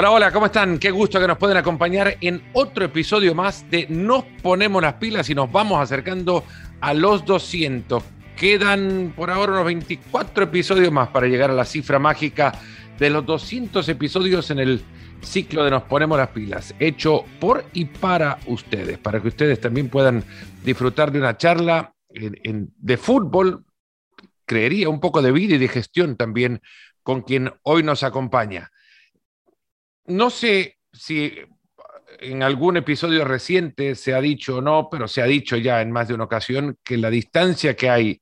Hola, 0.00 0.12
hola, 0.12 0.30
¿cómo 0.30 0.46
están? 0.46 0.78
Qué 0.78 0.92
gusto 0.92 1.18
que 1.18 1.26
nos 1.26 1.38
pueden 1.38 1.56
acompañar 1.56 2.18
en 2.20 2.40
otro 2.52 2.84
episodio 2.84 3.34
más 3.34 3.68
de 3.68 3.88
Nos 3.88 4.22
ponemos 4.40 4.80
las 4.80 4.94
pilas 4.94 5.28
y 5.28 5.34
nos 5.34 5.50
vamos 5.50 5.80
acercando 5.80 6.44
a 6.80 6.94
los 6.94 7.24
200. 7.24 8.04
Quedan 8.36 9.12
por 9.16 9.28
ahora 9.28 9.54
unos 9.54 9.64
24 9.64 10.44
episodios 10.44 10.92
más 10.92 11.08
para 11.08 11.26
llegar 11.26 11.50
a 11.50 11.54
la 11.54 11.64
cifra 11.64 11.98
mágica 11.98 12.52
de 12.96 13.10
los 13.10 13.26
200 13.26 13.88
episodios 13.88 14.52
en 14.52 14.60
el 14.60 14.84
ciclo 15.20 15.64
de 15.64 15.72
Nos 15.72 15.82
ponemos 15.82 16.16
las 16.16 16.28
pilas, 16.28 16.76
hecho 16.78 17.24
por 17.40 17.64
y 17.72 17.86
para 17.86 18.38
ustedes, 18.46 18.98
para 18.98 19.20
que 19.20 19.26
ustedes 19.26 19.60
también 19.60 19.88
puedan 19.88 20.22
disfrutar 20.64 21.10
de 21.10 21.18
una 21.18 21.36
charla 21.36 21.92
de 22.08 22.96
fútbol, 22.96 23.64
creería 24.46 24.90
un 24.90 25.00
poco 25.00 25.22
de 25.22 25.32
vida 25.32 25.56
y 25.56 25.58
de 25.58 25.66
gestión 25.66 26.14
también 26.14 26.60
con 27.02 27.22
quien 27.22 27.52
hoy 27.64 27.82
nos 27.82 28.04
acompaña. 28.04 28.70
No 30.08 30.30
sé 30.30 30.78
si 30.92 31.32
en 32.20 32.42
algún 32.42 32.76
episodio 32.76 33.24
reciente 33.24 33.94
se 33.94 34.14
ha 34.14 34.20
dicho 34.20 34.56
o 34.56 34.60
no, 34.60 34.88
pero 34.90 35.06
se 35.06 35.22
ha 35.22 35.26
dicho 35.26 35.56
ya 35.56 35.80
en 35.80 35.92
más 35.92 36.08
de 36.08 36.14
una 36.14 36.24
ocasión 36.24 36.78
que 36.82 36.96
la 36.96 37.10
distancia 37.10 37.76
que 37.76 37.90
hay 37.90 38.20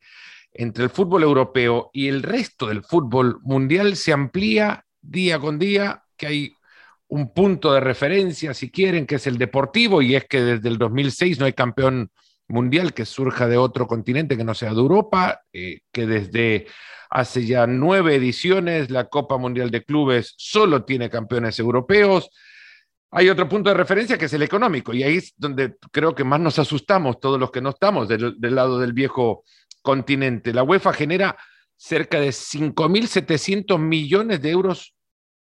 entre 0.52 0.84
el 0.84 0.90
fútbol 0.90 1.22
europeo 1.22 1.90
y 1.92 2.08
el 2.08 2.22
resto 2.22 2.66
del 2.66 2.82
fútbol 2.82 3.38
mundial 3.42 3.96
se 3.96 4.12
amplía 4.12 4.84
día 5.00 5.38
con 5.38 5.58
día, 5.58 6.02
que 6.16 6.26
hay 6.26 6.52
un 7.08 7.32
punto 7.32 7.72
de 7.72 7.80
referencia, 7.80 8.52
si 8.52 8.70
quieren, 8.70 9.06
que 9.06 9.16
es 9.16 9.26
el 9.26 9.38
deportivo, 9.38 10.02
y 10.02 10.16
es 10.16 10.24
que 10.24 10.40
desde 10.40 10.68
el 10.68 10.78
2006 10.78 11.38
no 11.38 11.46
hay 11.46 11.52
campeón 11.52 12.10
mundial 12.48 12.94
que 12.94 13.04
surja 13.04 13.46
de 13.46 13.58
otro 13.58 13.86
continente 13.86 14.36
que 14.36 14.44
no 14.44 14.54
sea 14.54 14.72
de 14.72 14.80
Europa, 14.80 15.42
eh, 15.52 15.80
que 15.92 16.06
desde 16.06 16.66
hace 17.10 17.46
ya 17.46 17.66
nueve 17.66 18.14
ediciones 18.14 18.90
la 18.90 19.08
Copa 19.08 19.38
Mundial 19.38 19.70
de 19.70 19.84
Clubes 19.84 20.34
solo 20.36 20.84
tiene 20.84 21.10
campeones 21.10 21.58
europeos. 21.58 22.30
Hay 23.10 23.28
otro 23.28 23.48
punto 23.48 23.70
de 23.70 23.76
referencia 23.76 24.18
que 24.18 24.26
es 24.26 24.32
el 24.32 24.42
económico, 24.42 24.92
y 24.92 25.02
ahí 25.02 25.16
es 25.18 25.34
donde 25.36 25.76
creo 25.92 26.14
que 26.14 26.24
más 26.24 26.40
nos 26.40 26.58
asustamos 26.58 27.20
todos 27.20 27.38
los 27.38 27.50
que 27.50 27.60
no 27.60 27.70
estamos 27.70 28.08
del, 28.08 28.36
lado 28.40 28.78
del 28.78 28.92
viejo 28.92 29.44
continente. 29.82 30.52
La 30.52 30.62
UEFA 30.62 30.92
genera 30.92 31.36
cerca 31.76 32.20
de 32.20 32.28
5.700 32.28 33.78
millones 33.78 34.42
de 34.42 34.50
euros 34.50 34.94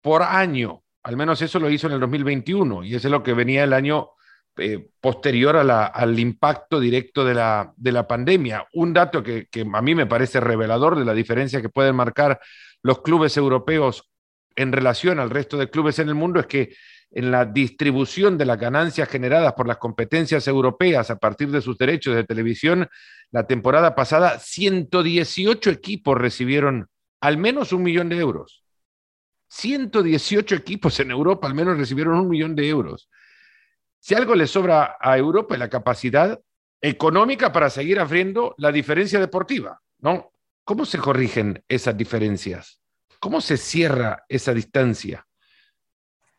por 0.02 0.22
año. 0.22 0.84
Al 1.04 1.18
menos 1.18 1.42
eso 1.42 1.60
lo 1.60 1.70
hizo 1.70 1.88
en 1.88 1.94
el 1.94 2.00
2021 2.00 2.84
y 2.84 2.96
ese 2.96 3.08
es 3.08 3.12
lo 3.12 3.24
que 3.24 3.34
venía 3.34 3.64
el 3.64 3.74
año 3.74 4.10
eh, 4.60 4.90
posterior 5.00 5.58
al 5.58 6.20
impacto 6.20 6.80
directo 6.80 7.26
de 7.26 7.34
la, 7.34 7.74
de 7.76 7.92
la 7.92 8.08
pandemia. 8.08 8.68
Un 8.74 8.94
dato 8.94 9.24
que, 9.24 9.48
que, 9.50 9.66
a 9.72 9.82
mí 9.82 9.96
me 9.96 10.06
parece 10.06 10.40
revelador 10.40 10.98
de 10.98 11.06
la 11.06 11.14
diferencia 11.14 11.62
que 11.62 11.70
pueden 11.70 11.96
marcar 11.96 12.40
los 12.84 13.02
clubes 13.02 13.36
europeos 13.38 14.10
en 14.56 14.72
relación 14.72 15.20
al 15.20 15.30
resto 15.30 15.58
de 15.58 15.70
clubes 15.70 16.00
en 16.00 16.10
el 16.10 16.16
mundo 16.16 16.40
es 16.40 16.48
que 16.48 16.74
en 17.12 17.32
la 17.32 17.46
distribución 17.46 18.38
de 18.38 18.46
las 18.46 18.60
ganancias 18.60 19.10
generadas 19.10 19.54
por 19.54 19.68
las 19.68 19.78
competencias 19.78 20.48
europeas 20.48 21.10
a 21.10 21.18
partir 21.18 21.50
de 21.50 21.62
sus 21.62 21.78
derechos 21.78 22.16
de 22.16 22.24
televisión, 22.24 22.88
la 23.32 23.48
temporada 23.48 23.96
pasada 23.96 24.38
118 24.38 25.70
equipos 25.72 26.18
recibieron 26.18 26.88
al 27.22 27.38
menos 27.38 27.74
un 27.74 27.84
millón 27.84 28.10
de 28.10 28.18
euros. 28.18 28.64
118 29.50 30.56
equipos 30.56 31.00
en 31.00 31.10
Europa 31.12 31.48
al 31.48 31.56
menos 31.56 31.78
recibieron 31.78 32.20
un 32.20 32.30
millón 32.30 32.56
de 32.56 32.70
euros. 32.70 33.10
Si 34.00 34.16
algo 34.16 34.36
le 34.36 34.48
sobra 34.48 34.98
a 35.00 35.18
Europa 35.18 35.56
es 35.56 35.60
la 35.60 35.70
capacidad 35.70 36.40
económica 36.82 37.52
para 37.52 37.70
seguir 37.70 38.00
abriendo 38.00 38.56
la 38.58 38.72
diferencia 38.72 39.20
deportiva, 39.20 39.82
¿no? 40.00 40.32
¿Cómo 40.64 40.86
se 40.86 41.00
corrigen 41.00 41.64
esas 41.68 41.98
diferencias? 41.98 42.80
¿Cómo 43.20 43.42
se 43.42 43.58
cierra 43.58 44.24
esa 44.30 44.54
distancia? 44.54 45.26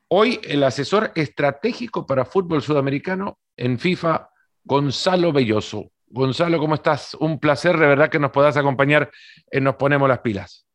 Hoy 0.09 0.41
el 0.45 0.63
asesor 0.65 1.13
estratégico 1.15 2.07
para 2.07 2.25
fútbol 2.25 2.63
sudamericano 2.63 3.39
en 3.57 3.79
FIFA, 3.79 4.31
Gonzalo 4.65 5.33
Belloso. 5.33 5.93
Gonzalo, 6.07 6.59
¿cómo 6.59 6.75
estás? 6.75 7.15
Un 7.15 7.39
placer 7.39 7.77
de 7.77 7.87
verdad 7.87 8.09
que 8.09 8.19
nos 8.19 8.33
puedas 8.33 8.57
acompañar 8.57 9.11
en 9.51 9.65
Nos 9.65 9.77
Ponemos 9.77 10.09
las 10.09 10.21
Pilas. 10.21 10.67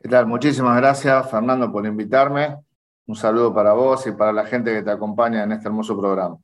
¿Qué 0.00 0.08
tal? 0.08 0.26
Muchísimas 0.26 0.76
gracias, 0.76 1.30
Fernando, 1.30 1.70
por 1.70 1.84
invitarme. 1.84 2.56
Un 3.10 3.16
saludo 3.16 3.52
para 3.52 3.72
vos 3.72 4.06
y 4.06 4.12
para 4.12 4.32
la 4.32 4.46
gente 4.46 4.72
que 4.72 4.82
te 4.82 4.90
acompaña 4.92 5.42
en 5.42 5.50
este 5.50 5.66
hermoso 5.66 5.98
programa. 5.98 6.36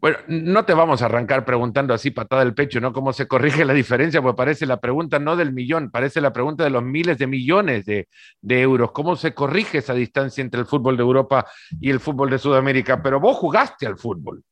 Bueno, 0.00 0.18
no 0.26 0.64
te 0.64 0.74
vamos 0.74 1.00
a 1.00 1.04
arrancar 1.04 1.44
preguntando 1.44 1.94
así 1.94 2.10
patada 2.10 2.42
del 2.42 2.52
pecho, 2.52 2.80
¿no? 2.80 2.92
¿Cómo 2.92 3.12
se 3.12 3.28
corrige 3.28 3.64
la 3.64 3.72
diferencia? 3.74 4.20
Pues 4.20 4.34
parece 4.34 4.66
la 4.66 4.80
pregunta 4.80 5.20
no 5.20 5.36
del 5.36 5.52
millón, 5.52 5.92
parece 5.92 6.20
la 6.20 6.32
pregunta 6.32 6.64
de 6.64 6.70
los 6.70 6.82
miles 6.82 7.16
de 7.16 7.28
millones 7.28 7.86
de, 7.86 8.08
euros. 8.42 8.90
¿Cómo 8.90 9.14
se 9.14 9.34
corrige 9.34 9.78
esa 9.78 9.94
distancia 9.94 10.42
entre 10.42 10.58
el 10.58 10.66
fútbol 10.66 10.96
de 10.96 11.04
Europa 11.04 11.46
y 11.80 11.90
el 11.90 12.00
fútbol 12.00 12.28
de 12.28 12.38
Sudamérica? 12.40 13.00
Pero 13.00 13.20
vos 13.20 13.36
jugaste 13.36 13.86
al 13.86 13.96
fútbol. 13.96 14.42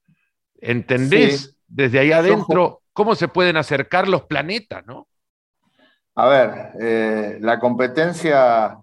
¿Entendés 0.60 1.58
desde 1.66 1.98
ahí 1.98 2.12
adentro 2.12 2.82
cómo 2.92 3.16
se 3.16 3.26
pueden 3.26 3.56
acercar 3.56 4.06
los 4.06 4.22
planetas, 4.26 4.86
no? 4.86 5.08
A 6.14 6.28
ver, 6.28 6.70
eh, 6.78 7.38
la 7.40 7.58
competencia 7.58 8.78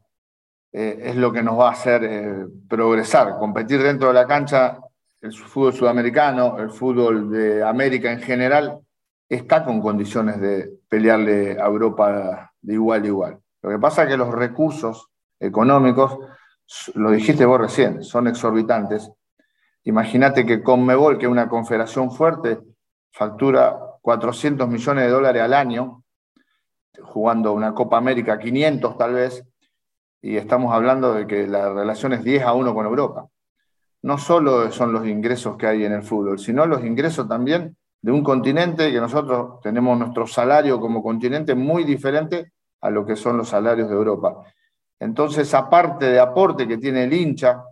eh, 0.72 1.00
es 1.03 1.16
lo 1.16 1.31
que 1.31 1.41
nos 1.41 1.59
va 1.59 1.69
a 1.69 1.72
hacer 1.72 2.03
eh, 2.03 2.46
progresar, 2.68 3.38
competir 3.38 3.81
dentro 3.81 4.09
de 4.09 4.13
la 4.13 4.28
cancha, 4.28 4.80
el 5.22 5.34
fútbol 5.34 5.74
sudamericano, 5.74 6.57
el 6.59 6.69
fútbol 6.69 7.30
de 7.31 7.63
América 7.63 8.12
en 8.12 8.22
general, 8.22 8.80
está 9.28 9.63
con 9.63 9.81
condiciones 9.81 10.40
de 10.40 10.72
pelearle 10.88 11.57
a 11.59 11.66
Europa 11.66 12.53
de 12.62 12.74
igual 12.74 13.03
a 13.03 13.07
igual. 13.07 13.40
Lo 13.62 13.69
que 13.69 13.80
pasa 13.80 14.03
es 14.03 14.09
que 14.09 14.18
los 14.18 14.34
recursos 14.34 15.09
económicos, 15.40 16.18
lo 16.96 17.12
dijiste 17.12 17.46
vos 17.46 17.59
recién, 17.59 18.03
son 18.03 18.28
exorbitantes. 18.28 19.12
Imagínate 19.84 20.46
que 20.46 20.62
Conmebol, 20.62 21.18
que 21.18 21.25
es 21.25 21.31
una 21.31 21.50
confederación 21.50 22.12
fuerte, 22.12 22.59
factura 23.12 23.78
400 24.01 24.68
millones 24.68 25.06
de 25.06 25.09
dólares 25.09 25.41
al 25.41 25.53
año 25.53 26.03
jugando 27.01 27.53
una 27.53 27.74
Copa 27.74 27.97
América 27.97 28.38
500 28.38 28.97
tal 28.97 29.13
vez, 29.13 29.44
y 30.22 30.38
estamos 30.38 30.74
hablando 30.74 31.13
de 31.13 31.28
que 31.28 31.47
la 31.47 31.74
relación 31.74 32.13
es 32.13 32.24
10 32.24 32.44
a 32.44 32.53
1 32.53 32.74
con 32.74 32.85
Europa. 32.85 33.28
No 34.02 34.18
solo 34.18 34.72
son 34.72 34.94
los 34.94 35.07
ingresos 35.07 35.57
que 35.57 35.68
hay 35.68 35.85
en 35.85 35.94
el 35.94 36.03
fútbol, 36.03 36.40
sino 36.40 36.66
los 36.66 36.84
ingresos 36.84 37.28
también 37.28 37.75
de 38.02 38.12
un 38.12 38.24
continente 38.24 38.91
que 38.91 39.00
nosotros 39.00 39.59
tenemos 39.62 39.97
nuestro 39.97 40.25
salario 40.25 40.80
como 40.80 41.03
continente 41.03 41.56
muy 41.56 41.84
diferente 41.84 42.53
a 42.81 42.90
lo 42.90 43.06
que 43.06 43.16
son 43.16 43.38
los 43.38 43.50
salarios 43.50 43.90
de 43.90 43.96
Europa. 43.96 44.44
Entonces, 45.00 45.53
aparte 45.53 46.06
de 46.06 46.19
aporte 46.19 46.68
que 46.68 46.78
tiene 46.78 47.03
el 47.03 47.13
hincha, 47.13 47.63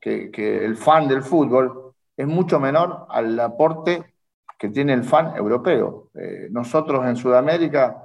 que, 0.00 0.64
el 0.64 0.76
fan 0.76 1.06
del 1.06 1.22
fútbol, 1.22 1.94
es 2.16 2.26
mucho 2.26 2.58
menor 2.60 3.06
al 3.08 3.38
aporte 3.40 4.14
que 4.58 4.68
tiene 4.68 4.92
el 4.92 5.04
fan 5.04 5.34
europeo. 5.36 6.10
Eh, 6.14 6.48
nosotros 6.50 7.06
en 7.06 7.16
Sudamérica 7.16 8.02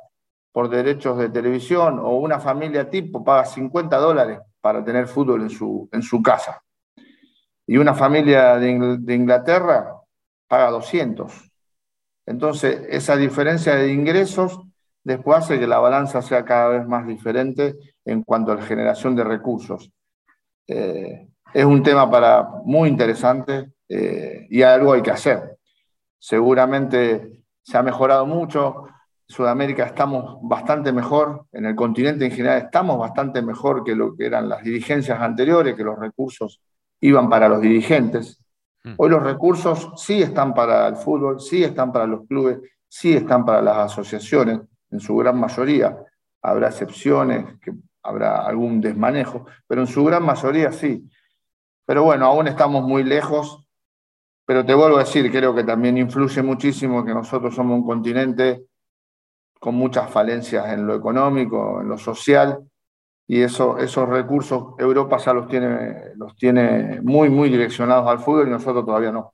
por 0.52 0.70
derechos 0.70 1.18
de 1.18 1.30
televisión 1.30 2.00
o 2.00 2.18
una 2.18 2.40
familia 2.40 2.90
tipo 2.90 3.24
paga 3.24 3.46
50 3.46 3.98
dólares 3.98 4.40
para 4.62 4.84
tener 4.84 5.08
fútbol 5.08 5.42
en 5.44 5.50
su, 5.50 5.90
en 5.92 6.02
su 6.02 6.22
casa. 6.22 6.62
Y 7.68 7.78
una 7.78 7.94
familia 7.94 8.58
de, 8.58 8.70
Inglaterra 9.14 9.94
paga 10.48 10.72
200. 10.72 11.52
Entonces, 12.26 12.82
esa 12.90 13.18
diferencia 13.18 13.76
de 13.76 13.92
ingresos 13.92 14.60
después 15.04 15.40
hace 15.40 15.60
que 15.60 15.68
la 15.68 15.80
balanza 15.80 16.22
sea 16.22 16.44
cada 16.44 16.70
vez 16.70 16.88
más 16.88 17.06
diferente 17.06 17.76
en 18.06 18.24
cuanto 18.24 18.52
a 18.52 18.56
la 18.56 18.62
generación 18.62 19.16
de 19.16 19.24
recursos. 19.24 19.92
Eh, 20.68 21.28
es 21.54 21.66
un 21.66 21.84
tema 21.84 22.10
para, 22.10 22.48
muy 22.64 22.90
interesante 22.90 23.72
eh, 23.90 24.48
y 24.50 24.62
algo 24.62 24.94
hay 24.94 25.02
que 25.02 25.12
hacer. 25.12 25.58
Seguramente 26.20 27.44
se 27.64 27.78
ha 27.78 27.84
mejorado 27.84 28.26
mucho. 28.26 28.86
Sudamérica 29.28 29.86
estamos 29.86 30.38
bastante 30.42 30.94
mejor, 30.94 31.48
en 31.52 31.66
el 31.66 31.76
continente 31.76 32.26
en 32.26 32.32
general 32.32 32.64
estamos 32.64 32.98
bastante 32.98 33.42
mejor 33.42 33.84
que 33.84 33.94
lo 33.94 34.16
que 34.16 34.26
eran 34.26 34.48
las 34.48 34.64
dirigencias 34.64 35.20
anteriores, 35.20 35.76
que 35.76 35.84
los 35.84 36.00
recursos 36.00 36.62
iban 37.02 37.30
para 37.30 37.50
los 37.50 37.62
dirigentes. 37.62 38.42
Hmm. 38.84 38.94
Hoy 38.98 39.10
los 39.10 39.22
recursos 39.22 39.92
sí 39.98 40.22
están 40.22 40.54
para 40.54 40.88
el 40.88 40.96
fútbol, 40.96 41.42
sí 41.42 41.62
están 41.62 41.92
para 41.92 42.08
los 42.08 42.26
clubes, 42.26 42.60
sí 42.88 43.16
están 43.16 43.44
para 43.44 43.62
las 43.62 43.92
asociaciones, 43.92 44.62
en 44.92 45.00
su 45.02 45.16
gran 45.18 45.38
mayoría. 45.38 45.98
Habrá 46.42 46.70
excepciones, 46.70 47.60
que 47.60 47.74
habrá 48.04 48.46
algún 48.46 48.80
desmanejo, 48.80 49.46
pero 49.68 49.82
en 49.82 49.88
su 49.88 50.06
gran 50.06 50.24
mayoría 50.24 50.72
sí. 50.72 51.06
Pero 51.86 52.04
bueno, 52.04 52.28
aún 52.28 52.48
estamos 52.48 52.82
muy 52.84 53.04
lejos, 53.04 53.68
pero 54.46 54.66
te 54.66 54.74
vuelvo 54.74 54.96
a 54.96 55.04
decir, 55.04 55.30
creo 55.30 55.54
que 55.54 55.66
también 55.66 55.98
influye 55.98 56.42
muchísimo 56.42 57.04
que 57.04 57.14
nosotros 57.14 57.54
somos 57.54 57.78
un 57.78 57.86
continente 57.86 58.67
con 59.60 59.76
muchas 59.76 60.10
falencias 60.12 60.72
en 60.72 60.86
lo 60.86 60.96
económico, 60.96 61.82
en 61.82 61.90
lo 61.90 61.98
social, 61.98 62.60
y 63.28 63.42
eso, 63.42 63.78
esos 63.78 64.08
recursos 64.08 64.74
Europa 64.78 65.18
ya 65.18 65.34
los 65.34 65.48
tiene, 65.50 66.14
los 66.16 66.36
tiene 66.36 67.02
muy, 67.02 67.30
muy 67.30 67.50
direccionados 67.50 68.08
al 68.08 68.20
fútbol 68.20 68.48
y 68.48 68.52
nosotros 68.52 68.86
todavía 68.86 69.12
no. 69.12 69.34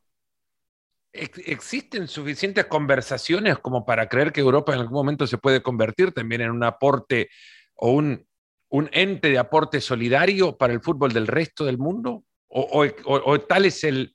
¿Existen 1.11 2.07
suficientes 2.07 2.65
conversaciones 2.65 3.59
como 3.59 3.85
para 3.85 4.09
creer 4.09 4.31
que 4.31 4.41
Europa 4.41 4.73
en 4.73 4.79
algún 4.79 4.95
momento 4.95 5.27
se 5.27 5.37
puede 5.37 5.61
convertir 5.61 6.11
también 6.11 6.41
en 6.41 6.49
un 6.49 6.63
aporte 6.63 7.29
o 7.75 7.91
un, 7.91 8.25
un 8.69 8.89
ente 8.91 9.29
de 9.29 9.37
aporte 9.37 9.79
solidario 9.79 10.57
para 10.57 10.73
el 10.73 10.81
fútbol 10.81 11.13
del 11.13 11.27
resto 11.27 11.65
del 11.65 11.77
mundo? 11.77 12.23
¿O, 12.47 13.39
tal 13.41 13.65
es 13.65 13.83
el... 13.83 14.12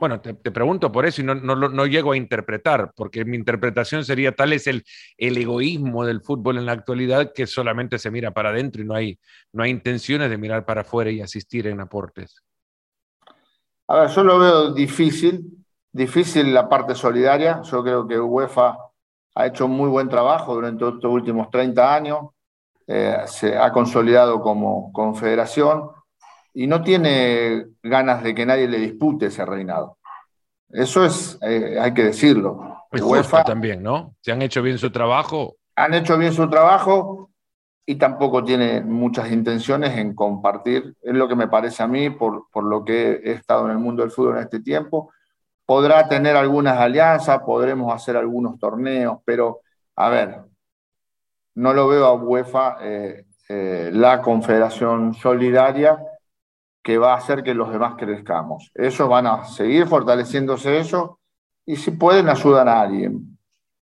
Bueno, 0.00 0.18
te, 0.22 0.32
pregunto 0.32 0.90
por 0.90 1.04
eso 1.04 1.20
y 1.20 1.24
no, 1.24 1.34
no, 1.34 1.86
llego 1.86 2.12
a 2.12 2.16
interpretar, 2.16 2.90
porque 2.96 3.26
mi 3.26 3.36
interpretación 3.36 4.02
sería 4.02 4.32
tal 4.32 4.54
es 4.54 4.66
el, 4.66 4.82
el 5.18 5.36
egoísmo 5.36 6.06
del 6.06 6.22
fútbol 6.22 6.56
en 6.56 6.64
la 6.64 6.72
actualidad 6.72 7.34
que 7.34 7.46
solamente 7.46 7.98
se 7.98 8.10
mira 8.10 8.30
para 8.30 8.48
adentro 8.48 8.80
y 8.80 8.86
no 8.86 8.94
hay, 8.94 9.18
no 9.52 9.62
hay 9.62 9.70
intenciones 9.70 10.30
de 10.30 10.38
mirar 10.38 10.64
para 10.64 10.80
afuera 10.80 11.10
y 11.10 11.20
asistir 11.20 11.66
en 11.66 11.80
aportes. 11.80 12.42
A 13.88 14.00
ver, 14.00 14.08
yo 14.08 14.24
lo 14.24 14.38
veo 14.38 14.72
difícil, 14.72 15.66
difícil 15.92 16.54
la 16.54 16.66
parte 16.66 16.94
solidaria. 16.94 17.60
Yo 17.60 17.82
creo 17.82 18.08
que 18.08 18.18
UEFA 18.18 18.78
ha 19.34 19.46
hecho 19.46 19.68
muy 19.68 19.90
buen 19.90 20.08
trabajo 20.08 20.54
durante 20.54 20.88
estos 20.88 21.12
últimos 21.12 21.50
30 21.50 21.94
años. 21.94 22.20
Eh, 22.86 23.18
se 23.26 23.54
ha 23.54 23.70
consolidado 23.70 24.40
como 24.40 24.90
confederación 24.92 25.90
y 26.52 26.66
no 26.66 26.82
tiene 26.82 27.66
ganas 27.82 28.22
de 28.22 28.34
que 28.34 28.46
nadie 28.46 28.68
le 28.68 28.78
dispute 28.78 29.26
ese 29.26 29.44
reinado. 29.44 29.98
Eso 30.68 31.04
es, 31.04 31.38
eh, 31.42 31.78
hay 31.80 31.94
que 31.94 32.04
decirlo. 32.04 32.86
UEFA 32.92 33.44
también, 33.44 33.82
¿no? 33.82 34.14
Se 34.20 34.32
han 34.32 34.42
hecho 34.42 34.62
bien 34.62 34.78
su 34.78 34.90
trabajo. 34.90 35.56
Han 35.76 35.94
hecho 35.94 36.18
bien 36.18 36.32
su 36.32 36.48
trabajo 36.48 37.30
y 37.86 37.96
tampoco 37.96 38.44
tiene 38.44 38.82
muchas 38.82 39.32
intenciones 39.32 39.96
en 39.96 40.14
compartir, 40.14 40.94
es 41.02 41.14
lo 41.14 41.26
que 41.26 41.34
me 41.34 41.48
parece 41.48 41.82
a 41.82 41.88
mí, 41.88 42.10
por, 42.10 42.44
por 42.52 42.64
lo 42.64 42.84
que 42.84 43.20
he 43.24 43.32
estado 43.32 43.64
en 43.64 43.72
el 43.72 43.78
mundo 43.78 44.02
del 44.02 44.12
fútbol 44.12 44.36
en 44.36 44.44
este 44.44 44.60
tiempo. 44.60 45.12
Podrá 45.66 46.08
tener 46.08 46.36
algunas 46.36 46.78
alianzas, 46.78 47.40
podremos 47.40 47.92
hacer 47.92 48.16
algunos 48.16 48.58
torneos, 48.58 49.18
pero 49.24 49.60
a 49.96 50.08
ver, 50.08 50.40
no 51.54 51.72
lo 51.72 51.88
veo 51.88 52.06
a 52.06 52.14
UEFA 52.14 52.76
eh, 52.80 53.24
eh, 53.48 53.90
la 53.92 54.22
confederación 54.22 55.14
solidaria 55.14 55.98
que 56.82 56.98
va 56.98 57.14
a 57.14 57.16
hacer 57.16 57.42
que 57.42 57.54
los 57.54 57.70
demás 57.72 57.94
crezcamos. 57.98 58.70
Ellos 58.74 59.08
van 59.08 59.26
a 59.26 59.44
seguir 59.44 59.86
fortaleciéndose 59.86 60.78
eso 60.78 61.20
y 61.66 61.76
si 61.76 61.92
pueden 61.92 62.28
ayudan 62.28 62.68
a 62.68 62.80
alguien. 62.80 63.38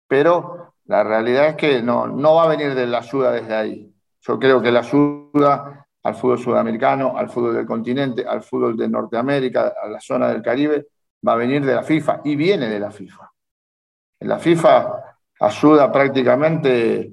Pero 0.06 0.74
la 0.86 1.04
realidad 1.04 1.48
es 1.48 1.56
que 1.56 1.82
no, 1.82 2.06
no 2.06 2.34
va 2.34 2.44
a 2.44 2.48
venir 2.48 2.74
de 2.74 2.86
la 2.86 2.98
ayuda 2.98 3.32
desde 3.32 3.54
ahí. 3.54 3.94
Yo 4.20 4.38
creo 4.38 4.62
que 4.62 4.72
la 4.72 4.80
ayuda 4.80 5.86
al 6.02 6.14
fútbol 6.14 6.38
sudamericano, 6.38 7.16
al 7.16 7.28
fútbol 7.28 7.54
del 7.54 7.66
continente, 7.66 8.26
al 8.26 8.42
fútbol 8.42 8.76
de 8.76 8.88
Norteamérica, 8.88 9.74
a 9.82 9.88
la 9.88 10.00
zona 10.00 10.28
del 10.28 10.42
Caribe, 10.42 10.86
va 11.26 11.32
a 11.32 11.36
venir 11.36 11.64
de 11.64 11.74
la 11.74 11.82
FIFA 11.82 12.22
y 12.24 12.36
viene 12.36 12.68
de 12.68 12.80
la 12.80 12.90
FIFA. 12.90 13.30
La 14.20 14.38
FIFA 14.38 15.18
ayuda 15.40 15.92
prácticamente 15.92 17.12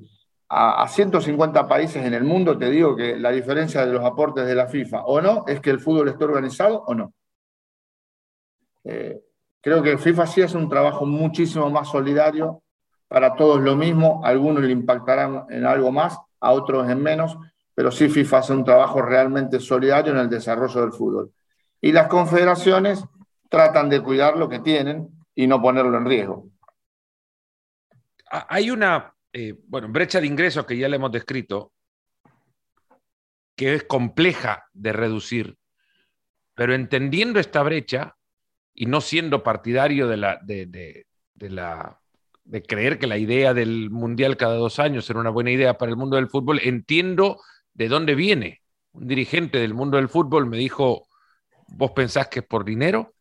a, 0.49 0.87
150 0.87 1.67
países 1.67 2.05
en 2.05 2.13
el 2.13 2.23
mundo, 2.23 2.57
te 2.57 2.69
digo 2.69 2.95
que 2.95 3.17
la 3.17 3.31
diferencia 3.31 3.85
de 3.85 3.91
los 3.91 4.03
aportes 4.03 4.45
de 4.45 4.55
la 4.55 4.67
FIFA 4.67 5.05
o 5.05 5.21
no 5.21 5.43
es 5.47 5.59
que 5.59 5.71
el 5.71 5.79
fútbol 5.79 6.09
esté 6.09 6.23
organizado 6.23 6.83
o 6.85 6.93
no. 6.93 7.13
Eh, 8.83 9.19
creo 9.61 9.81
que 9.81 9.97
FIFA 9.97 10.27
sí 10.27 10.41
hace 10.41 10.57
un 10.57 10.69
trabajo 10.69 11.05
muchísimo 11.05 11.69
más 11.69 11.89
solidario, 11.89 12.61
para 13.07 13.35
todos 13.35 13.61
lo 13.61 13.75
mismo, 13.75 14.21
algunos 14.23 14.63
le 14.63 14.71
impactarán 14.71 15.45
en 15.49 15.65
algo 15.65 15.91
más, 15.91 16.17
a 16.39 16.51
otros 16.51 16.89
en 16.89 17.01
menos, 17.01 17.37
pero 17.73 17.91
sí 17.91 18.09
FIFA 18.09 18.37
hace 18.37 18.53
un 18.53 18.63
trabajo 18.63 19.01
realmente 19.01 19.59
solidario 19.59 20.13
en 20.13 20.19
el 20.19 20.29
desarrollo 20.29 20.81
del 20.81 20.91
fútbol. 20.91 21.31
Y 21.81 21.91
las 21.91 22.07
confederaciones 22.07 23.03
tratan 23.49 23.89
de 23.89 24.01
cuidar 24.01 24.37
lo 24.37 24.49
que 24.49 24.59
tienen 24.59 25.07
y 25.35 25.47
no 25.47 25.61
ponerlo 25.61 25.97
en 25.97 26.05
riesgo. 26.05 26.47
Hay 28.29 28.71
una 28.71 29.14
eh, 29.35 29.53
bueno, 29.67 29.89
brecha 29.89 30.21
de 30.21 30.27
ingresos 30.27 30.65
que 30.65 30.77
ya 30.77 30.87
le 30.87 30.95
hemos 30.95 31.11
descrito, 31.11 31.73
que 33.55 33.73
es 33.75 33.83
compleja 33.83 34.65
de 34.73 34.93
reducir, 34.93 35.57
pero 36.53 36.73
entendiendo 36.73 37.39
esta 37.39 37.63
brecha 37.63 38.15
y 38.73 38.85
no 38.87 39.01
siendo 39.01 39.43
partidario 39.43 40.07
de 40.07 40.17
la, 40.17 40.39
de, 40.43 41.05
la, 41.35 41.99
de 42.45 42.63
creer 42.63 42.99
que 42.99 43.07
la 43.07 43.17
idea 43.17 43.53
del 43.53 43.89
mundial 43.89 44.37
cada 44.37 44.55
dos 44.55 44.79
años 44.79 45.09
era 45.09 45.19
una 45.19 45.31
buena 45.31 45.51
idea 45.51 45.77
para 45.77 45.91
el 45.91 45.97
mundo 45.97 46.17
del 46.17 46.29
fútbol, 46.29 46.61
entiendo 46.63 47.41
de 47.73 47.89
dónde 47.89 48.15
viene. 48.15 48.61
Un 48.93 49.07
dirigente 49.07 49.59
del 49.59 49.73
mundo 49.73 49.97
del 49.97 50.09
fútbol 50.09 50.45
me 50.45 50.57
dijo, 50.57 51.07
¿vos 51.69 51.91
pensás 51.91 52.29
que 52.29 52.39
es 52.39 52.45
por 52.47 52.65
dinero? 52.65 53.13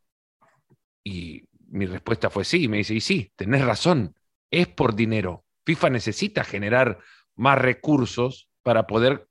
Y 1.03 1.43
mi 1.69 1.87
respuesta 1.87 2.31
fue 2.31 2.45
sí, 2.45 2.69
me 2.69 2.79
dice, 2.79 2.95
y 2.95 3.01
sí, 3.01 3.33
tenés 3.37 3.65
razón, 3.65 4.15
es 4.51 4.69
por 4.69 4.95
dinero. 4.95 5.44
FIFA 5.65 5.91
necesita 5.91 6.45
generar 6.45 6.99
más 7.35 7.59
recursos 7.59 8.49
para 8.63 8.87
poder 8.87 9.29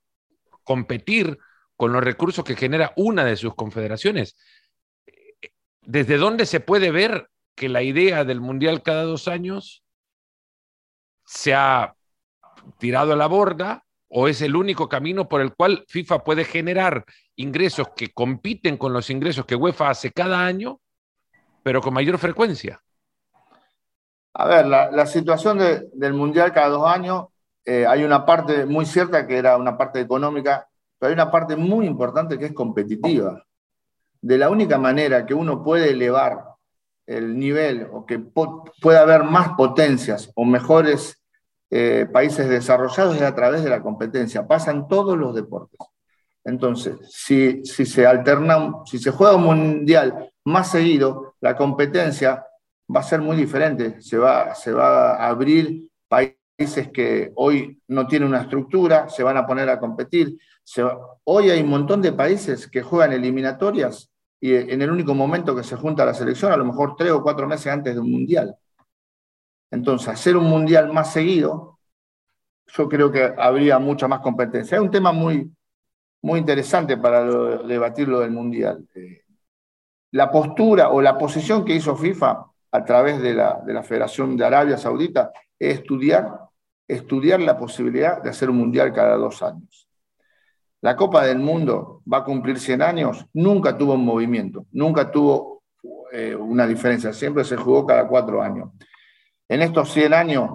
competir 0.62 1.38
con 1.76 1.92
los 1.92 2.02
recursos 2.02 2.44
que 2.44 2.56
genera 2.56 2.92
una 2.96 3.24
de 3.24 3.36
sus 3.36 3.54
confederaciones. 3.54 4.36
¿Desde 5.82 6.16
dónde 6.16 6.46
se 6.46 6.60
puede 6.60 6.90
ver 6.90 7.28
que 7.54 7.68
la 7.68 7.82
idea 7.82 8.24
del 8.24 8.40
Mundial 8.40 8.82
cada 8.82 9.02
dos 9.02 9.28
años 9.28 9.84
se 11.24 11.54
ha 11.54 11.94
tirado 12.78 13.12
a 13.12 13.16
la 13.16 13.26
borda 13.26 13.84
o 14.08 14.28
es 14.28 14.40
el 14.42 14.56
único 14.56 14.88
camino 14.88 15.28
por 15.28 15.40
el 15.40 15.54
cual 15.54 15.84
FIFA 15.88 16.24
puede 16.24 16.44
generar 16.44 17.04
ingresos 17.36 17.88
que 17.96 18.12
compiten 18.12 18.76
con 18.76 18.92
los 18.92 19.10
ingresos 19.10 19.44
que 19.44 19.56
UEFA 19.56 19.90
hace 19.90 20.12
cada 20.12 20.44
año, 20.46 20.80
pero 21.62 21.80
con 21.80 21.94
mayor 21.94 22.18
frecuencia? 22.18 22.80
A 24.36 24.46
ver, 24.46 24.66
la, 24.66 25.06
situación 25.06 25.58
del 25.92 26.12
Mundial 26.12 26.52
cada 26.52 26.68
dos 26.68 26.88
años, 26.88 27.26
eh, 27.64 27.86
hay 27.86 28.02
una 28.02 28.26
parte 28.26 28.66
muy 28.66 28.84
cierta 28.84 29.26
que 29.26 29.38
era 29.38 29.56
una 29.56 29.78
parte 29.78 30.00
económica, 30.00 30.68
pero 30.98 31.08
hay 31.08 31.14
una 31.14 31.30
parte 31.30 31.54
muy 31.54 31.86
importante 31.86 32.36
que 32.36 32.46
es 32.46 32.52
competitiva. 32.52 33.44
De 34.20 34.36
la 34.36 34.50
única 34.50 34.76
manera 34.76 35.24
que 35.24 35.34
uno 35.34 35.62
puede 35.62 35.90
elevar 35.90 36.44
el 37.06 37.38
nivel 37.38 37.88
o 37.92 38.04
que 38.06 38.18
pueda 38.18 39.02
haber 39.02 39.22
más 39.22 39.50
potencias 39.50 40.32
o 40.34 40.44
mejores 40.44 41.22
eh, 41.70 42.08
países 42.12 42.48
desarrollados 42.48 43.16
es 43.16 43.22
a 43.22 43.34
través 43.34 43.62
de 43.62 43.70
la 43.70 43.82
competencia. 43.82 44.48
Pasan 44.48 44.88
todos 44.88 45.16
los 45.16 45.34
deportes. 45.34 45.78
Entonces, 46.42 46.96
si, 47.08 47.64
si 47.64 47.86
se 47.86 48.06
alterna, 48.06 48.72
si 48.84 48.98
se 48.98 49.12
juega 49.12 49.36
un 49.36 49.44
mundial 49.44 50.32
más 50.44 50.70
seguido, 50.70 51.34
la 51.40 51.56
competencia 51.56 52.44
va 52.94 53.00
a 53.00 53.02
ser 53.02 53.20
muy 53.20 53.36
diferente. 53.36 54.00
Se 54.00 54.18
va, 54.18 54.54
se 54.54 54.72
va 54.72 55.16
a 55.16 55.28
abrir 55.28 55.88
países 56.08 56.90
que 56.92 57.32
hoy 57.36 57.80
no 57.88 58.06
tienen 58.06 58.28
una 58.28 58.42
estructura, 58.42 59.08
se 59.08 59.22
van 59.22 59.36
a 59.36 59.46
poner 59.46 59.68
a 59.68 59.78
competir. 59.78 60.38
hoy 61.24 61.50
hay 61.50 61.60
un 61.62 61.70
montón 61.70 62.02
de 62.02 62.12
países 62.12 62.68
que 62.68 62.82
juegan 62.82 63.12
eliminatorias 63.12 64.10
y 64.40 64.54
en 64.54 64.82
el 64.82 64.90
único 64.90 65.14
momento 65.14 65.56
que 65.56 65.62
se 65.62 65.76
junta 65.76 66.04
la 66.04 66.14
selección, 66.14 66.52
a 66.52 66.56
lo 66.56 66.64
mejor 66.64 66.96
tres 66.96 67.12
o 67.12 67.22
cuatro 67.22 67.46
meses 67.48 67.72
antes 67.72 67.94
de 67.94 68.00
un 68.00 68.10
mundial. 68.10 68.54
Entonces, 69.70 70.08
hacer 70.08 70.36
un 70.36 70.44
mundial 70.44 70.92
más 70.92 71.12
seguido, 71.12 71.78
yo 72.66 72.88
creo 72.88 73.10
que 73.10 73.34
habría 73.38 73.78
mucha 73.78 74.06
más 74.06 74.20
competencia. 74.20 74.76
Es 74.76 74.82
un 74.82 74.90
tema 74.90 75.12
muy, 75.12 75.50
muy 76.22 76.40
interesante 76.40 76.96
para 76.96 77.24
debatir 77.24 78.08
lo 78.08 78.20
del 78.20 78.30
mundial. 78.30 78.86
Eh, 78.94 79.22
la 80.12 80.30
postura 80.30 80.90
o 80.90 81.00
la 81.00 81.18
posición 81.18 81.64
que 81.64 81.74
hizo 81.74 81.96
FIFA 81.96 82.46
a 82.74 82.84
través 82.84 83.22
de 83.22 83.34
la, 83.34 83.62
de 83.64 83.72
la 83.72 83.84
Federación 83.84 84.36
de 84.36 84.44
Arabia 84.44 84.76
Saudita 84.76 85.30
es 85.56 85.78
estudiar, 85.78 86.40
estudiar 86.88 87.40
la 87.40 87.56
posibilidad 87.56 88.20
de 88.20 88.30
hacer 88.30 88.50
un 88.50 88.56
mundial 88.56 88.92
cada 88.92 89.14
dos 89.16 89.44
años. 89.44 89.88
La 90.80 90.96
Copa 90.96 91.24
del 91.24 91.38
Mundo 91.38 92.02
va 92.12 92.18
a 92.18 92.24
cumplir 92.24 92.58
100 92.58 92.82
años, 92.82 93.26
nunca 93.32 93.78
tuvo 93.78 93.94
un 93.94 94.04
movimiento, 94.04 94.66
nunca 94.72 95.08
tuvo 95.08 95.62
eh, 96.10 96.34
una 96.34 96.66
diferencia, 96.66 97.12
siempre 97.12 97.44
se 97.44 97.56
jugó 97.56 97.86
cada 97.86 98.08
cuatro 98.08 98.42
años. 98.42 98.70
En 99.48 99.62
estos 99.62 99.92
100 99.92 100.12
años, 100.12 100.50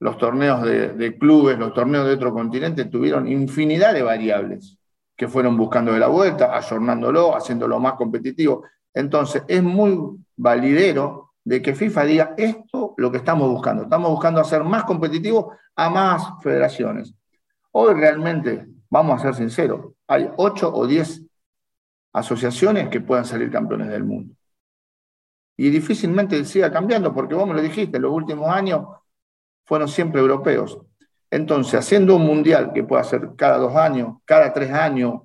los 0.00 0.16
torneos 0.16 0.62
de, 0.62 1.18
clubes, 1.18 1.58
los 1.58 1.74
torneos 1.74 2.06
de 2.06 2.14
otro 2.14 2.32
continente 2.32 2.86
tuvieron 2.86 3.28
infinidad 3.28 3.92
de 3.92 4.02
variables 4.02 4.78
que 5.14 5.28
fueron 5.28 5.54
buscando 5.58 5.92
de 5.92 5.98
la 5.98 6.08
vuelta, 6.08 6.56
ayornándolo, 6.56 7.36
haciéndolo 7.36 7.78
más 7.78 7.92
competitivo. 7.92 8.64
Entonces, 8.94 9.42
es 9.48 9.62
muy 9.62 10.16
validero 10.34 11.27
de 11.48 11.62
que 11.62 11.74
FIFA 11.74 12.04
diga 12.04 12.34
esto 12.36 12.92
lo 12.98 13.10
que 13.10 13.16
estamos 13.16 13.48
buscando. 13.48 13.84
Estamos 13.84 14.10
buscando 14.10 14.38
hacer 14.38 14.62
más 14.64 14.84
competitivo 14.84 15.56
a 15.76 15.88
más 15.88 16.42
federaciones. 16.42 17.14
Hoy 17.72 17.94
realmente, 17.94 18.66
vamos 18.90 19.18
a 19.18 19.22
ser 19.22 19.34
sinceros, 19.34 19.94
hay 20.06 20.28
8 20.36 20.70
o 20.70 20.86
10 20.86 21.22
asociaciones 22.12 22.90
que 22.90 23.00
puedan 23.00 23.24
salir 23.24 23.50
campeones 23.50 23.88
del 23.88 24.04
mundo. 24.04 24.34
Y 25.56 25.70
difícilmente 25.70 26.44
siga 26.44 26.70
cambiando, 26.70 27.14
porque 27.14 27.34
vos 27.34 27.48
me 27.48 27.54
lo 27.54 27.62
dijiste, 27.62 27.98
los 27.98 28.12
últimos 28.12 28.50
años 28.50 28.86
fueron 29.64 29.88
siempre 29.88 30.20
europeos. 30.20 30.78
Entonces, 31.30 31.76
haciendo 31.76 32.16
un 32.16 32.26
mundial 32.26 32.72
que 32.74 32.84
pueda 32.84 33.02
ser 33.04 33.30
cada 33.36 33.56
dos 33.56 33.74
años, 33.74 34.18
cada 34.26 34.52
tres 34.52 34.70
años, 34.70 35.22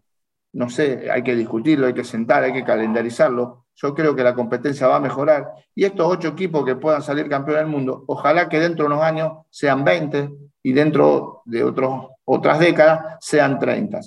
no 0.53 0.69
sé, 0.69 1.11
hay 1.11 1.21
que 1.21 1.35
discutirlo, 1.35 1.85
hay 1.85 1.93
que 1.93 2.05
sentar, 2.05 2.43
hay 2.43 2.53
que 2.53 2.63
calendarizarlo, 2.63 3.62
yo 3.75 3.93
creo 3.93 4.15
que 4.15 4.23
la 4.23 4.33
competencia 4.33 4.87
va 4.87 4.97
a 4.97 4.99
mejorar. 4.99 5.47
Y 5.75 5.85
estos 5.85 6.07
ocho 6.07 6.29
equipos 6.29 6.65
que 6.65 6.75
puedan 6.75 7.01
salir 7.01 7.27
campeón 7.27 7.57
del 7.57 7.67
mundo, 7.67 8.03
ojalá 8.07 8.47
que 8.47 8.59
dentro 8.59 8.85
de 8.85 8.93
unos 8.93 9.03
años 9.03 9.33
sean 9.49 9.83
20 9.83 10.29
y 10.63 10.73
dentro 10.73 11.41
de 11.45 11.63
otras 11.63 12.59
décadas 12.59 13.17
sean 13.19 13.59
30. 13.59 13.99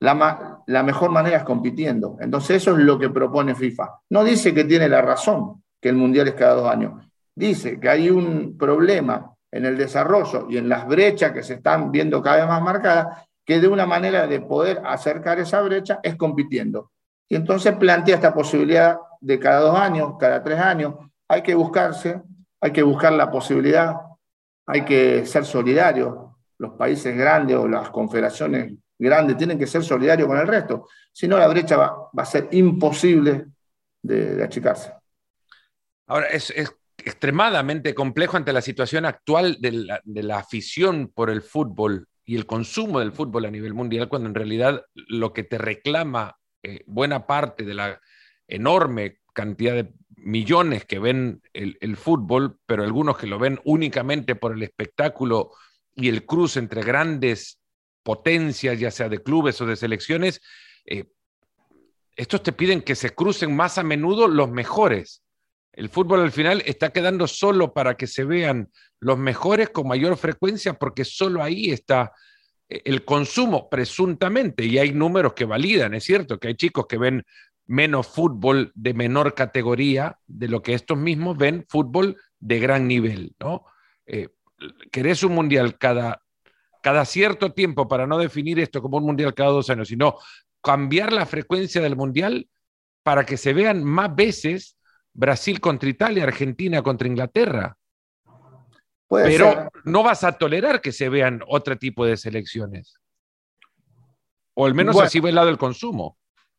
La, 0.00 0.62
la 0.66 0.82
mejor 0.82 1.10
manera 1.10 1.38
es 1.38 1.44
compitiendo. 1.44 2.16
Entonces 2.20 2.62
eso 2.62 2.72
es 2.72 2.78
lo 2.78 2.98
que 2.98 3.10
propone 3.10 3.54
FIFA. 3.54 4.00
No 4.10 4.24
dice 4.24 4.54
que 4.54 4.64
tiene 4.64 4.88
la 4.88 5.02
razón, 5.02 5.62
que 5.80 5.88
el 5.88 5.96
Mundial 5.96 6.28
es 6.28 6.34
cada 6.34 6.54
dos 6.54 6.70
años. 6.70 7.04
Dice 7.34 7.78
que 7.80 7.88
hay 7.88 8.10
un 8.10 8.56
problema 8.58 9.34
en 9.50 9.64
el 9.64 9.78
desarrollo 9.78 10.46
y 10.50 10.58
en 10.58 10.68
las 10.68 10.86
brechas 10.86 11.32
que 11.32 11.42
se 11.42 11.54
están 11.54 11.90
viendo 11.90 12.22
cada 12.22 12.38
vez 12.38 12.46
más 12.46 12.62
marcadas, 12.62 13.26
que 13.44 13.60
de 13.60 13.68
una 13.68 13.86
manera 13.86 14.26
de 14.26 14.40
poder 14.40 14.82
acercar 14.84 15.38
esa 15.38 15.62
brecha 15.62 16.00
es 16.02 16.16
compitiendo. 16.16 16.90
Y 17.28 17.36
entonces 17.36 17.76
plantea 17.76 18.16
esta 18.16 18.34
posibilidad 18.34 18.98
de 19.20 19.38
cada 19.38 19.60
dos 19.60 19.78
años, 19.78 20.14
cada 20.18 20.42
tres 20.42 20.58
años. 20.58 20.94
Hay 21.28 21.42
que 21.42 21.54
buscarse, 21.54 22.22
hay 22.60 22.72
que 22.72 22.82
buscar 22.82 23.12
la 23.12 23.30
posibilidad, 23.30 23.96
hay 24.66 24.84
que 24.84 25.26
ser 25.26 25.44
solidarios. 25.44 26.14
Los 26.58 26.72
países 26.72 27.16
grandes 27.16 27.56
o 27.56 27.68
las 27.68 27.90
confederaciones 27.90 28.74
grandes 28.98 29.36
tienen 29.36 29.58
que 29.58 29.66
ser 29.66 29.84
solidarios 29.84 30.26
con 30.26 30.38
el 30.38 30.46
resto. 30.46 30.88
Si 31.12 31.28
no, 31.28 31.38
la 31.38 31.48
brecha 31.48 31.76
va, 31.76 32.10
a 32.16 32.24
ser 32.24 32.48
imposible 32.52 33.46
de, 34.02 34.42
achicarse. 34.42 34.92
Ahora, 36.06 36.26
es, 36.28 36.52
extremadamente 36.96 37.94
complejo 37.94 38.36
ante 38.36 38.52
la 38.52 38.60
situación 38.60 39.04
actual 39.04 39.58
de 39.60 40.22
la, 40.22 40.38
afición 40.38 41.12
por 41.14 41.30
el 41.30 41.42
fútbol 41.42 42.08
y 42.24 42.36
el 42.36 42.44
consumo 42.44 42.98
del 42.98 43.12
fútbol 43.12 43.44
a 43.46 43.50
nivel 43.50 43.72
mundial, 43.72 44.08
cuando 44.08 44.28
en 44.28 44.34
realidad 44.34 44.84
lo 44.94 45.32
que 45.32 45.44
te 45.44 45.58
reclama 45.58 46.37
eh, 46.62 46.82
buena 46.86 47.26
parte 47.26 47.64
de 47.64 47.74
la 47.74 48.00
enorme 48.46 49.18
cantidad 49.32 49.74
de 49.74 49.92
millones 50.16 50.84
que 50.84 50.98
ven 50.98 51.42
el, 51.52 51.96
fútbol, 51.96 52.58
pero 52.66 52.82
algunos 52.82 53.16
que 53.16 53.26
lo 53.26 53.38
ven 53.38 53.60
únicamente 53.64 54.34
por 54.34 54.52
el 54.52 54.62
espectáculo 54.62 55.52
y 55.94 56.08
el 56.08 56.26
cruce 56.26 56.58
entre 56.58 56.82
grandes 56.82 57.60
potencias, 58.02 58.78
ya 58.78 58.90
sea 58.90 59.08
de 59.08 59.22
clubes 59.22 59.60
o 59.60 59.66
de 59.66 59.76
selecciones, 59.76 60.40
eh, 60.86 61.04
estos 62.16 62.42
te 62.42 62.52
piden 62.52 62.82
que 62.82 62.96
se 62.96 63.10
crucen 63.10 63.54
más 63.54 63.78
a 63.78 63.84
menudo 63.84 64.26
los 64.26 64.50
mejores. 64.50 65.22
El 65.72 65.88
fútbol 65.88 66.20
al 66.20 66.32
final 66.32 66.62
está 66.66 66.90
quedando 66.90 67.28
solo 67.28 67.72
para 67.72 67.96
que 67.96 68.08
se 68.08 68.24
vean 68.24 68.72
los 68.98 69.16
mejores 69.16 69.70
con 69.70 69.86
mayor 69.86 70.16
frecuencia 70.16 70.74
porque 70.74 71.04
solo 71.04 71.42
ahí 71.42 71.70
está 71.70 72.12
el 72.68 73.04
consumo, 73.04 73.68
presuntamente, 73.68 74.64
y 74.64 74.78
hay 74.78 74.92
números 74.92 75.32
que 75.32 75.44
validan, 75.44 75.94
es 75.94 76.04
cierto 76.04 76.38
que 76.38 76.48
hay 76.48 76.54
chicos 76.54 76.86
que 76.86 76.98
ven 76.98 77.24
menos 77.66 78.06
fútbol 78.06 78.72
de 78.74 78.94
menor 78.94 79.34
categoría 79.34 80.18
de 80.26 80.48
lo 80.48 80.62
que 80.62 80.74
estos 80.74 80.98
mismos 80.98 81.36
ven 81.36 81.64
fútbol 81.68 82.16
de 82.38 82.58
gran 82.58 82.86
nivel, 82.86 83.34
¿no? 83.38 83.64
Eh, 84.06 84.28
querés 84.90 85.22
un 85.22 85.34
mundial 85.34 85.78
cada, 85.78 86.22
cada 86.82 87.04
cierto 87.04 87.52
tiempo 87.52 87.88
para 87.88 88.06
no 88.06 88.18
definir 88.18 88.58
esto 88.58 88.82
como 88.82 88.98
un 88.98 89.04
mundial 89.04 89.34
cada 89.34 89.50
dos 89.50 89.70
años, 89.70 89.88
sino 89.88 90.16
cambiar 90.62 91.12
la 91.12 91.26
frecuencia 91.26 91.80
del 91.80 91.96
mundial 91.96 92.48
para 93.02 93.24
que 93.24 93.36
se 93.36 93.52
vean 93.54 93.84
más 93.84 94.14
veces 94.14 94.76
Brasil 95.14 95.60
contra 95.60 95.88
Italia, 95.88 96.24
Argentina 96.24 96.82
contra 96.82 97.08
Inglaterra. 97.08 97.77
Pero 99.08 99.70
no 99.84 100.02
vas 100.02 100.24
a 100.24 100.32
tolerar 100.32 100.80
que 100.80 100.92
se 100.92 101.08
vean 101.08 101.40
otro 101.48 101.76
tipo 101.76 102.04
de 102.04 102.16
selecciones. 102.16 102.98
O 104.54 104.66
al 104.66 104.74
menos 104.74 105.00
así 105.00 105.20
va 105.20 105.28
el 105.28 105.34
lado 105.34 105.46
del 105.46 105.58
consumo. 105.58 106.18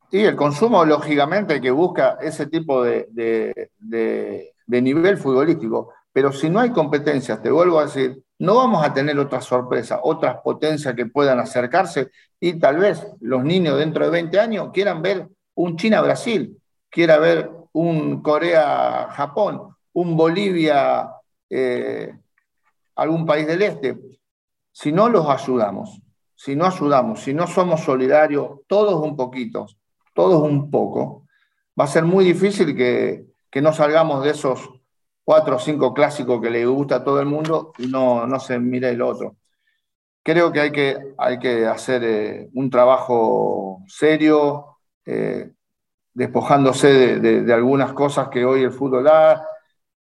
Sí, 0.10 0.24
el 0.24 0.36
consumo, 0.36 0.84
lógicamente, 0.86 1.62
que 1.62 1.70
busca 1.70 2.18
ese 2.22 2.48
tipo 2.48 2.84
de, 2.84 3.08
de, 3.12 4.82
nivel 4.82 5.18
futbolístico. 5.18 5.94
Pero 6.12 6.32
si 6.32 6.50
no 6.50 6.60
hay 6.60 6.72
competencias, 6.72 7.42
te 7.42 7.52
vuelvo 7.52 7.80
a 7.80 7.86
decir, 7.86 8.24
no 8.40 8.56
vamos 8.56 8.84
a 8.84 8.94
tener 8.94 9.20
otras 9.20 9.46
sorpresas, 9.46 10.00
otras 10.02 10.38
potencias 10.44 10.96
que 10.96 11.06
puedan 11.06 11.40
acercarse 11.40 12.10
y 12.40 12.58
tal 12.58 12.78
vez 12.78 13.06
los 13.20 13.44
niños 13.44 13.78
dentro 13.78 14.06
de 14.06 14.12
20 14.12 14.40
años 14.40 14.70
quieran 14.74 15.02
ver 15.02 15.28
un 15.54 15.76
China-Brasil, 15.76 16.58
quieran 16.90 17.22
ver 17.22 17.52
un 17.74 18.24
Corea-Japón, 18.24 19.76
un 19.94 20.18
Bolivia, 20.18 21.12
eh, 21.50 22.14
algún 23.02 23.26
país 23.26 23.48
del 23.48 23.62
este. 23.62 23.98
Si 24.72 24.92
no 24.92 25.10
los 25.10 25.28
ayudamos, 25.28 26.02
si 26.36 26.56
no 26.56 26.66
ayudamos, 26.66 27.22
si 27.22 27.34
no 27.34 27.48
somos 27.48 27.82
solidarios, 27.82 28.62
todos 28.68 29.04
un 29.04 29.16
poquito, 29.16 29.68
todos 30.14 30.42
un 30.42 30.72
poco, 30.72 31.26
va 31.80 31.86
a 31.86 31.88
ser 31.88 32.04
muy 32.06 32.26
difícil 32.26 32.76
que, 32.76 33.28
no 33.62 33.74
salgamos 33.74 34.24
de 34.24 34.32
esos 34.32 34.70
cuatro 35.24 35.58
o 35.58 35.60
cinco 35.60 35.94
clásicos 35.94 36.42
que 36.42 36.50
le 36.50 36.66
gusta 36.66 36.98
a 36.98 37.04
todo 37.04 37.20
el 37.20 37.26
mundo 37.26 37.74
y 37.78 37.88
no, 37.88 38.26
no 38.26 38.40
se 38.40 38.58
mire 38.58 38.90
el 38.90 39.02
otro. 39.02 39.36
Creo 40.24 40.52
que 40.52 40.60
hay 40.62 40.72
que, 40.72 40.98
hay 41.18 41.40
que 41.40 41.66
hacer 41.66 42.04
eh, 42.04 42.50
un 42.54 42.70
trabajo 42.70 43.84
serio, 43.88 44.78
eh, 45.06 45.52
despojándose 46.14 47.20
de, 47.20 47.54
algunas 47.54 47.94
cosas 47.94 48.30
que 48.30 48.44
hoy 48.44 48.64
el 48.64 48.72
fútbol 48.72 49.04
da, 49.06 49.48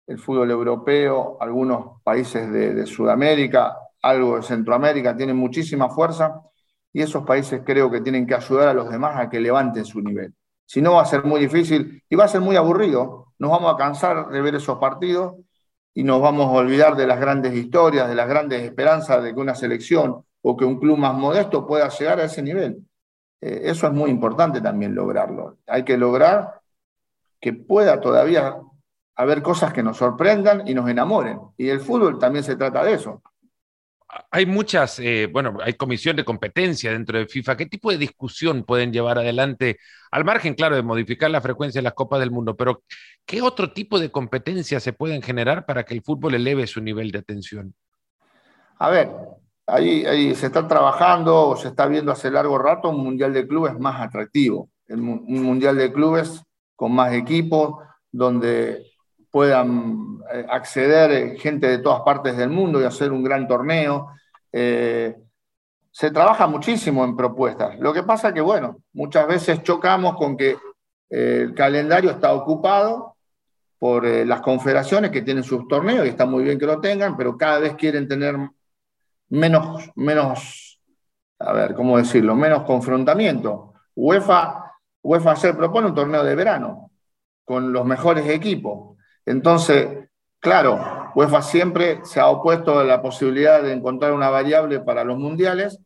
el 0.05 0.19
fútbol 0.19 0.51
europeo, 0.51 1.37
algunos 1.39 1.98
países 2.09 2.51
de, 2.51 2.87
Sudamérica, 2.87 3.77
algo 4.01 4.37
de 4.37 4.41
Centroamérica, 4.41 5.15
tienen 5.15 5.37
muchísima 5.37 5.89
fuerza 5.89 6.41
y 6.91 7.03
esos 7.03 7.23
países 7.23 7.61
creo 7.63 7.91
que 7.91 8.01
tienen 8.01 8.25
que 8.25 8.33
ayudar 8.33 8.69
a 8.69 8.73
los 8.73 8.89
demás 8.89 9.15
a 9.15 9.29
que 9.29 9.39
levanten 9.39 9.85
su 9.85 10.01
nivel. 10.01 10.33
Si 10.65 10.81
no, 10.81 10.93
va 10.93 11.03
a 11.03 11.05
ser 11.05 11.23
muy 11.23 11.39
difícil 11.39 12.03
y 12.09 12.15
va 12.15 12.23
a 12.25 12.27
ser 12.27 12.41
muy 12.41 12.55
aburrido. 12.55 13.27
Nos 13.37 13.51
vamos 13.51 13.71
a 13.71 13.77
cansar 13.77 14.29
de 14.29 14.41
ver 14.41 14.55
esos 14.55 14.79
partidos 14.79 15.35
y 15.93 16.03
nos 16.03 16.19
vamos 16.19 16.47
a 16.47 16.57
olvidar 16.57 16.95
de 16.95 17.05
las 17.05 17.19
grandes 17.19 17.53
historias, 17.53 18.09
de 18.09 18.15
las 18.15 18.27
grandes 18.27 18.63
esperanzas 18.63 19.23
de 19.23 19.31
que 19.31 19.39
una 19.39 19.53
selección 19.53 20.25
o 20.41 20.57
que 20.57 20.65
un 20.65 20.79
club 20.79 20.97
más 20.97 21.13
modesto 21.13 21.67
pueda 21.67 21.89
llegar 21.89 22.19
a 22.21 22.23
ese 22.23 22.41
nivel. 22.41 22.87
Eh, 23.39 23.61
eso 23.65 23.85
es 23.85 23.93
muy 23.93 24.09
importante 24.09 24.61
también 24.61 24.95
lograrlo. 24.95 25.59
Hay 25.67 25.85
que 25.85 25.95
lograr 25.95 26.59
que 27.39 27.53
pueda 27.53 28.01
todavía 28.01 28.57
haber 29.19 29.41
cosas 29.41 29.73
que 29.73 29.83
nos 29.83 29.97
sorprendan 29.97 30.65
y 30.65 30.73
nos 30.73 30.89
enamoren. 30.89 31.39
Y 31.57 31.67
el 31.67 31.81
fútbol 31.81 32.17
también 32.17 32.41
se 32.41 32.55
trata 32.55 32.85
de 32.85 32.93
eso. 32.93 33.21
Hay 34.31 34.45
muchas, 34.45 34.97
eh, 34.99 35.27
bueno, 35.29 35.57
hay 35.61 35.73
comisión 35.73 36.15
de 36.15 36.23
competencia 36.23 36.93
dentro 36.93 37.19
de 37.19 37.27
FIFA. 37.27 37.57
¿Qué 37.57 37.65
tipo 37.65 37.91
de 37.91 37.97
discusión 37.97 38.63
pueden 38.63 38.93
llevar 38.93 39.17
adelante, 39.17 39.77
al 40.09 40.23
margen, 40.23 40.53
claro, 40.53 40.77
de 40.77 40.83
modificar 40.83 41.29
la 41.29 41.41
frecuencia 41.41 41.79
de 41.79 41.83
las 41.83 41.93
Copas 41.95 42.21
del 42.21 42.31
Mundo, 42.31 42.55
pero 42.55 42.83
qué 43.25 43.41
otro 43.41 43.73
tipo 43.73 43.99
de 43.99 44.09
competencias 44.09 44.81
se 44.81 44.93
pueden 44.93 45.21
generar 45.21 45.65
para 45.65 45.83
que 45.83 45.95
el 45.95 46.01
fútbol 46.01 46.35
eleve 46.35 46.65
su 46.65 46.79
nivel 46.79 47.11
de 47.11 47.19
atención? 47.19 47.73
A 48.77 48.89
ver, 48.89 49.11
ahí, 49.67 50.33
se 50.33 50.45
está 50.45 50.65
trabajando 50.65 51.49
o 51.49 51.57
se 51.57 51.67
está 51.67 51.87
viendo 51.87 52.13
hace 52.13 52.31
largo 52.31 52.57
rato 52.57 52.89
un 52.89 53.03
mundial 53.03 53.33
de 53.33 53.45
clubes 53.45 53.77
más 53.77 53.99
atractivo, 53.99 54.69
un 54.87 55.43
mundial 55.43 55.75
de 55.75 55.91
clubes 55.91 56.41
con 56.77 56.93
más 56.93 57.11
equipos, 57.11 57.83
donde 58.11 58.88
puedan 59.31 60.19
eh, 60.33 60.45
acceder 60.49 61.11
eh, 61.11 61.37
gente 61.37 61.67
de 61.67 61.79
todas 61.79 62.01
partes 62.01 62.37
del 62.37 62.49
mundo 62.49 62.81
y 62.81 62.85
hacer 62.85 63.11
un 63.11 63.23
gran 63.23 63.47
torneo. 63.47 64.09
Eh, 64.51 65.15
se 65.91 66.11
trabaja 66.11 66.47
muchísimo 66.47 67.03
en 67.03 67.15
propuestas. 67.15 67.79
Lo 67.79 67.93
que 67.93 68.03
pasa 68.03 68.33
que, 68.33 68.41
bueno, 68.41 68.77
muchas 68.93 69.27
veces 69.27 69.63
chocamos 69.63 70.15
con 70.15 70.37
que 70.37 70.57
el 71.09 71.55
calendario 71.55 72.11
está 72.11 72.33
ocupado 72.33 73.15
por 73.79 74.05
las 74.05 74.41
confederaciones 74.41 75.09
que 75.09 75.23
tienen 75.23 75.43
sus 75.43 75.67
torneos 75.67 76.05
y 76.05 76.09
está 76.09 76.25
muy 76.25 76.43
bien 76.43 76.59
que 76.59 76.67
lo 76.67 76.79
tengan, 76.79 77.17
pero 77.17 77.35
cada 77.35 77.59
vez 77.59 77.73
quieren 77.73 78.07
tener 78.07 78.35
menos, 79.29 79.89
menos, 79.95 80.79
a 81.39 81.53
ver, 81.53 81.73
¿cómo 81.73 81.97
decirlo? 81.97 82.35
Menos 82.35 82.63
confrontamiento. 82.63 83.73
UEFA, 83.95 84.71
UEFA 85.01 85.33
propone 85.57 85.87
un 85.87 85.95
torneo 85.95 86.23
de 86.23 86.35
verano 86.35 86.91
con 87.43 87.73
los 87.73 87.83
mejores 87.85 88.29
equipos. 88.29 88.98
Entonces, 89.29 90.09
claro, 90.39 91.11
UEFA 91.13 91.41
siempre 91.41 91.99
se 92.03 92.19
ha 92.19 92.27
opuesto 92.27 92.79
a 92.79 92.83
la 92.83 93.01
posibilidad 93.01 93.61
de 93.61 93.73
encontrar 93.73 94.13
una 94.13 94.29
variable 94.29 94.79
para 94.79 95.03
los 95.03 95.17
mundiales 95.17 95.79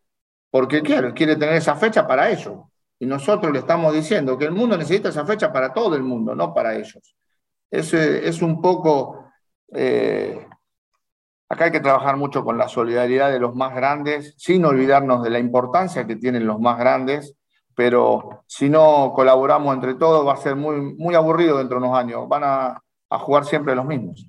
porque 0.50 0.81
quiere, 0.81 1.13
quiere 1.13 1.35
tener 1.35 1.55
esa 1.55 1.75
fecha 1.75 2.07
para 2.07 2.29
ellos. 2.29 2.55
Y 3.00 3.05
nosotros 3.05 3.51
le 3.51 3.59
estamos 3.59 3.93
diciendo 3.93 4.38
que 4.38 4.45
el 4.45 4.51
mundo 4.51 4.77
necesita 4.77 5.09
esa 5.09 5.25
fecha 5.25 5.51
para 5.51 5.73
todo 5.73 5.95
el 5.95 6.03
mundo, 6.03 6.33
no 6.33 6.53
para 6.53 6.73
ellos. 6.75 7.15
Es, 7.69 7.93
es 7.93 8.41
un 8.41 8.62
poco 8.62 9.25
eh, 9.73 10.47
Acá 11.50 11.65
hay 11.65 11.71
que 11.71 11.81
trabajar 11.81 12.17
mucho 12.17 12.43
con 12.43 12.57
la 12.57 12.67
solidaridad 12.67 13.31
de 13.31 13.39
los 13.39 13.53
más 13.53 13.75
grandes, 13.75 14.33
sin 14.38 14.65
olvidarnos 14.65 15.21
de 15.21 15.29
la 15.29 15.38
importancia 15.38 16.07
que 16.07 16.15
tienen 16.15 16.47
los 16.47 16.59
más 16.59 16.79
grandes, 16.79 17.35
pero 17.75 18.43
si 18.47 18.71
no 18.71 19.12
colaboramos 19.13 19.71
entre 19.75 19.93
todos 19.93 20.25
va 20.25 20.33
a 20.33 20.38
ser 20.38 20.55
muy, 20.55 20.95
muy 20.95 21.13
aburrido 21.13 21.59
dentro 21.59 21.79
de 21.79 21.85
unos 21.85 21.97
años. 22.00 22.27
Van 22.27 22.43
a, 22.43 22.82
jugar 23.20 23.46
siempre 23.46 23.75
los 23.75 23.86
mismos. 23.86 24.27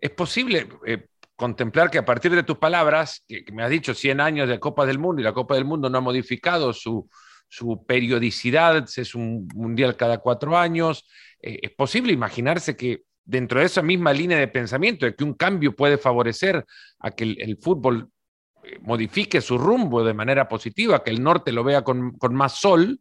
¿Es 0.00 0.10
posible 0.10 0.68
eh, 0.86 1.06
contemplar 1.34 1.90
que 1.90 1.98
a 1.98 2.04
partir 2.04 2.34
de 2.34 2.42
tus 2.42 2.58
palabras, 2.58 3.24
que, 3.26 3.44
me 3.52 3.62
has 3.62 3.70
dicho 3.70 3.94
100 3.94 4.20
años 4.20 4.48
de 4.48 4.60
Copa 4.60 4.86
del 4.86 4.98
Mundo 4.98 5.20
y 5.20 5.24
la 5.24 5.32
Copa 5.32 5.54
del 5.54 5.64
Mundo 5.64 5.90
no 5.90 5.98
ha 5.98 6.02
modificado 6.02 6.72
su, 6.72 7.08
su 7.48 7.84
periodicidad, 7.84 8.86
es 8.96 9.14
un 9.14 9.48
mundial 9.54 9.96
cada 9.96 10.18
cuatro 10.18 10.56
años, 10.56 11.08
eh, 11.40 11.58
¿es 11.62 11.70
posible 11.72 12.12
imaginarse 12.12 12.76
que 12.76 13.02
dentro 13.24 13.60
de 13.60 13.66
esa 13.66 13.82
misma 13.82 14.12
línea 14.12 14.38
de 14.38 14.48
pensamiento, 14.48 15.04
de 15.04 15.14
que 15.14 15.24
un 15.24 15.34
cambio 15.34 15.74
puede 15.74 15.98
favorecer 15.98 16.64
a 17.00 17.10
que 17.10 17.24
el, 17.24 17.58
fútbol 17.60 18.10
eh, 18.62 18.78
modifique 18.80 19.40
su 19.40 19.58
rumbo 19.58 20.02
de 20.04 20.14
manera 20.14 20.48
positiva, 20.48 21.02
que 21.02 21.10
el 21.10 21.22
norte 21.22 21.52
lo 21.52 21.64
vea 21.64 21.82
con, 21.82 22.16
más 22.30 22.58
sol, 22.60 23.00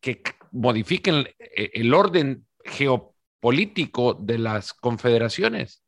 que 0.00 0.22
modifiquen 0.50 1.28
el 1.38 1.94
orden 1.94 2.44
geopolítico 2.64 3.11
de 4.20 4.38
las 4.38 4.72
confederaciones? 4.72 5.84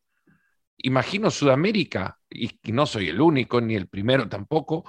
Imagino 0.77 1.31
Sudamérica, 1.31 2.19
y, 2.29 2.59
no 2.73 2.85
soy 2.85 3.09
el 3.09 3.21
único 3.21 3.61
ni 3.61 3.75
el 3.75 3.87
primero 3.87 4.27
tampoco, 4.27 4.83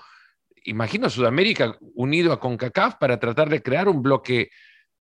imagino 0.64 1.08
Sudamérica 1.08 1.78
unido 1.94 2.32
a 2.32 2.40
CONCACAF 2.40 2.96
para 2.96 3.20
tratar 3.20 3.48
de 3.48 3.62
crear 3.62 3.88
un 3.88 4.02
bloque 4.02 4.50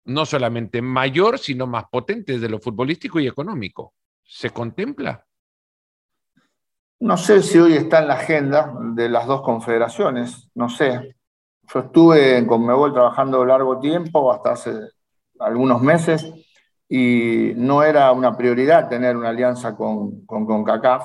no 0.06 0.26
solamente 0.26 0.82
mayor, 0.82 1.38
sino 1.38 1.68
más 1.68 1.86
potente 1.92 2.40
de 2.40 2.50
lo 2.50 2.60
futbolístico 2.60 3.20
y 3.20 3.28
económico. 3.28 3.94
¿Se 4.24 4.50
contempla? 4.50 5.26
No 7.00 7.18
sé 7.18 7.44
si 7.44 7.60
hoy 7.60 7.74
está 7.74 8.00
en 8.00 8.08
la 8.08 8.16
agenda 8.16 8.74
de 8.96 9.10
las 9.10 9.28
dos 9.28 9.42
confederaciones, 9.42 10.50
no 10.56 10.70
sé. 10.70 11.16
Yo 11.72 11.80
estuve 11.82 12.38
en 12.38 12.48
Conmebol 12.48 12.94
trabajando 12.94 13.46
largo 13.46 13.80
tiempo, 13.80 14.34
hasta 14.34 14.54
hace 14.54 14.74
algunos 15.40 15.82
meses, 15.82 16.34
y 16.96 17.54
no 17.56 17.82
era 17.82 18.12
una 18.12 18.38
prioridad 18.38 18.88
tener 18.88 19.18
una 19.18 19.30
alianza 19.30 19.76
con, 19.76 20.28
con 20.28 20.46
CONCACAF. 20.46 21.04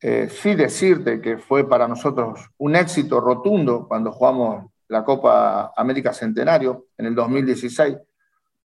Eh, 0.00 0.28
sí 0.28 0.56
decirte 0.56 1.20
que 1.20 1.38
fue 1.38 1.68
para 1.68 1.86
nosotros 1.86 2.50
un 2.58 2.74
éxito 2.74 3.20
rotundo 3.20 3.86
cuando 3.86 4.10
jugamos 4.10 4.72
la 4.88 5.04
Copa 5.04 5.72
América 5.76 6.12
Centenario 6.12 6.86
en 6.98 7.06
el 7.06 7.14
2016. 7.14 7.96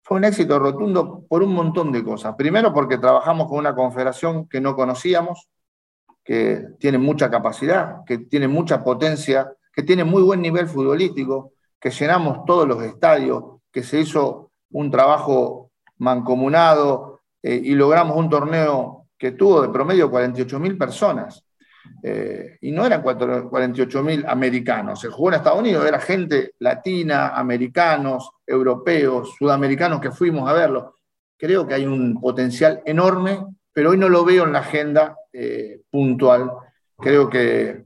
Fue 0.02 0.18
un 0.18 0.26
éxito 0.26 0.60
rotundo 0.60 1.24
por 1.26 1.42
un 1.42 1.54
montón 1.54 1.94
de 1.94 2.04
cosas. 2.04 2.36
Primero 2.36 2.74
porque 2.74 2.98
trabajamos 2.98 3.48
con 3.48 3.60
una 3.60 3.74
confederación 3.74 4.50
que 4.50 4.60
no 4.60 4.76
conocíamos, 4.76 5.48
que 6.22 6.66
tiene 6.80 6.98
mucha 6.98 7.32
capacidad, 7.32 8.04
que 8.06 8.18
tiene 8.18 8.50
mucha 8.50 8.84
potencia, 8.84 9.54
que 9.72 9.84
tiene 9.84 10.04
muy 10.04 10.22
buen 10.22 10.42
nivel 10.42 10.68
futbolístico, 10.68 11.54
que 11.80 11.92
llenamos 11.92 12.44
todos 12.44 12.68
los 12.68 12.84
estadios, 12.84 13.42
que 13.72 13.84
se 13.84 14.02
hizo 14.02 14.52
un 14.72 14.92
trabajo 14.92 15.65
mancomunado 15.98 17.22
eh, 17.42 17.62
y 17.64 17.76
logramos 17.76 18.18
un 18.18 18.30
torneo 18.30 19.08
que 19.18 19.32
tuvo 19.32 19.62
de 19.62 19.70
promedio 19.70 20.10
48 20.10 20.60
mil 20.60 20.78
personas. 20.78 21.44
Eh, 22.02 22.58
y 22.62 22.72
no 22.72 22.86
eran 22.86 23.02
48 23.02 24.04
mil 24.04 24.26
americanos, 24.28 25.00
se 25.00 25.10
jugó 25.10 25.30
en 25.30 25.36
Estados 25.36 25.60
Unidos, 25.60 25.86
era 25.86 26.00
gente 26.00 26.54
latina, 26.60 27.30
americanos, 27.30 28.32
europeos, 28.46 29.36
sudamericanos 29.38 30.00
que 30.00 30.12
fuimos 30.12 30.50
a 30.50 30.54
verlo. 30.54 30.96
Creo 31.38 31.68
que 31.68 31.74
hay 31.74 31.86
un 31.86 32.20
potencial 32.20 32.82
enorme, 32.86 33.40
pero 33.72 33.92
hoy 33.92 33.98
no 33.98 34.10
lo 34.10 34.24
veo 34.24 34.46
en 34.46 34.54
la 34.54 34.60
agenda 34.60 35.16
eh, 35.32 35.82
puntual. 35.90 36.52
Creo 36.98 37.30
que, 37.30 37.86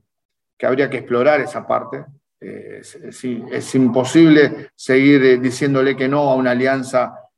que, 0.57 0.65
habría 0.65 0.89
que 0.89 0.97
explorar 0.97 1.41
esa 1.41 1.65
parte. 1.65 2.05
Es, 2.39 3.75
imposible 3.75 4.69
seguir 4.75 5.41
diciéndole 5.41 5.97
que 5.97 6.07
no 6.07 6.29
a 6.29 6.35
una 6.35 6.51
alianza 6.51 7.28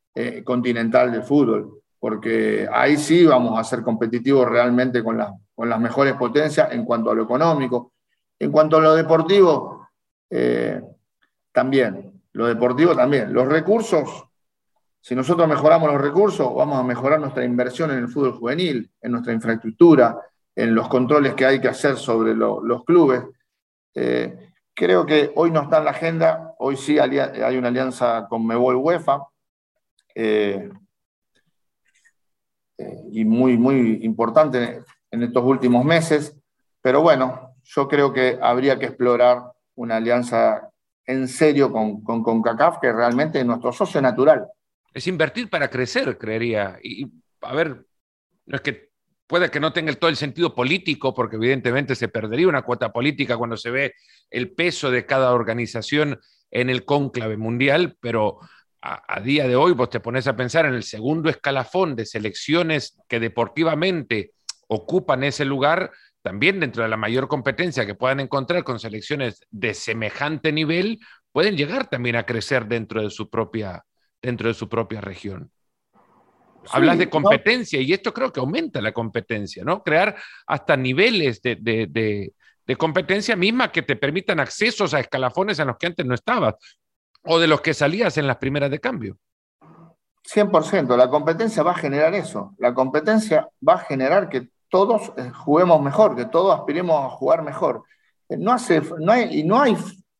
continental 0.43 1.11
de 1.11 1.21
fútbol 1.21 1.81
porque 2.01 2.67
ahí 2.73 2.97
sí 2.97 3.27
vamos 3.27 3.59
a 3.59 3.63
ser 3.63 3.83
competitivos 3.83 4.49
realmente 4.49 5.03
con, 5.03 5.23
con 5.53 5.69
las 5.69 5.79
mejores 5.79 6.15
potencias 6.15 6.71
en 6.71 6.83
cuanto 6.83 7.11
a 7.11 7.13
lo 7.13 7.21
económico. 7.21 7.93
En 8.39 8.51
cuanto 8.51 8.77
a 8.77 8.81
lo 8.81 8.95
deportivo, 8.95 9.87
eh, 10.27 10.81
también, 11.51 12.23
lo 12.33 12.47
deportivo 12.47 12.95
también. 12.95 13.31
Los 13.31 13.47
recursos, 13.47 14.25
si 14.99 15.13
nosotros 15.13 15.47
mejoramos 15.47 15.93
los 15.93 16.01
recursos, 16.01 16.51
vamos 16.55 16.79
a 16.79 16.83
mejorar 16.83 17.19
nuestra 17.19 17.45
inversión 17.45 17.91
en 17.91 17.99
el 17.99 18.07
fútbol 18.07 18.33
juvenil, 18.33 18.89
en 18.99 19.11
nuestra 19.11 19.33
infraestructura, 19.33 20.17
en 20.55 20.73
los 20.73 20.87
controles 20.87 21.35
que 21.35 21.45
hay 21.45 21.61
que 21.61 21.67
hacer 21.67 21.97
sobre 21.97 22.33
los 22.33 22.83
clubes. 22.83 23.21
Eh, 23.93 24.53
creo 24.73 25.05
que 25.05 25.31
hoy 25.35 25.51
no 25.51 25.61
está 25.61 25.77
en 25.77 25.85
la 25.85 25.91
agenda, 25.91 26.55
hoy 26.57 26.77
sí 26.77 26.97
hay 26.97 27.57
una 27.57 27.67
alianza 27.67 28.25
con 28.27 28.43
Mebol 28.43 28.77
UEFA. 28.77 29.19
Eh, 30.15 30.69
y 33.11 33.25
muy, 33.25 33.57
muy 33.57 33.99
importante 34.03 34.83
en 35.11 35.23
estos 35.23 35.43
últimos 35.43 35.85
meses. 35.85 36.35
Pero 36.81 37.01
bueno, 37.01 37.55
yo 37.63 37.87
creo 37.87 38.11
que 38.11 38.39
habría 38.41 38.79
que 38.79 38.87
explorar 38.87 39.43
una 39.75 39.97
alianza 39.97 40.69
en 41.05 41.27
serio 41.27 41.71
con, 41.71 42.03
con, 42.03 42.23
con 42.23 42.41
CACAF, 42.41 42.79
que 42.79 42.91
realmente 42.91 43.39
es 43.39 43.45
nuestro 43.45 43.71
socio 43.71 44.01
natural. 44.01 44.47
Es 44.93 45.07
invertir 45.07 45.49
para 45.49 45.69
crecer, 45.69 46.17
creería. 46.17 46.77
Y 46.81 47.05
a 47.41 47.53
ver, 47.53 47.85
no 48.45 48.55
es 48.55 48.61
que 48.61 48.91
puede 49.27 49.49
que 49.49 49.59
no 49.59 49.71
tenga 49.71 49.93
todo 49.93 50.09
el 50.09 50.17
sentido 50.17 50.53
político, 50.53 51.13
porque 51.13 51.37
evidentemente 51.37 51.95
se 51.95 52.07
perdería 52.07 52.47
una 52.47 52.63
cuota 52.63 52.91
política 52.91 53.37
cuando 53.37 53.57
se 53.57 53.71
ve 53.71 53.93
el 54.29 54.51
peso 54.51 54.91
de 54.91 55.05
cada 55.05 55.33
organización 55.33 56.19
en 56.49 56.69
el 56.69 56.83
cónclave 56.83 57.37
mundial, 57.37 57.97
pero 58.01 58.39
a, 58.81 59.19
día 59.19 59.47
de 59.47 59.55
hoy 59.55 59.73
vos 59.73 59.89
te 59.89 59.99
pones 59.99 60.27
a 60.27 60.35
pensar 60.35 60.65
en 60.65 60.73
el 60.73 60.83
segundo 60.83 61.29
escalafón 61.29 61.95
de 61.95 62.05
selecciones 62.05 62.97
que 63.07 63.19
deportivamente 63.19 64.31
ocupan 64.67 65.23
ese 65.23 65.45
lugar, 65.45 65.91
también 66.23 66.59
dentro 66.59 66.83
de 66.83 66.89
la 66.89 66.97
mayor 66.97 67.27
competencia 67.27 67.85
que 67.85 67.95
puedan 67.95 68.19
encontrar 68.19 68.63
con 68.63 68.79
selecciones 68.79 69.45
de 69.51 69.73
semejante 69.73 70.51
nivel, 70.51 70.99
pueden 71.31 71.57
llegar 71.57 71.89
también 71.89 72.15
a 72.15 72.25
crecer 72.25 72.65
dentro 72.67 73.01
de 73.01 73.09
su 73.11 73.29
propia, 73.29 73.85
dentro 74.21 74.47
de 74.47 74.53
su 74.53 74.67
propia 74.67 75.01
región. 75.01 75.51
Hablas 76.71 76.97
de 76.97 77.09
competencia 77.09 77.81
y 77.81 77.91
esto 77.91 78.13
creo 78.13 78.31
que 78.31 78.39
aumenta 78.39 78.81
la 78.81 78.91
competencia, 78.91 79.63
¿no? 79.63 79.81
Crear 79.83 80.15
hasta 80.45 80.77
niveles 80.77 81.41
de, 81.41 81.55
de 81.57 82.75
competencia 82.77 83.35
misma 83.35 83.71
que 83.71 83.81
te 83.81 83.95
permitan 83.95 84.39
accesos 84.39 84.93
a 84.93 84.99
escalafones 84.99 85.59
en 85.59 85.67
los 85.67 85.77
que 85.77 85.87
antes 85.87 86.05
no 86.05 86.13
estabas 86.13 86.55
o 87.23 87.39
de 87.39 87.47
los 87.47 87.61
que 87.61 87.73
salías 87.73 88.17
en 88.17 88.27
las 88.27 88.37
primeras 88.37 88.71
de 88.71 88.79
cambio. 88.79 89.17
100%, 90.23 90.95
la 90.95 91.09
competencia 91.09 91.63
va 91.63 91.71
a 91.71 91.75
generar 91.75 92.13
eso. 92.13 92.53
La 92.57 92.73
competencia 92.73 93.49
va 93.67 93.73
a 93.73 93.79
generar 93.79 94.29
que 94.29 94.49
todos 94.69 95.11
eh, 95.17 95.31
juguemos 95.31 95.81
mejor, 95.81 96.15
que 96.15 96.25
todos 96.25 96.57
aspiremos 96.57 97.05
a 97.05 97.09
jugar 97.09 97.43
mejor. 97.43 97.83
Eh, 98.29 98.37
no 98.37 98.53
hace, 98.53 98.81
no 98.99 99.11
hay, 99.11 99.39
y 99.39 99.43
no, 99.43 99.59
hay, 99.61 99.75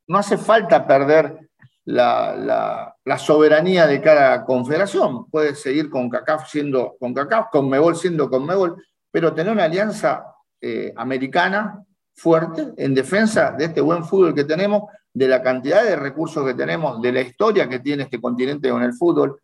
no 0.08 0.18
hace 0.18 0.38
falta 0.38 0.86
perder 0.86 1.50
la, 1.86 2.96
soberanía 3.18 3.88
de 3.88 4.02
cada 4.02 4.44
confederación. 4.44 5.30
Puede 5.30 5.56
seguir 5.56 5.90
con 5.90 6.10
CACAF 6.10 6.50
siendo 6.50 6.96
con 7.00 7.14
CACAF, 7.14 7.48
con 7.52 7.70
MEBOL 7.70 7.96
siendo 7.96 8.30
con 8.30 8.46
MEBOL, 8.46 8.84
pero 9.10 9.34
tener 9.34 9.52
una 9.52 9.66
alianza 9.66 10.26
eh, 10.60 10.94
americana 10.96 11.84
fuerte 12.14 12.74
en 12.78 12.94
defensa 12.94 13.52
de 13.52 13.66
este 13.66 13.82
buen 13.82 14.04
fútbol 14.04 14.36
que 14.36 14.44
tenemos 14.44 14.84
de 15.14 15.28
la 15.28 15.42
cantidad 15.42 15.84
de 15.84 15.96
recursos 15.96 16.46
que 16.46 16.54
tenemos, 16.54 17.02
de 17.02 17.12
la 17.12 17.22
historia 17.22 17.68
que 17.68 17.80
tiene 17.80 18.04
este 18.04 18.22
continente 18.22 18.70
con 18.70 18.84
el 18.84 18.94
fútbol, 18.94 19.42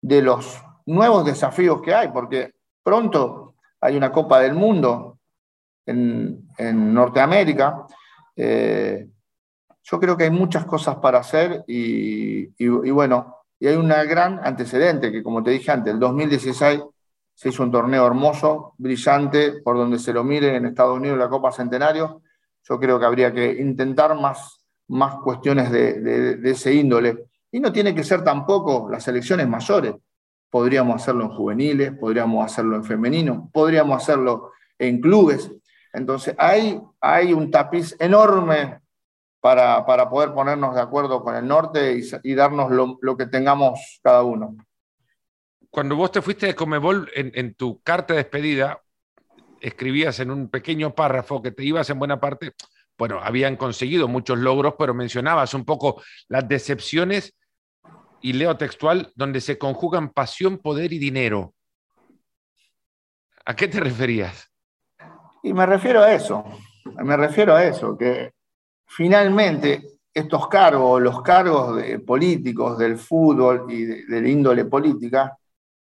de 0.00 0.22
los 0.22 0.62
nuevos 0.86 1.24
desafíos 1.24 1.80
que 1.82 1.94
hay, 1.94 2.08
porque 2.08 2.54
pronto 2.82 3.54
hay 3.80 3.96
una 3.96 4.12
Copa 4.12 4.40
del 4.40 4.54
Mundo 4.54 5.18
en, 5.86 6.46
Norteamérica. 6.92 7.86
Eh, 8.36 9.08
yo 9.82 10.00
creo 10.00 10.16
que 10.16 10.24
hay 10.24 10.30
muchas 10.30 10.64
cosas 10.66 10.96
para 10.96 11.18
hacer 11.18 11.64
y, 11.66 12.48
y, 12.62 12.90
bueno, 12.90 13.36
y 13.58 13.66
hay 13.66 13.76
un 13.76 13.88
gran 13.88 14.40
antecedente 14.44 15.10
que, 15.10 15.22
como 15.22 15.42
te 15.42 15.50
dije 15.50 15.70
antes, 15.70 15.92
el 15.92 16.00
2016 16.00 16.82
se 17.34 17.48
hizo 17.48 17.62
un 17.62 17.70
torneo 17.70 18.06
hermoso, 18.06 18.74
brillante, 18.76 19.62
por 19.62 19.76
donde 19.76 19.98
se 19.98 20.12
lo 20.12 20.22
mire 20.22 20.56
en 20.56 20.66
Estados 20.66 20.98
Unidos 20.98 21.18
la 21.18 21.28
Copa 21.28 21.50
Centenario. 21.50 22.22
Yo 22.62 22.78
creo 22.78 23.00
que 23.00 23.06
habría 23.06 23.32
que 23.32 23.52
intentar 23.52 24.14
más 24.14 24.59
más 24.90 25.16
cuestiones 25.22 25.70
de, 25.70 26.40
ese 26.44 26.74
índole. 26.74 27.26
Y 27.50 27.60
no 27.60 27.72
tiene 27.72 27.94
que 27.94 28.04
ser 28.04 28.22
tampoco 28.22 28.88
las 28.90 29.04
selecciones 29.04 29.48
mayores. 29.48 29.94
Podríamos 30.50 31.00
hacerlo 31.00 31.24
en 31.24 31.30
juveniles, 31.30 31.92
podríamos 31.92 32.44
hacerlo 32.44 32.76
en 32.76 32.84
femenino, 32.84 33.48
podríamos 33.52 34.02
hacerlo 34.02 34.52
en 34.78 35.00
clubes. 35.00 35.50
Entonces, 35.92 36.34
hay, 36.38 36.80
hay 37.00 37.32
un 37.32 37.50
tapiz 37.50 37.96
enorme 38.00 38.80
para, 39.40 39.84
poder 40.10 40.34
ponernos 40.34 40.74
de 40.74 40.80
acuerdo 40.80 41.22
con 41.22 41.36
el 41.36 41.46
norte 41.46 42.00
y, 42.22 42.34
darnos 42.34 42.70
lo, 43.00 43.16
que 43.16 43.26
tengamos 43.26 44.00
cada 44.02 44.22
uno. 44.22 44.56
Cuando 45.70 45.94
vos 45.94 46.10
te 46.10 46.20
fuiste 46.20 46.46
de 46.46 46.54
Comebol, 46.54 47.08
en, 47.14 47.30
en 47.34 47.54
tu 47.54 47.80
carta 47.80 48.14
de 48.14 48.18
despedida, 48.18 48.82
escribías 49.60 50.18
en 50.18 50.32
un 50.32 50.48
pequeño 50.48 50.94
párrafo 50.94 51.40
que 51.40 51.52
te 51.52 51.62
ibas 51.62 51.88
en 51.90 51.98
buena 51.98 52.18
parte 52.18 52.54
bueno, 53.00 53.18
habían 53.22 53.56
conseguido 53.56 54.08
muchos 54.08 54.38
logros, 54.38 54.74
pero 54.78 54.92
mencionabas 54.92 55.54
un 55.54 55.64
poco 55.64 56.02
las 56.28 56.46
decepciones, 56.46 57.34
y 58.20 58.34
leo 58.34 58.58
textual, 58.58 59.10
donde 59.14 59.40
se 59.40 59.56
conjugan 59.56 60.10
pasión, 60.10 60.58
poder 60.58 60.92
y 60.92 60.98
dinero. 60.98 61.54
¿A 63.46 63.56
qué 63.56 63.68
te 63.68 63.80
referías? 63.80 64.50
Y 65.42 65.54
me 65.54 65.64
refiero 65.64 66.02
a 66.02 66.12
eso, 66.12 66.44
me 67.02 67.16
refiero 67.16 67.54
a 67.54 67.64
eso, 67.64 67.96
que 67.96 68.34
finalmente 68.86 69.82
estos 70.12 70.46
cargos, 70.48 71.00
los 71.00 71.22
cargos 71.22 71.82
políticos 72.06 72.76
del 72.76 72.98
fútbol 72.98 73.64
y 73.70 73.84
de, 73.84 74.20
la 74.20 74.28
índole 74.28 74.66
política, 74.66 75.38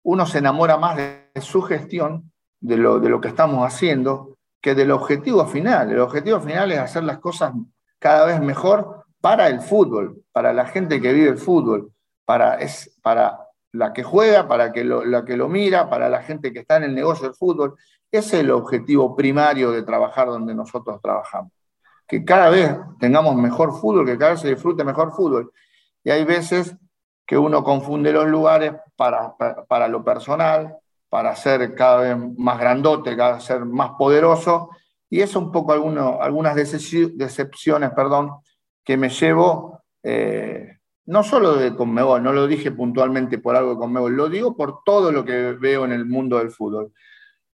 uno 0.03 0.27
se 0.27 0.37
enamora 0.37 0.77
más 0.77 0.97
de 0.97 1.31
su 1.41 1.63
gestión, 1.63 2.31
de 2.59 2.77
lo, 2.77 2.99
de 2.99 3.09
lo 3.09 3.19
que 3.19 3.29
estamos 3.29 3.65
haciendo, 3.65 4.30
que 4.61 4.75
del 4.75 4.91
objetivo 4.91 5.45
final. 5.45 5.91
El 5.91 5.99
objetivo 5.99 6.39
final 6.39 6.71
es 6.71 6.79
hacer 6.79 7.03
las 7.03 7.19
cosas 7.19 7.53
cada 7.99 8.25
vez 8.25 8.39
mejor 8.39 9.05
para 9.19 9.47
el 9.47 9.61
fútbol, 9.61 10.23
para 10.31 10.53
la 10.53 10.65
gente 10.65 11.01
que 11.01 11.13
vive 11.13 11.29
el 11.29 11.37
fútbol, 11.37 11.91
para, 12.25 12.55
es, 12.55 12.97
para 13.01 13.39
la 13.71 13.93
que 13.93 14.03
juega, 14.03 14.47
para 14.47 14.71
que 14.71 14.83
la 14.83 15.25
que 15.25 15.37
lo 15.37 15.47
mira, 15.47 15.89
para 15.89 16.09
la 16.09 16.21
gente 16.21 16.51
que 16.51 16.59
está 16.59 16.77
en 16.77 16.83
el 16.83 16.95
negocio 16.95 17.27
del 17.27 17.35
fútbol. 17.35 17.75
Ese 18.11 18.37
es 18.37 18.43
el 18.43 18.51
objetivo 18.51 19.15
primario 19.15 19.71
de 19.71 19.83
trabajar 19.83 20.27
donde 20.27 20.53
nosotros 20.53 20.99
trabajamos. 21.01 21.51
Que 22.07 22.25
cada 22.25 22.49
vez 22.49 22.75
tengamos 22.99 23.35
mejor 23.35 23.71
fútbol, 23.79 24.05
que 24.05 24.17
cada 24.17 24.31
vez 24.31 24.41
se 24.41 24.49
disfrute 24.49 24.83
mejor 24.83 25.13
fútbol. 25.13 25.51
Y 26.03 26.09
hay 26.09 26.25
veces 26.25 26.75
que 27.25 27.37
uno 27.37 27.63
confunde 27.63 28.11
los 28.11 28.27
lugares 28.27 28.73
para, 28.97 29.33
para, 29.37 29.87
lo 29.87 30.03
personal, 30.03 30.77
para 31.11 31.35
ser 31.35 31.75
cada 31.75 31.97
vez 31.97 32.17
más 32.37 32.57
grandote, 32.57 33.17
cada 33.17 33.33
vez 33.33 33.43
ser 33.43 33.65
más 33.65 33.91
poderoso. 33.99 34.69
Y 35.09 35.19
eso 35.19 35.39
un 35.39 35.51
poco 35.51 35.73
algunas 35.73 36.55
decepciones 36.55 37.91
perdón, 37.93 38.31
que 38.81 38.95
me 38.95 39.09
llevo, 39.09 39.81
eh, 40.03 40.77
no 41.07 41.21
solo 41.21 41.57
de 41.57 41.75
Conmebol, 41.75 42.23
no 42.23 42.31
lo 42.31 42.47
dije 42.47 42.71
puntualmente 42.71 43.39
por 43.39 43.57
algo 43.57 43.71
de 43.71 43.77
Conmebol, 43.79 44.15
lo 44.15 44.29
digo 44.29 44.55
por 44.55 44.85
todo 44.85 45.11
lo 45.11 45.25
que 45.25 45.51
veo 45.51 45.83
en 45.83 45.91
el 45.91 46.05
mundo 46.05 46.37
del 46.37 46.49
fútbol. 46.49 46.93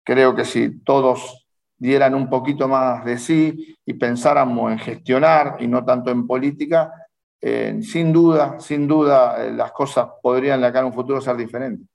Creo 0.03 0.35
que 0.35 0.43
si 0.43 0.81
todos 0.81 1.47
dieran 1.77 2.13
un 2.13 2.29
poquito 2.29 2.67
más 2.67 3.05
de 3.05 3.17
sí 3.17 3.77
y 3.85 3.93
pensáramos 3.93 4.69
en 4.73 4.79
gestionar 4.79 5.55
y 5.61 5.67
no 5.67 5.85
tanto 5.85 6.11
en 6.11 6.27
política, 6.27 6.91
eh, 7.39 7.79
sin 7.81 8.11
duda, 8.11 8.59
sin 8.59 8.85
duda, 8.85 9.45
eh, 9.45 9.53
las 9.53 9.71
cosas 9.71 10.09
podrían 10.21 10.61
acá 10.61 10.79
en 10.79 10.87
un 10.87 10.93
futuro 10.93 11.21
ser 11.21 11.37
diferentes. 11.37 11.87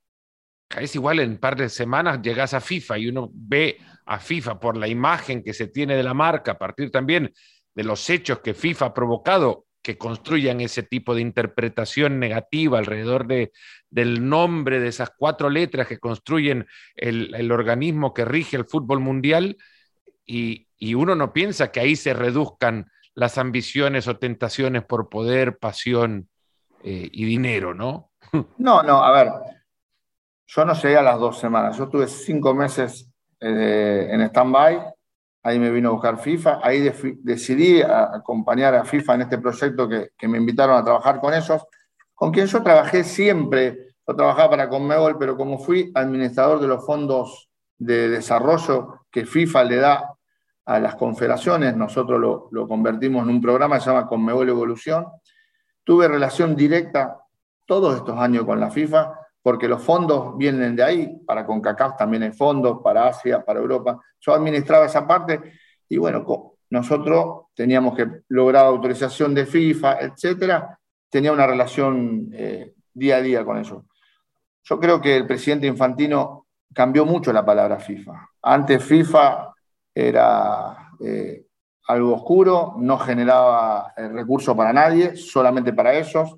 Es 0.79 0.95
igual 0.95 1.19
en 1.21 1.31
un 1.31 1.39
par 1.39 1.57
de 1.57 1.69
semanas 1.69 2.23
llegas 2.23 2.55
a 2.55 2.61
FIFA 2.61 2.99
y 2.99 3.09
uno 3.09 3.31
ve 3.33 3.79
a 4.07 4.19
FIFA 4.19 4.61
por 4.61 4.77
la 4.77 4.87
imagen 4.87 5.43
que 5.43 5.53
se 5.53 5.69
tiene 5.69 5.97
de 5.97 6.03
la 6.03 6.15
marca, 6.15 6.53
a 6.53 6.59
partir 6.59 6.91
también 6.91 7.33
de 7.75 7.85
los 7.85 8.09
hechos 8.09 8.41
que 8.41 8.55
FIFA 8.55 8.87
ha 8.87 8.95
provocado 8.95 9.67
que 9.83 9.97
construyan 9.97 10.61
ese 10.61 10.83
tipo 10.83 11.15
de 11.15 11.23
interpretación 11.23 12.19
negativa 12.19 12.79
alrededor 12.79 13.27
de, 13.27 13.53
del 13.89 14.29
nombre 14.29 14.79
de 14.79 14.89
esas 14.89 15.11
cuatro 15.17 15.49
letras 15.49 15.87
que 15.87 15.99
construyen 15.99 16.67
el, 16.95 17.51
organismo 17.51 18.13
que 18.13 18.25
rige 18.25 18.57
el 18.57 18.67
fútbol 18.67 19.01
mundial 19.01 19.57
y, 20.27 20.67
uno 20.95 21.15
no 21.15 21.33
piensa 21.35 21.71
que 21.71 21.81
ahí 21.81 21.95
se 21.95 22.15
reduzcan 22.15 22.91
las 23.15 23.37
ambiciones 23.37 24.09
o 24.09 24.17
tentaciones 24.17 24.83
por 24.83 25.11
poder, 25.11 25.59
pasión 25.59 26.29
eh, 26.83 27.09
y 27.13 27.25
dinero, 27.27 27.75
¿no? 27.75 28.13
No, 28.57 28.83
no, 28.83 29.05
a 29.05 29.13
ver, 29.13 29.31
yo 30.53 30.65
no 30.65 30.75
llegué 30.75 30.97
a 30.97 31.03
las 31.03 31.19
dos 31.19 31.39
semanas, 31.39 31.79
yo 31.79 31.89
tuve 31.89 32.09
cinco 32.09 32.53
meses 32.53 33.09
eh, 33.39 34.09
en 34.11 34.21
stand-by. 34.23 34.83
Ahí 35.45 35.59
me 35.61 35.71
vino 35.71 35.91
a 35.91 35.93
buscar 35.93 36.19
FIFA, 36.19 36.59
ahí 36.63 36.93
decidí 37.23 37.81
acompañar 37.81 38.75
a 38.75 38.85
FIFA 38.85 39.15
en 39.15 39.21
este 39.23 39.39
proyecto 39.39 39.89
que, 39.89 40.29
me 40.29 40.37
invitaron 40.37 40.77
a 40.77 40.85
trabajar 40.85 41.19
con 41.19 41.33
ellos, 41.33 41.65
con 42.15 42.31
quien 42.31 42.47
yo 42.47 42.63
trabajé 42.63 43.05
siempre, 43.05 43.95
yo 44.07 44.15
trabajaba 44.15 44.51
para 44.51 44.69
Conmebol, 44.69 45.17
pero 45.19 45.39
como 45.39 45.59
fui 45.59 45.91
administrador 45.95 46.61
de 46.61 46.67
los 46.67 46.85
fondos 46.85 47.49
de 47.79 48.11
desarrollo 48.11 49.07
que 49.11 49.25
FIFA 49.25 49.65
le 49.65 49.77
da 49.77 50.15
a 50.67 50.79
las 50.79 50.97
confederaciones, 50.97 51.75
nosotros 51.75 52.21
lo, 52.21 52.49
lo 52.51 52.69
convertimos 52.69 53.23
en 53.23 53.31
un 53.31 53.41
programa 53.41 53.77
que 53.77 53.85
se 53.85 53.91
llama 53.91 54.09
Conmebol 54.09 54.49
Evolución, 54.49 55.07
tuve 55.85 56.07
relación 56.07 56.55
directa 56.55 57.17
todos 57.65 57.97
estos 57.97 58.19
años 58.19 58.45
con 58.45 58.61
la 58.61 58.71
FIFA, 58.71 59.20
porque 59.43 59.69
los 59.69 59.83
fondos 59.83 60.37
vienen 60.37 60.77
de 60.77 60.83
ahí, 60.83 61.21
para 61.27 61.47
CONCACAF 61.47 61.97
también 61.97 62.23
hay 62.23 62.33
fondos, 62.33 62.81
para 62.83 63.09
Asia, 63.09 63.45
para 63.45 63.61
Europa. 63.61 64.01
Yo 64.21 64.35
administraba 64.35 64.87
esa 64.87 65.07
parte 65.07 65.41
y 65.89 65.97
bueno, 65.97 66.25
nosotros 66.71 67.47
teníamos 67.55 67.97
que 67.97 68.07
lograr 68.29 68.67
autorización 68.67 69.35
de 69.35 69.47
FIFA, 69.47 70.01
etcétera, 70.01 70.79
tenía 71.09 71.33
una 71.33 71.47
relación 71.47 72.31
eh, 72.33 72.75
día 72.93 73.17
a 73.17 73.23
día 73.23 73.45
con 73.45 73.59
eso. 73.59 73.87
Yo 74.63 74.79
creo 74.79 75.01
que 75.01 75.17
el 75.17 75.27
presidente 75.27 75.67
Infantino 75.67 76.47
cambió 76.73 77.05
mucho 77.05 77.33
la 77.33 77.45
palabra 77.45 77.79
FIFA. 77.79 78.31
Antes 78.43 78.85
FIFA 78.85 79.53
era 79.93 80.93
eh, 81.01 81.47
algo 81.89 82.15
oscuro, 82.15 82.75
no 82.79 82.99
generaba 82.99 83.93
eh, 83.97 84.09
recursos 84.09 84.57
para 84.57 84.73
nadie, 84.73 85.17
solamente 85.17 85.73
para 85.73 85.95
ellos. 85.95 86.37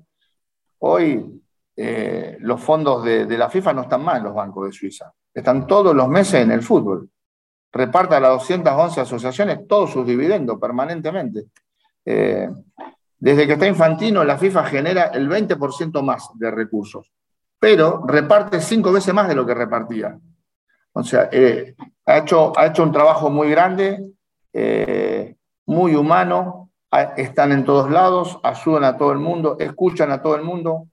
Hoy 0.79 1.42
eh, 1.75 2.37
los 2.39 2.61
fondos 2.61 3.03
de, 3.03 3.25
la 3.37 3.49
FIFA 3.49 3.73
no 3.73 3.81
están 3.83 4.03
mal 4.03 4.17
en 4.17 4.23
los 4.23 4.35
bancos 4.35 4.67
de 4.67 4.71
Suiza. 4.71 5.11
Están 5.33 5.65
todos 5.65 5.95
los 5.95 6.07
meses 6.07 6.35
en 6.35 6.51
el 6.51 6.61
fútbol. 6.61 7.09
Reparta 7.71 8.17
a 8.17 8.19
las 8.19 8.31
211 8.33 9.01
asociaciones 9.01 9.67
todos 9.67 9.91
sus 9.91 10.05
dividendos 10.05 10.59
permanentemente. 10.59 11.45
Eh, 12.05 12.47
desde 13.17 13.47
que 13.47 13.53
está 13.53 13.67
Infantino, 13.67 14.23
la 14.23 14.37
FIFA 14.37 14.65
genera 14.65 15.03
el 15.05 15.27
20% 15.27 16.03
más 16.03 16.29
de 16.35 16.51
recursos, 16.51 17.11
pero 17.57 18.03
reparte 18.05 18.59
cinco 18.59 18.91
veces 18.91 19.13
más 19.13 19.27
de 19.27 19.35
lo 19.35 19.45
que 19.45 19.55
repartía. 19.55 20.19
O 20.91 21.03
sea, 21.03 21.29
eh, 21.31 21.73
ha, 22.05 22.17
hecho, 22.17 22.53
ha 22.55 22.67
hecho 22.67 22.83
un 22.83 22.91
trabajo 22.91 23.31
muy 23.31 23.49
grande, 23.49 24.05
muy 25.65 25.95
humano, 25.95 26.69
están 27.17 27.51
en 27.53 27.65
todos 27.65 27.89
lados, 27.89 28.39
ayudan 28.43 28.83
a 28.83 28.97
todo 28.97 29.11
el 29.13 29.17
mundo, 29.17 29.57
escuchan 29.59 30.11
a 30.11 30.21
todo 30.21 30.35
el 30.35 30.43
mundo, 30.43 30.89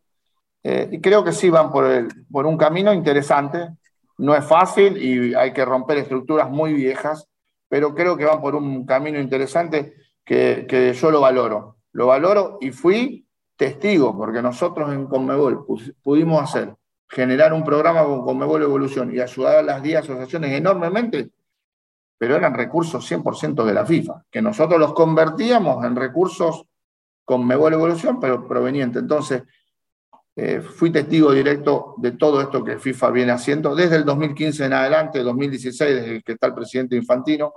eh, 0.63 0.89
y 0.93 1.01
creo 1.01 1.25
que 1.25 1.33
sí 1.33 1.51
van 1.51 1.71
por, 1.71 1.87
el, 1.87 2.09
por 2.31 2.47
un 2.47 2.57
camino 2.57 2.93
interesante. 2.93 3.69
No 4.19 4.35
es 4.35 4.45
fácil 4.45 4.97
y 4.97 5.35
hay 5.35 5.53
que 5.53 5.65
romper 5.65 5.99
estructuras 5.99 6.51
muy 6.51 6.75
viejas, 6.75 7.27
pero 7.69 7.95
creo 7.95 8.17
que 8.17 8.25
van 8.25 8.41
por 8.41 8.55
un 8.55 8.85
camino 8.85 9.19
interesante 9.19 9.95
que, 10.25 10.67
que 10.69 10.93
yo 10.93 11.11
lo 11.11 11.21
valoro. 11.21 11.77
Lo 11.93 12.07
valoro 12.07 12.59
y 12.61 12.71
fui 12.71 13.27
testigo, 13.57 14.17
porque 14.17 14.43
nosotros 14.43 14.93
en 14.93 15.07
Conmebol 15.07 15.67
pudimos 16.03 16.43
hacer, 16.43 16.75
generar 17.09 17.53
un 17.53 17.65
programa 17.65 18.05
con 18.05 18.25
Conmebol 18.25 18.63
Evolución 18.63 19.15
y 19.15 19.21
ayudar 19.21 19.57
a 19.59 19.63
las 19.63 19.83
10 19.83 19.99
asociaciones 19.99 20.53
enormemente, 20.53 21.31
pero 22.17 22.37
eran 22.37 22.55
recursos 22.55 23.11
100% 23.11 23.65
de 23.65 23.75
la 23.75 23.85
FIFA, 23.85 24.25
que 24.31 24.41
nosotros 24.41 24.79
los 24.79 24.95
convertíamos 24.95 25.85
en 25.85 25.97
recursos 25.97 26.65
Conmebol 27.25 27.75
Evolución, 27.75 28.19
pero 28.19 28.47
provenientes. 28.47 29.03
Entonces, 29.03 29.43
eh, 30.43 30.63
fui 30.63 30.91
testigo 30.91 31.33
directo 31.33 31.95
de 31.99 32.13
todo 32.13 32.41
esto 32.41 32.65
que 32.65 32.79
FIFA 32.79 33.11
viene 33.11 33.33
haciendo 33.33 33.75
desde 33.75 33.97
el 33.97 34.07
2015 34.07 34.65
en 34.65 34.73
adelante, 34.73 35.23
2016, 35.23 35.95
desde 35.97 36.23
que 36.23 36.33
está 36.33 36.47
el 36.47 36.55
presidente 36.55 36.97
Infantino, 36.97 37.53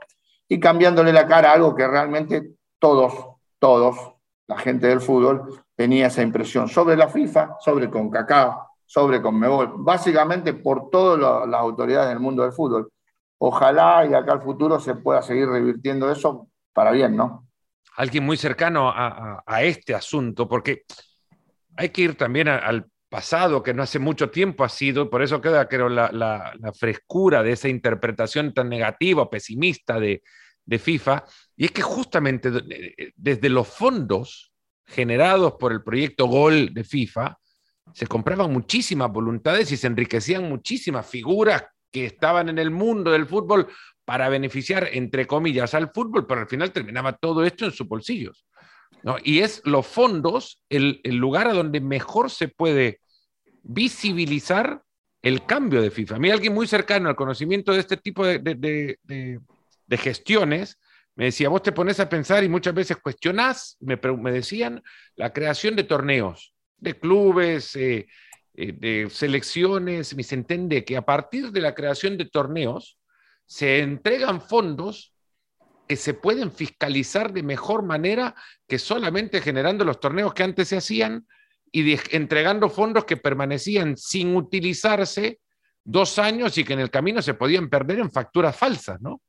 y 0.50 0.60
cambiándole 0.60 1.14
la 1.14 1.26
cara 1.26 1.52
a 1.52 1.54
algo 1.54 1.74
que 1.74 1.88
realmente 1.88 2.56
todos, 2.78 3.38
todos, 3.58 4.16
la 4.48 4.58
gente 4.58 4.88
del 4.88 5.00
fútbol, 5.00 5.64
tenía 5.74 6.08
esa 6.08 6.24
impresión 6.24 6.68
sobre 6.68 6.98
la 6.98 7.08
FIFA, 7.08 7.56
sobre 7.62 7.90
CONCACAF, 7.90 8.56
sobre 8.86 9.22
CONMEBOL, 9.22 9.76
básicamente 9.78 10.54
por 10.54 10.90
todas 10.90 11.48
las 11.48 11.62
autoridades 11.62 12.10
del 12.10 12.20
mundo 12.20 12.44
del 12.44 12.52
fútbol. 12.52 12.92
Ojalá 13.38 14.06
y 14.06 14.14
acá 14.14 14.34
al 14.34 14.42
futuro 14.42 14.78
se 14.78 14.96
pueda 14.96 15.22
seguir 15.22 15.48
revirtiendo 15.48 16.12
eso 16.12 16.50
para 16.74 16.92
bien, 16.92 17.16
¿no? 17.16 17.48
Alguien 17.96 18.26
muy 18.26 18.36
cercano 18.36 18.92
a 18.94 19.62
este 19.62 19.96
asunto, 19.96 20.50
porque 20.50 20.84
hay 21.76 21.90
que 21.90 22.02
ir 22.02 22.16
también 22.16 22.48
al 22.48 22.88
pasado, 23.14 23.62
que 23.62 23.76
no 23.76 23.84
hace 23.84 24.00
mucho 24.00 24.32
tiempo 24.32 24.64
ha 24.64 24.70
sido, 24.70 25.08
por 25.08 25.22
eso 25.22 25.40
queda, 25.40 25.68
creo, 25.68 25.88
la, 25.88 26.54
frescura 26.74 27.44
de 27.44 27.52
esa 27.52 27.70
interpretación 27.70 28.56
tan 28.56 28.70
negativa 28.70 29.30
pesimista 29.30 30.00
de, 30.00 30.24
FIFA, 30.80 31.24
y 31.56 31.66
es 31.66 31.72
que 31.72 31.84
justamente 31.84 32.50
eh, 32.50 33.12
desde 33.16 33.50
los 33.50 33.68
fondos 33.68 34.52
generados 34.86 35.54
por 35.60 35.72
el 35.74 35.84
proyecto 35.84 36.26
Gol 36.26 36.74
de 36.74 36.84
FIFA, 36.84 37.38
se 37.94 38.08
compraban 38.08 38.52
muchísimas 38.52 39.12
voluntades 39.12 39.72
y 39.72 39.78
se 39.78 39.88
enriquecían 39.88 40.50
muchísimas 40.50 41.06
figuras 41.06 41.66
que 41.92 42.06
estaban 42.06 42.50
en 42.50 42.58
el 42.58 42.72
mundo 42.72 43.12
del 43.12 43.28
fútbol 43.28 43.68
para 44.06 44.28
beneficiar, 44.30 44.90
entre 44.92 45.28
comillas, 45.28 45.76
al 45.76 45.92
fútbol, 45.92 46.26
pero 46.26 46.42
al 46.42 46.48
final 46.48 46.72
terminaba 46.72 47.14
todo 47.14 47.46
esto 47.46 47.66
en 47.66 47.72
sus 47.72 47.88
bolsillos. 47.88 48.46
Y 49.24 49.40
es 49.40 49.62
los 49.66 49.86
fondos 49.86 50.62
el, 50.70 51.02
lugar 51.04 51.48
a 51.48 51.54
donde 51.54 51.82
mejor 51.82 52.30
se 52.30 52.48
puede 52.48 53.02
visibilizar 53.64 54.82
el 55.22 55.46
cambio 55.46 55.82
de 55.82 55.92
FIFA. 55.92 56.16
A 56.16 56.20
mí 56.20 56.30
alguien 56.30 56.54
muy 56.54 56.68
cercano 56.68 57.10
al 57.10 57.16
conocimiento 57.16 57.74
de 57.74 57.80
este 57.80 57.98
tipo 57.98 58.26
de, 58.26 58.98
gestiones 59.92 60.80
me 61.16 61.26
decía, 61.26 61.50
vos 61.50 61.62
te 61.62 61.72
pones 61.72 62.00
a 62.00 62.10
pensar 62.10 62.44
y 62.44 62.50
muchas 62.50 62.74
veces 62.74 62.98
cuestionás, 62.98 63.78
me, 63.80 63.98
me 63.98 64.32
decían, 64.32 64.82
la 65.16 65.32
creación 65.32 65.76
de 65.76 65.84
torneos, 65.84 66.56
de 66.78 66.98
clubes, 66.98 67.76
eh, 67.76 68.08
eh, 68.56 68.72
de 68.72 69.10
selecciones, 69.12 70.16
me 70.16 70.24
se 70.24 70.36
entiende 70.36 70.84
que 70.84 70.98
a 70.98 71.04
partir 71.04 71.52
de 71.52 71.62
la 71.62 71.76
creación 71.76 72.18
de 72.18 72.26
torneos 72.26 72.98
se 73.46 73.80
entregan 73.80 74.42
fondos 74.42 75.13
que 75.88 75.96
se 75.96 76.14
pueden 76.14 76.52
fiscalizar 76.52 77.34
de 77.34 77.44
mejor 77.44 77.84
manera 77.84 78.36
que 78.68 78.80
solamente 78.80 79.42
generando 79.42 79.86
los 79.86 80.00
torneos 80.00 80.34
que 80.34 80.44
antes 80.44 80.68
se 80.70 80.78
hacían 80.78 81.28
y 81.72 81.98
entregando 82.12 82.70
fondos 82.70 83.06
que 83.06 83.18
permanecían 83.18 83.98
sin 83.98 84.36
utilizarse 84.36 85.40
dos 85.84 86.20
años 86.20 86.58
y 86.58 86.64
que 86.64 86.74
en 86.74 86.80
el 86.80 86.92
camino 86.92 87.22
se 87.22 87.34
podían 87.34 87.70
perder 87.70 88.00
en 88.00 88.12
facturas 88.12 88.56
falsas, 88.56 89.02
¿no? 89.02 89.20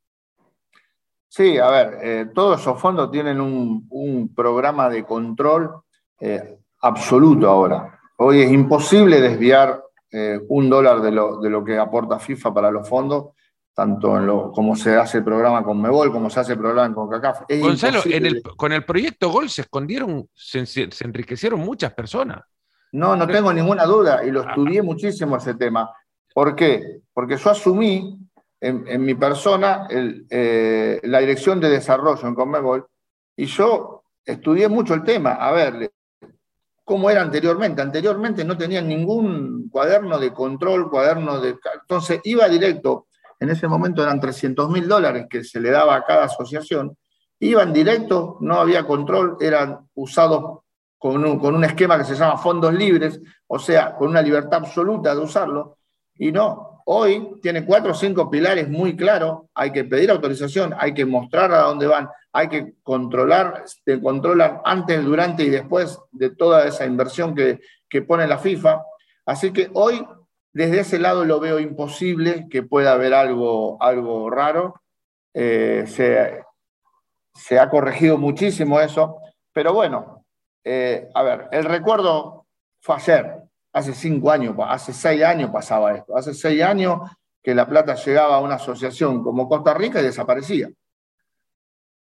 Sí, 1.29 1.59
a 1.59 1.69
ver, 1.69 1.99
eh, 2.01 2.27
todos 2.33 2.61
esos 2.61 2.81
fondos 2.81 3.11
tienen 3.11 3.41
un, 3.41 4.33
programa 4.37 4.89
de 4.89 5.05
control 5.05 5.83
eh, 6.21 6.59
absoluto 6.81 7.49
ahora. 7.49 7.99
Hoy 8.19 8.43
es 8.43 8.53
imposible 8.53 9.21
desviar 9.21 9.83
eh, 10.13 10.39
un 10.49 10.71
dólar 10.71 11.01
de 11.01 11.11
lo, 11.11 11.41
de 11.41 11.51
lo, 11.51 11.65
que 11.65 11.77
aporta 11.77 12.21
FIFA 12.21 12.55
para 12.55 12.71
los 12.71 12.89
fondos, 12.89 13.31
tanto 13.75 14.17
en 14.17 14.27
lo, 14.27 14.53
como 14.53 14.77
se 14.77 14.95
hace 14.95 15.19
el 15.19 15.25
programa 15.25 15.65
con 15.65 15.81
Mebol, 15.81 16.13
como 16.13 16.31
se 16.31 16.41
hace 16.41 16.53
el 16.53 16.59
programa 16.59 16.95
con 16.95 17.11
CACAF. 17.11 17.43
Gonzalo, 17.61 18.01
con 18.57 18.73
el 18.73 18.85
proyecto 18.85 19.31
Gol 19.31 19.51
se 19.51 19.63
escondieron, 19.63 20.29
se, 20.33 20.65
se 20.67 21.05
enriquecieron 21.05 21.61
muchas 21.61 21.93
personas. 21.93 22.43
No, 22.93 23.17
no 23.17 23.27
tengo 23.27 23.53
ninguna 23.53 23.85
duda 23.85 24.25
y 24.25 24.31
lo 24.31 24.43
estudié 24.43 24.81
muchísimo 24.81 25.37
ese 25.37 25.55
tema. 25.55 25.91
¿Por 26.33 26.55
qué? 26.55 27.01
Porque 27.13 27.37
yo 27.37 27.51
asumí 27.51 28.21
en, 28.61 29.05
mi 29.05 29.15
persona 29.15 29.87
eh, 29.91 31.01
la 31.03 31.19
dirección 31.19 31.61
de 31.61 31.71
desarrollo 31.71 32.27
en 32.27 32.35
Conmebol 32.35 32.87
y 33.37 33.47
yo 33.47 34.05
estudié 34.25 34.69
mucho 34.69 34.95
el 34.95 35.03
tema. 35.03 35.33
A 35.33 35.53
ver, 35.53 35.93
¿cómo 36.85 37.11
era 37.11 37.23
anteriormente? 37.23 37.83
Anteriormente 37.83 38.45
no 38.45 38.57
tenían 38.57 38.89
ningún 38.89 39.69
cuaderno 39.69 40.19
de 40.19 40.33
control, 40.33 40.89
cuaderno 40.89 41.41
de... 41.41 41.57
Entonces 41.81 42.21
iba 42.25 42.49
directo, 42.49 43.09
en 43.45 43.51
ese 43.51 43.69
momento 43.69 44.03
eran 44.03 44.21
300 44.21 44.69
mil 44.69 44.89
dólares 44.89 45.27
que 45.31 45.45
se 45.45 45.61
le 45.61 45.71
daba 45.71 45.95
a 45.95 46.05
cada 46.05 46.25
asociación, 46.25 46.97
iban 47.39 47.73
directo, 47.73 48.39
no 48.41 48.57
había 48.57 48.85
control, 48.85 49.37
eran 49.41 49.89
usados 49.95 50.61
con 50.99 51.25
un, 51.25 51.39
con 51.39 51.55
un 51.55 51.65
esquema 51.65 51.97
que 51.99 52.05
se 52.05 52.15
llama 52.15 52.37
fondos 52.37 52.75
libres, 52.75 53.21
o 53.47 53.59
sea, 53.59 53.95
con 53.95 54.09
una 54.09 54.23
libertad 54.23 54.65
absoluta 54.65 55.15
de 55.15 55.21
usarlo 55.21 55.79
y 56.17 56.31
no, 56.31 56.83
hoy 56.87 57.41
tiene 57.43 57.65
cuatro 57.65 57.93
o 57.93 57.95
cinco 57.95 58.31
pilares 58.31 58.69
muy 58.69 58.97
claros. 58.97 59.43
Hay 59.55 59.73
que 59.73 59.85
pedir 59.85 60.11
autorización, 60.11 60.75
hay 60.79 60.95
que 60.95 61.05
mostrar 61.05 61.53
a 61.53 61.63
dónde 61.63 61.87
van, 61.87 62.09
hay 62.33 62.49
que 62.49 62.75
controlar, 62.83 63.65
te 63.85 64.01
controlan 64.01 64.61
antes, 64.65 65.05
durante 65.05 65.45
y 65.45 65.51
después 65.51 65.99
de 66.13 66.31
toda 66.31 66.67
esa 66.67 66.87
inversión 66.87 67.35
que, 67.35 67.61
pone 68.09 68.27
la 68.27 68.39
FIFA. 68.39 68.83
Así 69.25 69.53
que 69.53 69.71
hoy, 69.75 70.05
desde 70.55 70.81
ese 70.81 70.99
lado, 70.99 71.25
lo 71.25 71.41
veo 71.41 71.59
imposible 71.59 72.47
que 72.49 72.63
pueda 72.63 72.93
haber 72.93 73.13
algo, 73.13 73.77
algo 73.83 74.31
raro. 74.31 74.81
Eh, 75.35 75.85
se, 75.87 77.59
ha 77.59 77.69
corregido 77.69 78.17
muchísimo 78.17 78.81
eso, 78.81 79.19
pero 79.53 79.73
bueno, 79.75 80.25
eh, 80.63 81.09
a 81.13 81.23
ver, 81.25 81.49
el 81.51 81.65
recuerdo 81.65 82.47
fue 82.81 82.97
ayer, 82.97 83.45
Hace 83.75 83.93
cinco 83.93 84.31
años, 84.31 84.55
hace 84.69 84.93
seis 84.93 85.25
años 85.25 85.51
pasaba 85.51 85.97
esto. 85.97 86.17
Hace 86.17 86.33
seis 86.33 86.63
años 86.63 87.01
que 87.43 87.57
la 87.57 87.67
plata 87.67 87.97
llegaba 87.97 88.37
a 88.37 88.41
una 88.41 88.55
asociación 88.55 89.21
como 89.25 89.49
Costa 89.49 89.75
Rica 89.75 90.01
y 90.01 90.05
desaparecía. 90.05 90.71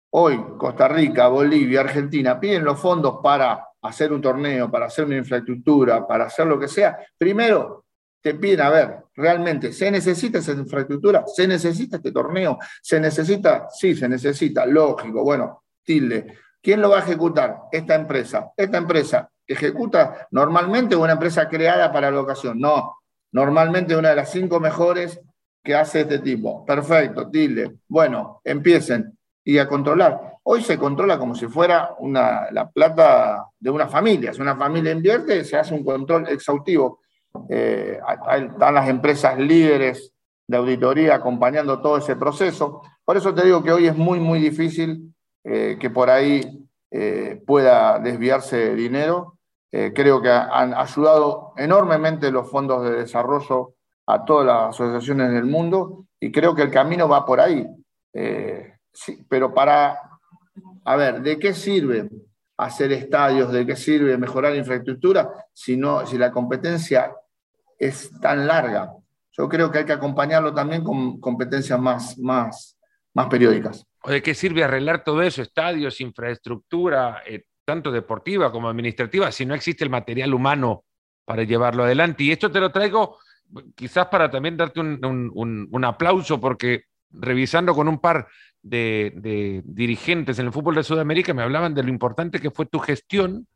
Hoy 0.09 0.43
Costa 0.57 0.87
Rica, 0.87 1.27
Bolivia, 1.27 1.81
Argentina 1.81 2.39
piden 2.39 2.65
los 2.65 2.79
fondos 2.79 3.19
para 3.21 3.67
hacer 3.83 4.11
un 4.11 4.21
torneo, 4.21 4.71
para 4.71 4.87
hacer 4.87 5.05
una 5.05 5.17
infraestructura, 5.17 6.07
para 6.07 6.25
hacer 6.25 6.47
lo 6.47 6.59
que 6.59 6.67
sea. 6.67 6.97
Primero, 7.15 7.80
te 8.21 8.35
piden, 8.35 8.61
a 8.61 8.69
ver, 8.69 8.97
realmente, 9.15 9.73
¿se 9.73 9.89
necesita 9.89 10.39
esa 10.39 10.51
infraestructura? 10.51 11.23
¿Se 11.27 11.47
necesita 11.47 11.97
este 11.97 12.11
torneo? 12.11 12.57
¿Se 12.81 12.99
necesita? 12.99 13.67
Sí, 13.69 13.95
se 13.95 14.07
necesita, 14.07 14.65
lógico. 14.65 15.23
Bueno, 15.23 15.63
tilde. 15.83 16.37
¿Quién 16.61 16.81
lo 16.81 16.89
va 16.89 16.97
a 16.97 17.01
ejecutar? 17.01 17.61
Esta 17.71 17.95
empresa. 17.95 18.51
Esta 18.55 18.77
empresa 18.77 19.29
ejecuta 19.47 20.27
normalmente 20.31 20.95
una 20.95 21.13
empresa 21.13 21.49
creada 21.49 21.91
para 21.91 22.11
la 22.11 22.21
ocasión. 22.21 22.59
No, 22.59 22.99
normalmente 23.31 23.95
una 23.95 24.09
de 24.09 24.17
las 24.17 24.31
cinco 24.31 24.59
mejores 24.59 25.19
que 25.63 25.75
hace 25.75 26.01
este 26.01 26.19
tipo. 26.19 26.65
Perfecto, 26.65 27.29
tilde. 27.29 27.79
Bueno, 27.87 28.41
empiecen 28.43 29.17
y 29.43 29.57
a 29.57 29.67
controlar. 29.67 30.37
Hoy 30.43 30.61
se 30.61 30.77
controla 30.77 31.17
como 31.17 31.35
si 31.35 31.47
fuera 31.47 31.95
una, 31.99 32.49
la 32.51 32.69
plata 32.69 33.45
de 33.59 33.69
una 33.69 33.87
familia. 33.87 34.33
Si 34.33 34.41
una 34.41 34.55
familia 34.55 34.91
invierte, 34.91 35.43
se 35.43 35.57
hace 35.57 35.73
un 35.73 35.83
control 35.83 36.27
exhaustivo. 36.29 37.00
Eh, 37.49 37.99
están 38.35 38.73
las 38.73 38.89
empresas 38.89 39.37
líderes 39.37 40.13
de 40.47 40.57
auditoría 40.57 41.15
acompañando 41.15 41.81
todo 41.81 41.97
ese 41.97 42.15
proceso. 42.15 42.81
Por 43.05 43.17
eso 43.17 43.33
te 43.33 43.45
digo 43.45 43.63
que 43.63 43.71
hoy 43.71 43.87
es 43.87 43.95
muy, 43.95 44.19
muy 44.19 44.39
difícil 44.39 45.13
eh, 45.43 45.77
que 45.79 45.89
por 45.89 46.09
ahí 46.09 46.67
eh, 46.91 47.41
pueda 47.45 47.99
desviarse 47.99 48.75
dinero 48.75 49.37
creo 49.93 50.21
que 50.21 50.29
han 50.29 50.73
ayudado 50.73 51.53
enormemente 51.55 52.29
los 52.29 52.51
fondos 52.51 52.83
de 52.83 52.91
desarrollo 52.91 53.75
a 54.05 54.25
todas 54.25 54.45
las 54.45 54.69
asociaciones 54.69 55.31
del 55.31 55.45
mundo 55.45 56.05
y 56.19 56.31
creo 56.31 56.53
que 56.53 56.63
el 56.63 56.71
camino 56.71 57.07
va 57.07 57.25
por 57.25 57.39
ahí. 57.39 57.65
Eh, 58.13 58.73
pero 59.29 59.53
para, 59.53 59.97
a 60.83 60.95
ver, 60.95 61.21
¿de 61.21 61.39
qué 61.39 61.53
sirve 61.53 62.09
hacer 62.65 62.91
estadios? 62.91 63.51
¿De 63.51 63.65
qué 63.65 63.75
sirve 63.75 64.17
mejorar 64.17 64.55
infraestructura 64.55 65.29
si, 65.53 65.79
si 66.05 66.17
la 66.17 66.31
competencia 66.31 67.13
es 67.77 68.11
tan 68.19 68.47
larga? 68.47 68.93
Yo 69.31 69.47
creo 69.47 69.71
que 69.71 69.79
hay 69.79 69.85
que 69.85 69.93
acompañarlo 69.93 70.53
también 70.53 70.83
con 70.83 71.19
competencias 71.19 71.79
más, 71.79 72.17
más, 72.17 72.77
más 73.13 73.27
periódicas. 73.27 73.85
¿De 74.05 74.21
qué 74.21 74.33
sirve 74.33 74.63
arreglar 74.63 75.03
todo 75.03 75.21
eso? 75.21 75.41
Estadios, 75.41 76.01
infraestructura, 76.01 77.21
eh, 77.25 77.43
tanto 77.63 77.91
deportiva 77.91 78.51
como 78.51 78.67
administrativa, 78.67 79.31
si 79.31 79.45
no 79.45 79.53
existe 79.53 79.83
el 79.83 79.89
material 79.89 80.33
humano 80.33 80.85
para 81.23 81.43
llevarlo 81.43 81.83
adelante. 81.83 82.23
Y 82.23 82.31
esto 82.31 82.51
te 82.51 82.59
lo 82.59 82.71
traigo 82.71 83.17
quizás 83.75 84.07
para 84.07 84.29
también 84.29 84.57
darte 84.57 84.79
un, 84.79 85.85
aplauso, 85.85 86.39
porque 86.39 86.85
revisando 87.09 87.73
con 87.73 87.87
un 87.87 87.99
par 87.99 88.27
de, 88.63 89.61
dirigentes 89.65 90.39
en 90.39 90.47
el 90.47 90.53
fútbol 90.53 90.75
de 90.75 90.83
Sudamérica, 90.83 91.33
me 91.33 91.41
hablaban 91.41 91.73
de 91.73 91.83
lo 91.83 91.89
importante 91.89 92.39
que 92.39 92.51
fue 92.51 92.65
tu 92.65 92.79
gestión 92.79 93.47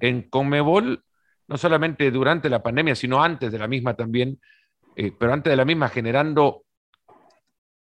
en 0.00 0.22
Conmebol, 0.22 1.04
no 1.48 1.56
solamente 1.56 2.10
durante 2.10 2.50
la 2.50 2.62
pandemia, 2.62 2.94
sino 2.94 3.22
antes 3.22 3.52
de 3.52 3.58
la 3.58 3.68
misma 3.68 3.94
también, 3.94 4.40
eh, 4.96 5.12
pero 5.18 5.32
antes 5.32 5.50
de 5.50 5.56
la 5.56 5.64
misma 5.64 5.88
generando 5.88 6.64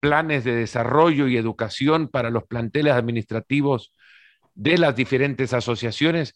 planes 0.00 0.44
de 0.44 0.54
desarrollo 0.54 1.28
y 1.28 1.37
educación 1.37 2.08
para 2.08 2.30
los 2.30 2.44
planteles 2.44 2.92
administrativos 2.92 3.92
de 4.54 4.76
las 4.78 4.94
diferentes 4.94 5.54
asociaciones, 5.54 6.34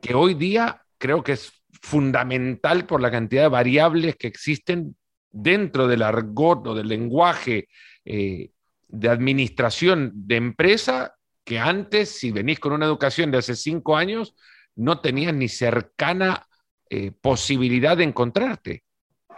que 0.00 0.14
hoy 0.14 0.34
día 0.34 0.82
creo 0.96 1.22
que 1.22 1.32
es 1.32 1.52
fundamental 1.82 2.86
por 2.86 3.00
la 3.00 3.10
cantidad 3.10 3.42
de 3.42 3.48
variables 3.48 4.16
que 4.16 4.28
existen 4.28 4.96
dentro 5.30 5.88
del 5.88 6.02
argot 6.02 6.66
o 6.66 6.74
del 6.74 6.88
lenguaje 6.88 7.68
eh, 8.04 8.50
de 8.88 9.08
administración 9.08 10.12
de 10.14 10.36
empresa, 10.36 11.14
que 11.44 11.58
antes, 11.58 12.10
si 12.10 12.30
venís 12.32 12.58
con 12.58 12.72
una 12.72 12.86
educación 12.86 13.30
de 13.30 13.38
hace 13.38 13.54
cinco 13.54 13.96
años, 13.96 14.34
no 14.76 15.00
tenías 15.00 15.34
ni 15.34 15.48
cercana 15.48 16.46
eh, 16.90 17.12
posibilidad 17.12 17.96
de 17.96 18.04
encontrarte 18.04 18.84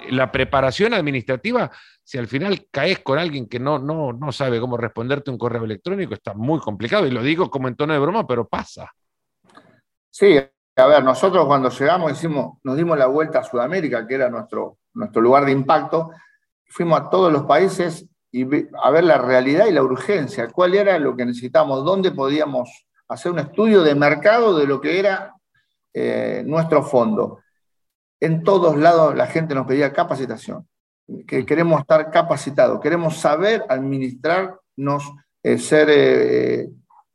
la 0.08 0.32
preparación 0.32 0.94
administrativa, 0.94 1.70
si 2.02 2.18
al 2.18 2.26
final 2.26 2.66
caes 2.70 3.00
con 3.00 3.18
alguien 3.18 3.48
que 3.48 3.60
no, 3.60 3.78
no, 3.78 4.12
no 4.12 4.32
sabe 4.32 4.60
cómo 4.60 4.76
responderte 4.76 5.30
un 5.30 5.38
correo 5.38 5.64
electrónico, 5.64 6.14
está 6.14 6.34
muy 6.34 6.58
complicado. 6.60 7.06
Y 7.06 7.10
lo 7.10 7.22
digo 7.22 7.50
como 7.50 7.68
en 7.68 7.76
tono 7.76 7.92
de 7.92 7.98
broma, 7.98 8.26
pero 8.26 8.48
pasa. 8.48 8.90
Sí, 10.10 10.36
a 10.76 10.86
ver, 10.86 11.04
nosotros 11.04 11.46
cuando 11.46 11.70
llegamos 11.70 12.12
hicimos, 12.12 12.58
nos 12.64 12.76
dimos 12.76 12.98
la 12.98 13.06
vuelta 13.06 13.40
a 13.40 13.44
Sudamérica, 13.44 14.06
que 14.06 14.14
era 14.14 14.28
nuestro, 14.28 14.78
nuestro 14.94 15.20
lugar 15.20 15.44
de 15.44 15.52
impacto, 15.52 16.10
fuimos 16.66 17.00
a 17.00 17.10
todos 17.10 17.32
los 17.32 17.42
países 17.44 18.08
y 18.32 18.44
a 18.82 18.90
ver 18.90 19.04
la 19.04 19.18
realidad 19.18 19.66
y 19.66 19.72
la 19.72 19.82
urgencia, 19.82 20.48
cuál 20.48 20.74
era 20.74 20.98
lo 20.98 21.16
que 21.16 21.26
necesitamos, 21.26 21.84
dónde 21.84 22.12
podíamos 22.12 22.86
hacer 23.08 23.32
un 23.32 23.40
estudio 23.40 23.82
de 23.82 23.94
mercado 23.94 24.56
de 24.56 24.66
lo 24.66 24.80
que 24.80 24.98
era 24.98 25.34
eh, 25.92 26.42
nuestro 26.46 26.82
fondo 26.82 27.40
en 28.20 28.44
todos 28.44 28.76
lados 28.76 29.14
la 29.14 29.26
gente 29.26 29.54
nos 29.54 29.66
pedía 29.66 29.92
capacitación, 29.92 30.68
que 31.26 31.44
queremos 31.44 31.80
estar 31.80 32.10
capacitados, 32.10 32.80
queremos 32.80 33.18
saber 33.18 33.64
administrarnos, 33.68 35.10
eh, 35.42 35.58
ser 35.58 35.88
eh, 35.90 36.68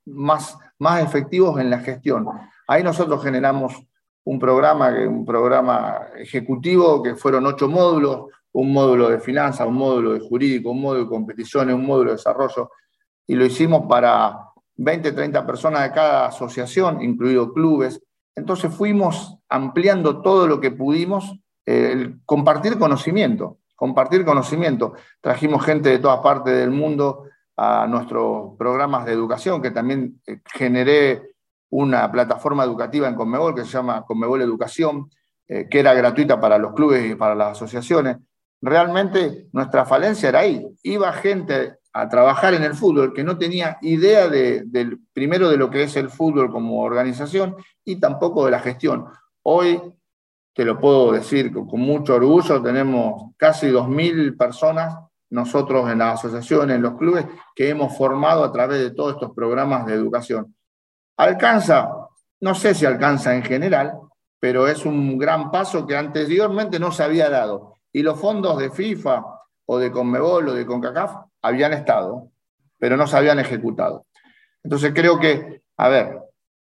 más, 0.06 0.58
más 0.80 1.04
efectivos 1.04 1.60
en 1.60 1.70
la 1.70 1.80
gestión. 1.80 2.28
Ahí 2.68 2.84
nosotros 2.84 3.24
generamos 3.24 3.76
un 4.24 4.40
programa, 4.40 4.90
un 4.90 5.24
programa 5.24 6.08
ejecutivo 6.18 7.04
que 7.04 7.16
fueron 7.16 7.46
ocho 7.46 7.70
módulos, 7.70 8.32
un 8.56 8.72
módulo 8.72 9.10
de 9.10 9.20
finanzas, 9.20 9.68
un 9.68 9.76
módulo 9.76 10.14
de 10.14 10.22
jurídico, 10.22 10.72
un 10.72 10.82
módulo 10.82 11.04
de 11.04 11.10
competiciones, 11.10 11.76
un 11.76 11.86
módulo 11.86 12.12
de 12.12 12.16
desarrollo, 12.16 12.72
y 13.28 13.36
lo 13.36 13.46
hicimos 13.46 13.86
para 13.88 14.40
20, 14.78 15.12
30 15.12 15.46
personas 15.46 15.84
de 15.84 15.92
cada 15.92 16.28
asociación, 16.28 17.02
incluidos 17.02 17.52
clubes, 17.54 18.02
entonces 18.34 18.74
fuimos 18.74 19.38
ampliando 19.50 20.22
todo 20.22 20.48
lo 20.48 20.62
que 20.62 20.72
pudimos, 20.72 21.38
eh, 21.66 22.16
compartir 22.26 22.78
conocimiento, 22.80 23.60
compartir 23.76 24.24
conocimiento. 24.24 24.94
Trajimos 25.20 25.66
gente 25.66 25.90
de 25.90 26.00
todas 26.00 26.20
partes 26.20 26.56
del 26.56 26.72
mundo 26.72 27.24
a 27.58 27.88
nuestros 27.88 28.56
programas 28.58 29.06
de 29.06 29.12
educación, 29.12 29.62
que 29.62 29.72
también 29.72 30.22
eh, 30.28 30.40
generé 30.46 31.36
una 31.72 32.10
plataforma 32.10 32.64
educativa 32.64 33.08
en 33.08 33.16
Conmebol 33.16 33.54
que 33.54 33.66
se 33.66 33.72
llama 33.72 34.06
Conmebol 34.06 34.42
Educación, 34.42 35.10
eh, 35.46 35.68
que 35.70 35.80
era 35.80 35.94
gratuita 35.94 36.40
para 36.40 36.58
los 36.58 36.74
clubes 36.74 37.12
y 37.12 37.16
para 37.16 37.36
las 37.36 37.52
asociaciones. 37.52 38.18
Realmente 38.66 39.48
nuestra 39.52 39.86
falencia 39.86 40.30
era 40.30 40.40
ahí. 40.40 40.68
Iba 40.82 41.14
gente 41.14 41.78
a 41.94 42.10
trabajar 42.10 42.56
en 42.56 42.64
el 42.64 42.74
fútbol 42.74 43.14
que 43.14 43.24
no 43.24 43.38
tenía 43.38 43.78
idea 43.84 44.28
de, 44.28 44.98
primero 45.14 45.50
de 45.50 45.58
lo 45.58 45.70
que 45.70 45.84
es 45.84 45.96
el 45.98 46.10
fútbol 46.10 46.50
como 46.50 46.82
organización 46.82 47.56
y 47.84 47.98
tampoco 48.00 48.44
de 48.44 48.52
la 48.52 48.60
gestión. 48.60 49.06
Hoy, 49.44 49.80
te 50.56 50.66
lo 50.66 50.80
puedo 50.80 51.12
decir 51.12 51.54
con, 51.54 51.80
mucho 51.80 52.16
orgullo, 52.16 52.60
tenemos 52.60 53.34
casi 53.38 53.68
2.000 53.68 54.36
personas 54.36 54.98
nosotros 55.30 55.88
en 55.92 56.00
las 56.00 56.16
asociaciones, 56.16 56.78
en 56.78 56.82
los 56.82 56.98
clubes, 56.98 57.28
que 57.54 57.70
hemos 57.70 57.96
formado 57.96 58.44
a 58.44 58.52
través 58.52 58.80
de 58.80 58.92
todos 58.92 59.14
estos 59.14 59.32
programas 59.36 59.86
de 59.86 59.94
educación. 59.94 60.56
¿Alcanza? 61.18 61.88
No 62.40 62.56
sé 62.56 62.74
si 62.74 62.88
alcanza 62.88 63.36
en 63.36 63.44
general, 63.44 63.94
pero 64.40 64.68
es 64.68 64.88
un 64.88 65.20
gran 65.20 65.52
paso 65.52 65.86
que 65.86 65.96
anteriormente 65.96 66.80
no 66.80 66.92
se 66.92 67.04
había 67.04 67.30
dado. 67.30 67.75
Y 67.96 68.04
los 68.04 68.20
fondos 68.20 68.58
de 68.58 68.72
FIFA 68.72 69.24
o 69.68 69.78
de 69.78 69.90
Conmebol 69.90 70.50
o 70.50 70.54
de 70.54 70.66
CONCACAF 70.66 71.16
habían 71.42 71.72
estado, 71.72 72.30
pero 72.78 72.98
no 72.98 73.08
se 73.08 73.16
habían 73.16 73.40
ejecutado. 73.40 74.06
Entonces 74.62 74.92
creo 74.94 75.18
que, 75.18 75.62
a 75.78 75.88
ver, 75.88 76.20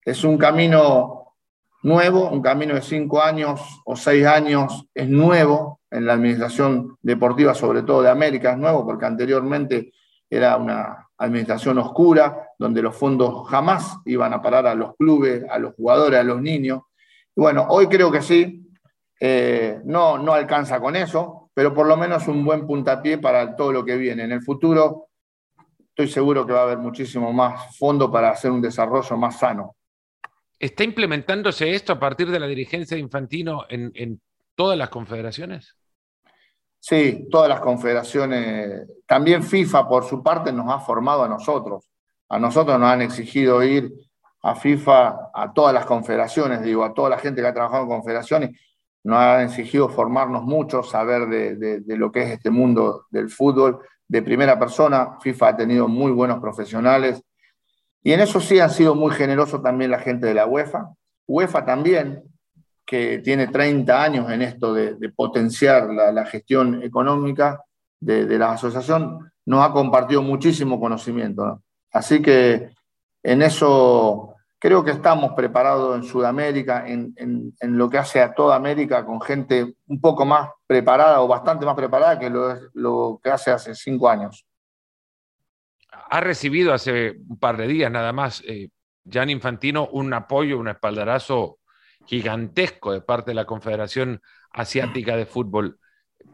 es 0.04 0.24
un 0.24 0.40
camino 0.40 1.36
nuevo, 1.84 2.28
un 2.28 2.42
camino 2.42 2.74
de 2.74 2.82
cinco 2.82 3.22
años 3.22 3.62
o 3.86 3.96
seis 3.96 4.26
años, 4.26 4.88
es 4.96 5.08
nuevo 5.08 5.82
en 5.92 6.08
la 6.08 6.14
administración 6.14 6.98
deportiva, 7.04 7.54
sobre 7.54 7.84
todo 7.84 8.02
de 8.02 8.10
América, 8.10 8.54
es 8.54 8.58
nuevo 8.58 8.84
porque 8.84 9.06
anteriormente 9.06 9.94
era 10.28 10.58
una 10.58 11.08
administración 11.20 11.78
oscura, 11.78 12.50
donde 12.58 12.82
los 12.82 12.96
fondos 12.96 13.48
jamás 13.48 14.00
iban 14.06 14.34
a 14.34 14.42
parar 14.42 14.66
a 14.66 14.74
los 14.74 14.96
clubes, 14.96 15.46
a 15.52 15.60
los 15.60 15.76
jugadores, 15.76 16.20
a 16.20 16.24
los 16.24 16.42
niños. 16.42 16.82
Y 17.36 17.42
bueno, 17.42 17.68
hoy 17.70 17.86
creo 17.86 18.12
que 18.12 18.24
sí, 18.24 18.61
eh, 19.24 19.80
no, 19.84 20.18
no 20.18 20.34
alcanza 20.34 20.80
con 20.80 20.96
eso, 20.96 21.52
pero 21.54 21.76
por 21.76 21.86
lo 21.86 21.96
menos 21.96 22.28
un 22.28 22.44
buen 22.44 22.66
puntapié 22.66 23.20
para 23.20 23.56
todo 23.56 23.72
lo 23.72 23.86
que 23.86 23.96
viene. 23.96 24.24
En 24.24 24.32
el 24.32 24.42
futuro 24.42 25.10
estoy 25.78 26.08
seguro 26.08 26.44
que 26.48 26.54
va 26.54 26.62
a 26.62 26.64
haber 26.64 26.80
muchísimo 26.80 27.32
más 27.32 27.78
fondo 27.78 28.12
para 28.12 28.32
hacer 28.32 28.50
un 28.50 28.64
desarrollo 28.64 29.16
más 29.18 29.38
sano. 29.38 29.76
¿Está 30.58 30.84
implementándose 30.84 31.70
esto 31.72 31.94
a 31.94 32.00
partir 32.00 32.32
de 32.32 32.40
la 32.40 32.48
dirigencia 32.48 32.96
de 32.96 33.02
Infantino 33.02 33.66
en, 33.70 34.20
todas 34.56 34.76
las 34.76 34.90
confederaciones? 34.90 35.76
Sí, 36.80 37.28
todas 37.30 37.48
las 37.48 37.60
confederaciones. 37.60 38.88
También 39.06 39.44
FIFA, 39.44 39.88
por 39.88 40.04
su 40.04 40.24
parte, 40.24 40.52
nos 40.52 40.68
ha 40.68 40.80
formado 40.80 41.24
a 41.24 41.28
nosotros. 41.28 41.86
A 42.28 42.40
nosotros 42.40 42.80
nos 42.80 42.90
han 42.90 43.04
exigido 43.04 43.62
ir 43.62 43.92
a 44.42 44.56
FIFA, 44.56 45.30
a 45.32 45.54
todas 45.54 45.76
las 45.76 45.86
confederaciones, 45.86 46.64
digo, 46.64 46.84
a 46.84 46.94
toda 46.94 47.12
la 47.12 47.20
gente 47.20 47.42
que 47.42 47.48
ha 47.48 47.54
trabajado 47.54 47.84
en 47.84 47.90
confederaciones, 47.90 48.60
nos 49.04 49.18
ha 49.18 49.44
exigido 49.44 49.90
formarnos 49.90 50.44
mucho, 50.44 50.84
saber 50.84 51.28
de, 51.28 51.98
lo 51.98 52.12
que 52.12 52.24
es 52.24 52.30
este 52.32 52.50
mundo 52.50 53.06
del 53.10 53.30
fútbol 53.30 53.80
de 54.08 54.22
primera 54.22 54.60
persona. 54.60 55.18
FIFA 55.22 55.48
ha 55.48 55.58
tenido 55.58 55.88
muy 55.88 56.12
buenos 56.12 56.40
profesionales 56.40 57.24
y 58.04 58.14
en 58.14 58.20
eso 58.20 58.40
sí 58.40 58.60
han 58.60 58.70
sido 58.70 58.96
muy 58.96 59.12
generosos 59.12 59.62
también 59.62 59.92
la 59.92 60.00
gente 60.00 60.28
de 60.28 60.34
la 60.34 60.46
UEFA. 60.46 60.90
UEFA 61.28 61.66
también, 61.66 62.24
que 62.86 63.20
tiene 63.20 63.48
30 63.48 64.04
años 64.04 64.32
en 64.32 64.42
esto 64.42 64.74
de, 64.74 64.96
potenciar 65.16 65.90
la, 65.90 66.26
gestión 66.26 66.82
económica 66.84 67.64
de, 68.00 68.38
la 68.38 68.54
asociación, 68.54 69.32
nos 69.46 69.66
ha 69.66 69.72
compartido 69.72 70.22
muchísimo 70.22 70.80
conocimiento. 70.80 71.62
Así 71.92 72.22
que 72.22 72.70
en 73.24 73.42
eso 73.42 74.31
Creo 74.62 74.84
que 74.84 74.92
estamos 74.92 75.32
preparados 75.36 75.96
en 75.96 76.04
Sudamérica, 76.04 76.88
en, 76.88 77.16
lo 77.62 77.90
que 77.90 77.98
hace 77.98 78.22
a 78.22 78.32
toda 78.32 78.56
América, 78.56 79.04
con 79.04 79.20
gente 79.20 79.74
un 79.88 80.00
poco 80.00 80.24
más 80.24 80.52
preparada 80.68 81.20
o 81.22 81.28
bastante 81.28 81.66
más 81.66 81.74
preparada 81.74 82.20
que 82.20 82.30
lo, 82.30 82.56
lo 82.76 83.20
que 83.24 83.32
hace 83.32 83.50
hace 83.50 83.74
cinco 83.74 84.08
años. 84.08 84.46
Ha 85.92 86.22
recibido 86.22 86.76
hace 86.76 87.18
un 87.28 87.40
par 87.40 87.58
de 87.58 87.66
días 87.66 87.92
nada 87.92 88.14
más, 88.14 88.44
eh, 88.46 88.70
Infantino, 89.30 89.88
un 89.88 90.14
apoyo, 90.14 90.60
un 90.60 90.68
espaldarazo 90.68 91.58
gigantesco 92.06 92.92
de 92.92 93.02
parte 93.02 93.32
de 93.32 93.36
la 93.36 93.46
Confederación 93.46 94.22
Asiática 94.52 95.16
de 95.16 95.26
Fútbol. 95.26 95.80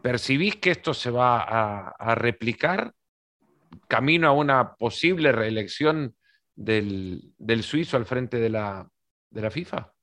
¿Percibís 0.01 0.57
que 0.57 0.71
esto 0.71 0.93
se 0.93 1.11
va 1.11 1.93
a 1.97 2.15
replicar 2.15 2.91
camino 3.87 4.27
a 4.27 4.33
una 4.33 4.73
posible 4.73 5.31
reelección 5.31 6.16
del, 6.57 7.63
suizo 7.63 7.95
al 7.95 8.05
frente 8.05 8.37
de 8.37 8.49
la, 8.49 8.85
de 9.29 9.41
la, 9.41 9.51
FIFA? 9.51 9.93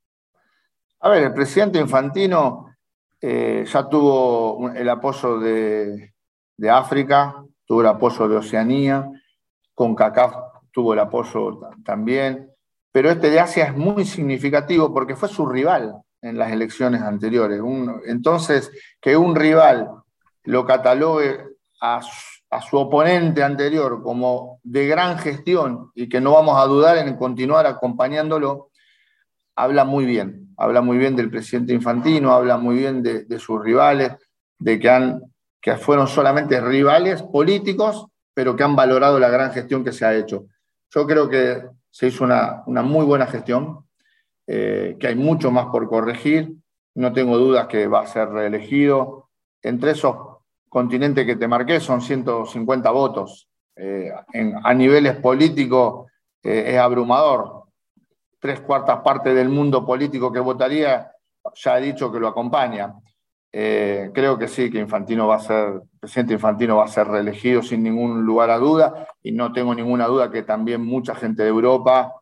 A 1.00 1.08
ver, 1.10 1.24
el 1.24 1.34
presidente 1.34 1.78
Infantino 1.78 2.74
eh, 3.20 3.64
ya 3.70 3.88
tuvo 3.88 4.70
el 4.70 4.88
apoyo 4.88 5.38
de, 5.38 6.12
África, 6.70 7.44
tuvo 7.66 7.82
el 7.82 7.88
apoyo 7.88 8.28
de 8.28 8.36
Oceanía, 8.36 9.10
con 9.74 9.94
CACAF 9.94 10.34
tuvo 10.70 10.94
el 10.94 11.00
apoyo 11.00 11.60
también, 11.84 12.50
pero 12.90 13.10
este 13.10 13.30
de 13.30 13.40
Asia 13.40 13.66
es 13.66 13.76
muy 13.76 14.04
significativo 14.04 14.92
porque 14.92 15.16
fue 15.16 15.28
su 15.28 15.46
rival 15.46 15.94
en 16.22 16.38
las 16.38 16.52
elecciones 16.52 17.02
anteriores. 17.02 17.60
entonces, 18.06 18.70
que 19.00 19.16
un 19.16 19.36
rival 19.36 19.90
lo 20.44 20.64
catalogue 20.64 21.44
a 21.80 22.00
a 22.54 22.62
su 22.62 22.78
oponente 22.78 23.42
anterior 23.42 24.00
como 24.00 24.60
de 24.62 24.86
gran 24.86 25.18
gestión 25.18 25.90
y 25.92 26.08
que 26.08 26.20
no 26.20 26.34
vamos 26.34 26.56
a 26.56 26.66
dudar 26.66 26.98
en 26.98 27.16
continuar 27.16 27.66
acompañándolo, 27.66 28.70
habla 29.56 29.84
muy 29.84 30.04
bien. 30.06 30.54
Habla 30.56 30.80
muy 30.80 30.96
bien 30.96 31.16
del 31.16 31.30
presidente 31.30 31.72
Infantino, 31.72 32.32
habla 32.32 32.56
muy 32.56 32.76
bien 32.76 33.02
de, 33.02 33.38
sus 33.40 33.60
rivales, 33.60 34.12
de 34.56 34.78
que, 34.78 34.88
han, 34.88 35.20
que 35.60 35.76
fueron 35.76 36.06
solamente 36.06 36.60
rivales 36.60 37.24
políticos, 37.24 38.06
pero 38.32 38.54
que 38.54 38.62
han 38.62 38.76
valorado 38.76 39.18
la 39.18 39.30
gran 39.30 39.50
gestión 39.50 39.82
que 39.82 39.90
se 39.90 40.06
ha 40.06 40.14
hecho. 40.14 40.46
Yo 40.94 41.08
creo 41.08 41.28
que 41.28 41.60
se 41.90 42.06
hizo 42.06 42.22
una, 42.22 42.62
muy 42.66 43.04
buena 43.04 43.26
gestión, 43.26 43.84
eh, 44.46 44.96
que 45.00 45.08
hay 45.08 45.16
mucho 45.16 45.50
más 45.50 45.66
por 45.66 45.88
corregir. 45.88 46.52
No 46.94 47.12
tengo 47.12 47.36
dudas 47.36 47.66
que 47.66 47.88
va 47.88 48.02
a 48.02 48.06
ser 48.06 48.28
reelegido. 48.28 49.28
Entre 49.60 49.90
esos 49.90 50.33
continente 50.74 51.24
que 51.24 51.36
te 51.36 51.46
marqué 51.46 51.78
son 51.78 52.02
150 52.02 52.90
votos. 52.90 53.48
Eh, 53.76 54.10
a 54.64 54.74
niveles 54.74 55.14
políticos 55.18 56.10
eh, 56.42 56.64
es 56.66 56.78
abrumador. 56.78 57.62
Tres 58.40 58.60
cuartas 58.60 58.98
partes 58.98 59.36
del 59.36 59.48
mundo 59.48 59.86
político 59.86 60.32
que 60.32 60.40
votaría 60.40 61.12
ya 61.54 61.74
ha 61.74 61.76
dicho 61.76 62.10
que 62.10 62.18
lo 62.18 62.26
acompaña. 62.26 62.92
Eh, 63.52 64.10
creo 64.12 64.36
que 64.36 64.48
sí, 64.48 64.68
que 64.68 64.80
Infantino 64.80 65.28
va 65.28 65.36
a 65.36 65.38
ser, 65.38 65.68
el 65.74 65.98
presidente 66.00 66.34
Infantino 66.34 66.78
va 66.78 66.86
a 66.86 66.88
ser 66.88 67.06
reelegido 67.06 67.62
sin 67.62 67.84
ningún 67.84 68.24
lugar 68.24 68.50
a 68.50 68.58
duda 68.58 69.06
y 69.22 69.30
no 69.30 69.52
tengo 69.52 69.76
ninguna 69.76 70.08
duda 70.08 70.32
que 70.32 70.42
también 70.42 70.84
mucha 70.84 71.14
gente 71.14 71.44
de 71.44 71.50
Europa 71.50 72.14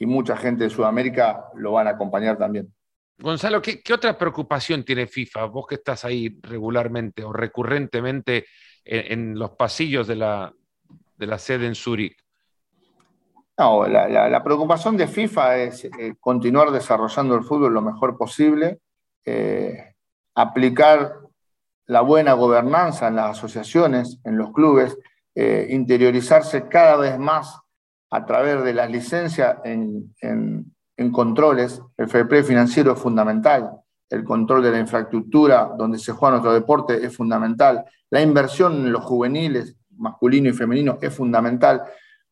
y 0.00 0.06
mucha 0.06 0.36
gente 0.36 0.64
de 0.64 0.70
Sudamérica 0.70 1.44
lo 1.54 1.70
van 1.70 1.86
a 1.86 1.90
acompañar 1.90 2.38
también. 2.38 2.74
Gonzalo, 3.18 3.62
¿qué, 3.62 3.80
otra 3.92 4.18
preocupación 4.18 4.84
tiene 4.84 5.06
FIFA? 5.06 5.44
Vos 5.46 5.66
que 5.66 5.76
estás 5.76 6.04
ahí 6.04 6.36
regularmente 6.42 7.22
o 7.22 7.32
recurrentemente 7.32 8.46
en, 8.84 9.38
los 9.38 9.52
pasillos 9.52 10.06
de 10.06 10.16
la, 10.16 10.52
sede 11.38 11.66
en 11.66 11.74
Zúrich. 11.74 12.16
No, 13.56 13.86
la, 13.86 14.42
preocupación 14.42 14.96
de 14.96 15.06
FIFA 15.06 15.56
es 15.58 15.84
eh, 15.84 16.16
continuar 16.18 16.72
desarrollando 16.72 17.36
el 17.36 17.44
fútbol 17.44 17.72
lo 17.72 17.82
mejor 17.82 18.18
posible, 18.18 18.80
eh, 19.24 19.94
aplicar 20.34 21.20
la 21.86 22.00
buena 22.00 22.32
gobernanza 22.32 23.08
en 23.08 23.16
las 23.16 23.38
asociaciones, 23.38 24.18
en 24.24 24.38
los 24.38 24.52
clubes, 24.52 24.98
eh, 25.36 25.68
interiorizarse 25.70 26.68
cada 26.68 26.96
vez 26.96 27.18
más 27.18 27.60
a 28.10 28.26
través 28.26 28.64
de 28.64 28.74
las 28.74 28.90
licencias 28.90 29.58
en, 29.64 30.14
en 30.20 30.73
controles, 31.10 31.82
el 31.96 32.08
fair 32.08 32.44
financiero 32.44 32.92
es 32.92 32.98
fundamental, 32.98 33.70
el 34.10 34.24
control 34.24 34.62
de 34.62 34.70
la 34.70 34.78
infraestructura 34.78 35.72
donde 35.76 35.98
se 35.98 36.12
juega 36.12 36.32
nuestro 36.32 36.52
deporte 36.52 37.04
es 37.04 37.16
fundamental, 37.16 37.84
la 38.10 38.20
inversión 38.20 38.74
en 38.74 38.92
los 38.92 39.04
juveniles, 39.04 39.76
masculino 39.96 40.48
y 40.48 40.52
femenino, 40.52 40.98
es 41.00 41.14
fundamental. 41.14 41.82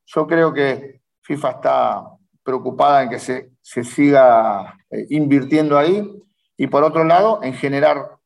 Yo 0.06 0.26
creo 0.26 0.52
que 0.52 1.00
FIFA 1.22 1.50
está 1.50 2.04
preocupada 2.42 3.04
en 3.04 3.10
que 3.10 3.18
se, 3.18 3.52
siga 3.62 4.78
eh, 4.90 5.06
invirtiendo 5.10 5.78
ahí. 5.78 6.08
Y 6.56 6.66
por 6.66 6.84
otro 6.84 7.04
lado 7.04 7.40
en 7.42 7.54
generar 7.54 8.18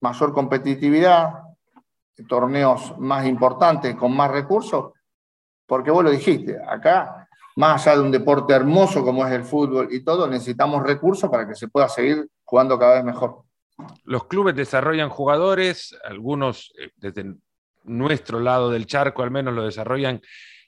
mayor 0.00 0.32
competitividad, 0.32 1.34
torneos 2.28 2.98
más 2.98 3.26
importantes, 3.26 3.94
con 3.96 4.14
más 4.14 4.30
recursos, 4.30 4.92
porque 5.66 5.90
vos 5.90 6.04
lo 6.04 6.10
dijiste, 6.10 6.58
acá 6.66 7.19
más 7.56 7.86
allá 7.86 7.96
de 7.96 8.02
un 8.02 8.10
deporte 8.10 8.52
hermoso 8.54 9.04
como 9.04 9.26
es 9.26 9.32
el 9.32 9.44
fútbol 9.44 9.88
y 9.90 10.02
todo, 10.02 10.26
necesitamos 10.26 10.82
recursos 10.82 11.30
para 11.30 11.46
que 11.46 11.54
se 11.54 11.68
pueda 11.68 11.88
seguir 11.88 12.28
jugando 12.44 12.78
cada 12.78 12.94
vez 12.94 13.04
mejor. 13.04 13.42
Los 14.04 14.26
clubes 14.26 14.54
desarrollan 14.54 15.08
jugadores, 15.08 15.96
algunos 16.04 16.72
eh, 16.78 16.90
desde 16.96 17.34
nuestro 17.84 18.40
lado 18.40 18.70
del 18.70 18.86
charco 18.86 19.22
al 19.22 19.30
menos 19.30 19.54
lo 19.54 19.64
desarrollan 19.64 20.20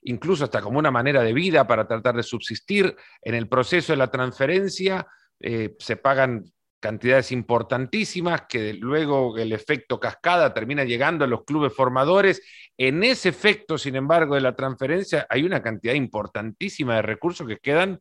incluso 0.03 0.45
hasta 0.45 0.61
como 0.61 0.79
una 0.79 0.91
manera 0.91 1.23
de 1.23 1.33
vida 1.33 1.67
para 1.67 1.87
tratar 1.87 2.17
de 2.17 2.23
subsistir. 2.23 2.97
En 3.21 3.35
el 3.35 3.49
proceso 3.49 3.93
de 3.93 3.99
la 3.99 4.11
transferencia 4.11 5.07
eh, 5.39 5.77
se 5.79 5.97
pagan 5.97 6.45
cantidades 6.83 7.31
importantísimas 7.31 8.43
que 8.49 8.75
luego 8.75 9.39
el 9.39 9.53
efecto 9.53 10.01
cascada 10.01 10.53
termina 10.53 10.83
llegando 10.83 11.25
a 11.25 11.29
los 11.29 11.45
clubes 11.45 11.73
formadores. 11.73 12.43
En 12.77 13.05
ese 13.05 13.29
efecto, 13.29 13.79
sin 13.79 13.95
embargo, 13.95 14.35
de 14.35 14.41
la 14.41 14.57
transferencia 14.57 15.25
hay 15.31 15.45
una 15.45 15.63
cantidad 15.63 15.95
importantísima 15.95 16.97
de 16.97 17.03
recursos 17.03 17.47
que 17.47 17.59
quedan 17.59 18.01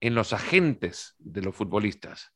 en 0.00 0.14
los 0.14 0.32
agentes 0.32 1.16
de 1.18 1.42
los 1.42 1.54
futbolistas. 1.54 2.32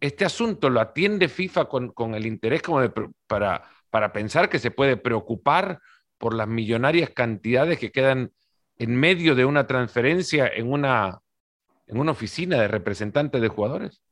Este 0.00 0.24
asunto 0.24 0.68
lo 0.68 0.80
atiende 0.80 1.28
FIFA 1.28 1.66
con, 1.66 2.14
el 2.14 2.26
interés 2.26 2.60
como 2.62 2.82
para, 3.28 3.62
para 3.90 4.12
pensar 4.12 4.48
que 4.48 4.58
se 4.58 4.72
puede 4.72 4.96
preocupar 4.96 5.80
por 6.18 6.34
las 6.34 6.48
millonarias 6.48 7.10
cantidades 7.10 7.78
que 7.78 7.92
quedan 7.92 8.32
en 8.78 8.96
medio 8.96 9.36
de 9.36 9.44
una 9.44 9.68
transferencia 9.68 10.48
en 10.48 10.72
una, 10.72 11.20
en 11.86 12.00
una 12.00 12.12
oficina 12.12 12.60
de 12.60 12.66
representantes 12.66 13.40
de 13.40 13.48
jugadores? 13.48 14.02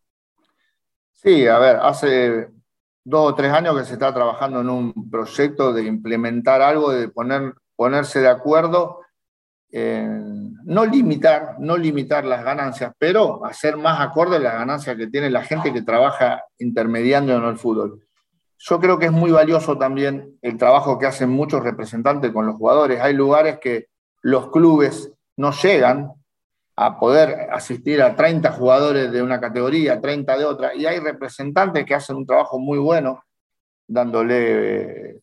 Sí, 1.27 1.49
a 1.49 1.59
ver, 1.59 1.75
hace 1.83 2.51
dos 3.03 3.33
o 3.33 3.35
tres 3.35 3.53
años 3.53 3.77
que 3.77 3.85
se 3.85 3.95
está 3.95 4.15
trabajando 4.15 4.61
en 4.61 4.71
un 4.71 5.11
proyecto 5.11 5.73
de 5.73 5.83
implementar 5.83 6.63
algo, 6.63 6.93
de 6.93 7.09
poner, 7.09 7.53
ponerse 7.75 8.21
de 8.21 8.29
acuerdo, 8.29 9.01
no 9.73 10.87
limitar, 10.87 11.57
no 11.59 11.77
limitar 11.77 12.25
las 12.25 12.45
ganancias, 12.45 12.93
pero 12.97 13.45
hacer 13.45 13.77
más 13.77 14.01
acorde 14.01 14.39
las 14.39 14.53
ganancias 14.53 14.97
que 14.97 15.09
tiene 15.09 15.29
la 15.29 15.43
gente 15.43 15.73
que 15.73 15.83
trabaja 15.83 16.45
intermediando 16.59 17.35
en 17.35 17.43
el 17.43 17.59
fútbol. 17.59 18.07
Yo 18.59 18.79
creo 18.79 18.97
que 18.97 19.07
es 19.07 19.13
muy 19.13 19.33
valioso 19.33 19.77
también 19.77 20.39
el 20.43 20.57
trabajo 20.57 20.97
que 20.97 21.07
hacen 21.07 21.31
muchos 21.31 21.61
representantes 21.61 22.31
con 22.31 22.47
los 22.47 22.55
jugadores. 22.55 23.01
Hay 23.01 23.15
lugares 23.15 23.59
que 23.61 23.89
los 24.23 24.53
clubes 24.53 25.13
no 25.37 25.51
llegan 25.51 26.13
a 26.79 26.99
poder 26.99 27.49
asistir 27.51 28.03
a 28.03 28.15
30 28.15 28.53
jugadores 28.53 29.11
de 29.11 29.23
una 29.23 29.41
categoría, 29.41 29.99
30 29.99 30.37
de 30.37 30.45
otra, 30.45 30.75
y 30.75 30.85
hay 30.85 31.01
representantes 31.01 31.87
que 31.87 31.95
hacen 31.95 32.17
un 32.17 32.27
trabajo 32.27 32.59
muy 32.59 32.79
bueno, 32.79 33.25
dándole 33.89 35.11
eh, 35.11 35.21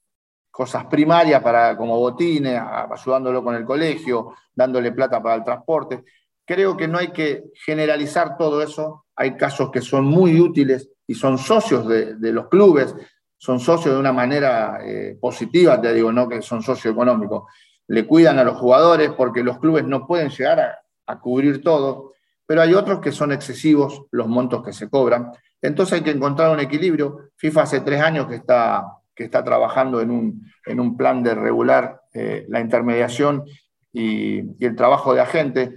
cosas 0.49 0.85
primarias 0.85 1.43
para, 1.43 1.77
como 1.77 1.99
botines, 1.99 2.59
ayudándolo 2.59 3.43
con 3.43 3.53
el 3.55 3.65
colegio, 3.65 4.33
dándole 4.53 4.91
plata 4.91 5.21
para 5.21 5.35
el 5.35 5.43
transporte. 5.43 6.03
Creo 6.43 6.75
que 6.75 6.87
no 6.87 6.97
hay 6.97 7.11
que 7.11 7.43
generalizar 7.65 8.35
todo 8.35 8.61
eso. 8.61 9.05
Hay 9.15 9.37
casos 9.37 9.69
que 9.69 9.81
son 9.81 10.05
muy 10.05 10.41
útiles 10.41 10.89
y 11.05 11.13
son 11.13 11.37
socios 11.37 11.87
de, 11.87 12.31
los 12.31 12.47
clubes, 12.47 12.95
son 13.37 13.59
socios 13.59 13.93
de 13.93 13.99
una 13.99 14.11
manera 14.11 14.79
eh, 14.83 15.17
positiva, 15.21 15.79
te 15.79 15.93
digo, 15.93 16.11
no 16.11 16.27
que 16.27 16.41
son 16.41 16.63
socios 16.63 16.93
económicos. 16.93 17.43
Le 17.87 18.07
cuidan 18.07 18.39
a 18.39 18.43
los 18.43 18.57
jugadores 18.57 19.11
porque 19.11 19.43
los 19.43 19.59
clubes 19.59 19.85
no 19.85 20.07
pueden 20.07 20.29
llegar 20.29 20.59
a, 20.59 20.82
cubrir 21.19 21.63
todo, 21.63 22.13
pero 22.45 22.61
hay 22.61 22.73
otros 22.73 22.99
que 22.99 23.11
son 23.11 23.31
excesivos 23.31 24.03
los 24.11 24.27
montos 24.27 24.63
que 24.63 24.73
se 24.73 24.89
cobran. 24.89 25.31
Entonces 25.61 25.93
hay 25.93 26.01
que 26.01 26.11
encontrar 26.11 26.51
un 26.51 26.59
equilibrio. 26.59 27.31
FIFA 27.37 27.61
hace 27.61 27.81
tres 27.81 28.01
años 28.01 28.27
que 28.27 28.35
está, 28.35 28.85
que 29.15 29.23
está 29.23 29.43
trabajando 29.43 30.01
en 30.01 30.11
un, 30.11 30.51
en 30.65 30.79
un 30.79 30.97
plan 30.97 31.23
de 31.23 31.35
regular 31.35 32.01
eh, 32.13 32.45
la 32.49 32.59
intermediación 32.59 33.45
y, 33.91 34.39
el 34.63 34.75
trabajo 34.75 35.13
de 35.13 35.21
agente. 35.21 35.73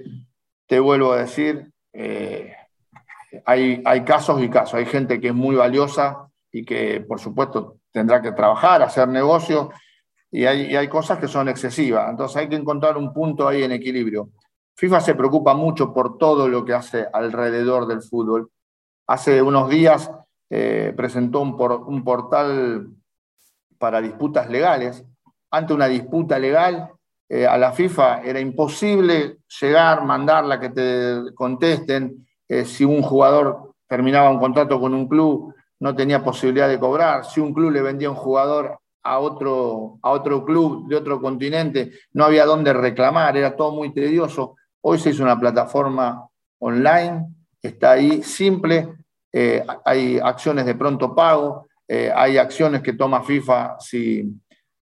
Te 0.66 0.80
vuelvo 0.80 1.12
a 1.12 1.18
decir, 1.18 1.70
eh, 1.92 2.52
hay, 3.44 3.82
hay 3.84 4.04
casos 4.04 4.42
y 4.42 4.48
casos. 4.48 4.74
Hay 4.74 4.86
gente 4.86 5.20
que 5.20 5.28
es 5.28 5.34
muy 5.34 5.54
valiosa 5.54 6.28
y 6.50 6.64
que 6.64 7.00
por 7.00 7.20
supuesto 7.20 7.78
tendrá 7.92 8.20
que 8.20 8.32
trabajar, 8.32 8.82
hacer 8.82 9.08
negocio, 9.08 9.70
y 10.30 10.44
hay, 10.44 10.74
hay 10.74 10.88
cosas 10.88 11.18
que 11.18 11.28
son 11.28 11.48
excesivas. 11.48 12.10
Entonces 12.10 12.36
hay 12.36 12.48
que 12.48 12.56
encontrar 12.56 12.96
un 12.96 13.12
punto 13.12 13.46
ahí 13.46 13.62
en 13.62 13.72
equilibrio. 13.72 14.30
FIFA 14.76 15.00
se 15.00 15.14
preocupa 15.14 15.54
mucho 15.54 15.92
por 15.94 16.18
todo 16.18 16.48
lo 16.48 16.64
que 16.64 16.74
hace 16.74 17.06
alrededor 17.12 17.86
del 17.86 18.02
fútbol. 18.02 18.50
Hace 19.06 19.40
unos 19.40 19.70
días 19.70 20.10
eh, 20.50 20.92
presentó 20.94 21.40
un, 21.40 21.56
por, 21.56 21.72
un, 21.72 22.04
portal 22.04 22.88
para 23.78 24.02
disputas 24.02 24.50
legales. 24.50 25.02
Ante 25.50 25.72
una 25.72 25.86
disputa 25.86 26.38
legal, 26.38 26.90
eh, 27.28 27.46
a 27.46 27.56
la 27.56 27.72
FIFA 27.72 28.20
era 28.22 28.38
imposible 28.38 29.38
llegar, 29.60 30.04
mandarla, 30.04 30.60
que 30.60 30.68
te 30.68 31.34
contesten. 31.34 32.26
Eh, 32.46 32.66
si 32.66 32.84
un 32.84 33.00
jugador 33.00 33.72
terminaba 33.88 34.30
un 34.30 34.38
contrato 34.38 34.78
con 34.78 34.92
un 34.92 35.08
club, 35.08 35.54
no 35.80 35.96
tenía 35.96 36.22
posibilidad 36.22 36.68
de 36.68 36.78
cobrar. 36.78 37.24
Si 37.24 37.40
un 37.40 37.54
club 37.54 37.70
le 37.70 37.80
vendía 37.80 38.10
un 38.10 38.16
jugador 38.16 38.78
a 39.02 39.18
otro, 39.20 39.98
a 40.02 40.10
otro 40.10 40.44
club 40.44 40.86
de 40.88 40.96
otro 40.96 41.20
continente, 41.20 41.92
no 42.12 42.24
había 42.24 42.44
dónde 42.44 42.72
reclamar, 42.72 43.36
era 43.36 43.56
todo 43.56 43.72
muy 43.72 43.94
tedioso. 43.94 44.56
Hoy 44.88 44.98
se 44.98 45.10
hizo 45.10 45.22
una 45.22 45.38
plataforma 45.38 46.28
online, 46.60 47.26
está 47.60 47.92
ahí 47.92 48.22
simple, 48.22 48.88
eh, 49.32 49.64
hay 49.84 50.18
acciones 50.18 50.64
de 50.64 50.74
pronto 50.74 51.14
pago, 51.14 51.66
eh, 51.88 52.12
hay 52.14 52.38
acciones 52.38 52.82
que 52.82 52.92
toma 52.92 53.22
FIFA 53.22 53.76
si, 53.80 54.24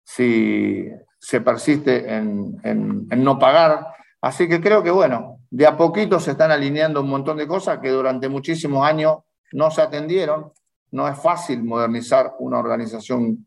si 0.03 0.89
se 1.19 1.41
persiste 1.41 2.13
en, 2.13 2.61
en 2.65 3.25
no 3.25 3.39
pagar. 3.39 3.95
Así 4.21 4.49
que 4.49 4.61
creo 4.61 4.83
que, 4.83 4.91
bueno, 4.91 5.39
de 5.51 5.67
a 5.67 5.77
poquito 5.77 6.19
se 6.19 6.33
están 6.33 6.51
alineando 6.51 7.01
un 7.01 7.09
montón 7.09 7.37
de 7.37 7.47
cosas 7.47 7.79
que 7.79 7.91
durante 7.91 8.29
muchísimos 8.29 8.85
años 8.85 9.19
no 9.53 9.71
se 9.71 9.83
atendieron 9.83 10.53
no 10.93 11.09
es 11.09 11.19
fácil 11.19 11.65
modernizar 11.65 12.35
una 12.39 12.59
organización 12.59 13.47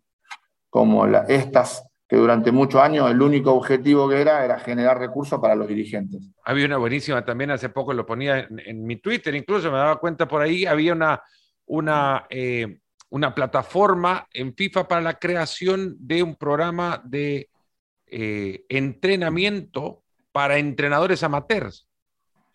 como 0.69 1.07
la, 1.07 1.19
estas, 1.27 1.87
que 2.07 2.15
durante 2.15 2.51
muchos 2.51 2.81
años 2.81 3.09
el 3.09 3.21
único 3.21 3.53
objetivo 3.53 4.07
que 4.07 4.21
era 4.21 4.45
era 4.45 4.59
generar 4.59 4.99
recursos 4.99 5.39
para 5.39 5.55
los 5.55 5.67
dirigentes. 5.67 6.21
Había 6.43 6.65
una 6.65 6.77
buenísima 6.77 7.25
también, 7.25 7.51
hace 7.51 7.69
poco 7.69 7.93
lo 7.93 8.05
ponía 8.05 8.47
en, 8.49 8.85
mi 8.85 8.97
Twitter, 8.97 9.33
incluso 9.33 9.71
me 9.71 9.77
daba 9.77 9.97
cuenta 9.97 10.27
por 10.27 10.41
ahí, 10.41 10.65
había 10.65 10.93
una, 10.93 11.21
una, 11.65 12.27
eh, 12.29 12.79
una 13.09 13.33
plataforma 13.33 14.27
en 14.31 14.53
FIFA 14.55 14.87
para 14.87 15.01
la 15.01 15.15
creación 15.15 15.95
de 15.99 16.21
un 16.21 16.35
programa 16.35 17.01
de 17.03 17.49
eh, 18.05 18.65
entrenamiento 18.69 20.03
para 20.31 20.59
entrenadores 20.59 21.23
amateurs, 21.23 21.87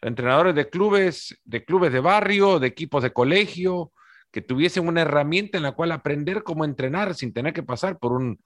entrenadores 0.01 0.55
de 0.55 0.68
clubes, 0.68 1.40
de 1.44 1.64
clubes 1.64 1.92
de 1.92 2.01
barrio, 2.01 2.61
de 2.61 2.68
equipos 2.68 3.03
de 3.03 3.12
colegio, 3.12 3.92
que 4.30 4.42
tuviesen 4.42 4.86
una 4.86 5.03
herramienta 5.03 5.57
en 5.57 5.64
la 5.64 5.72
cual 5.72 5.90
aprender 5.90 6.44
cómo 6.44 6.64
entrenar 6.64 7.16
sin 7.16 7.32
tener 7.32 7.53
que 7.53 7.64
pasar 7.64 7.98
por 7.98 8.12
un, 8.12 8.38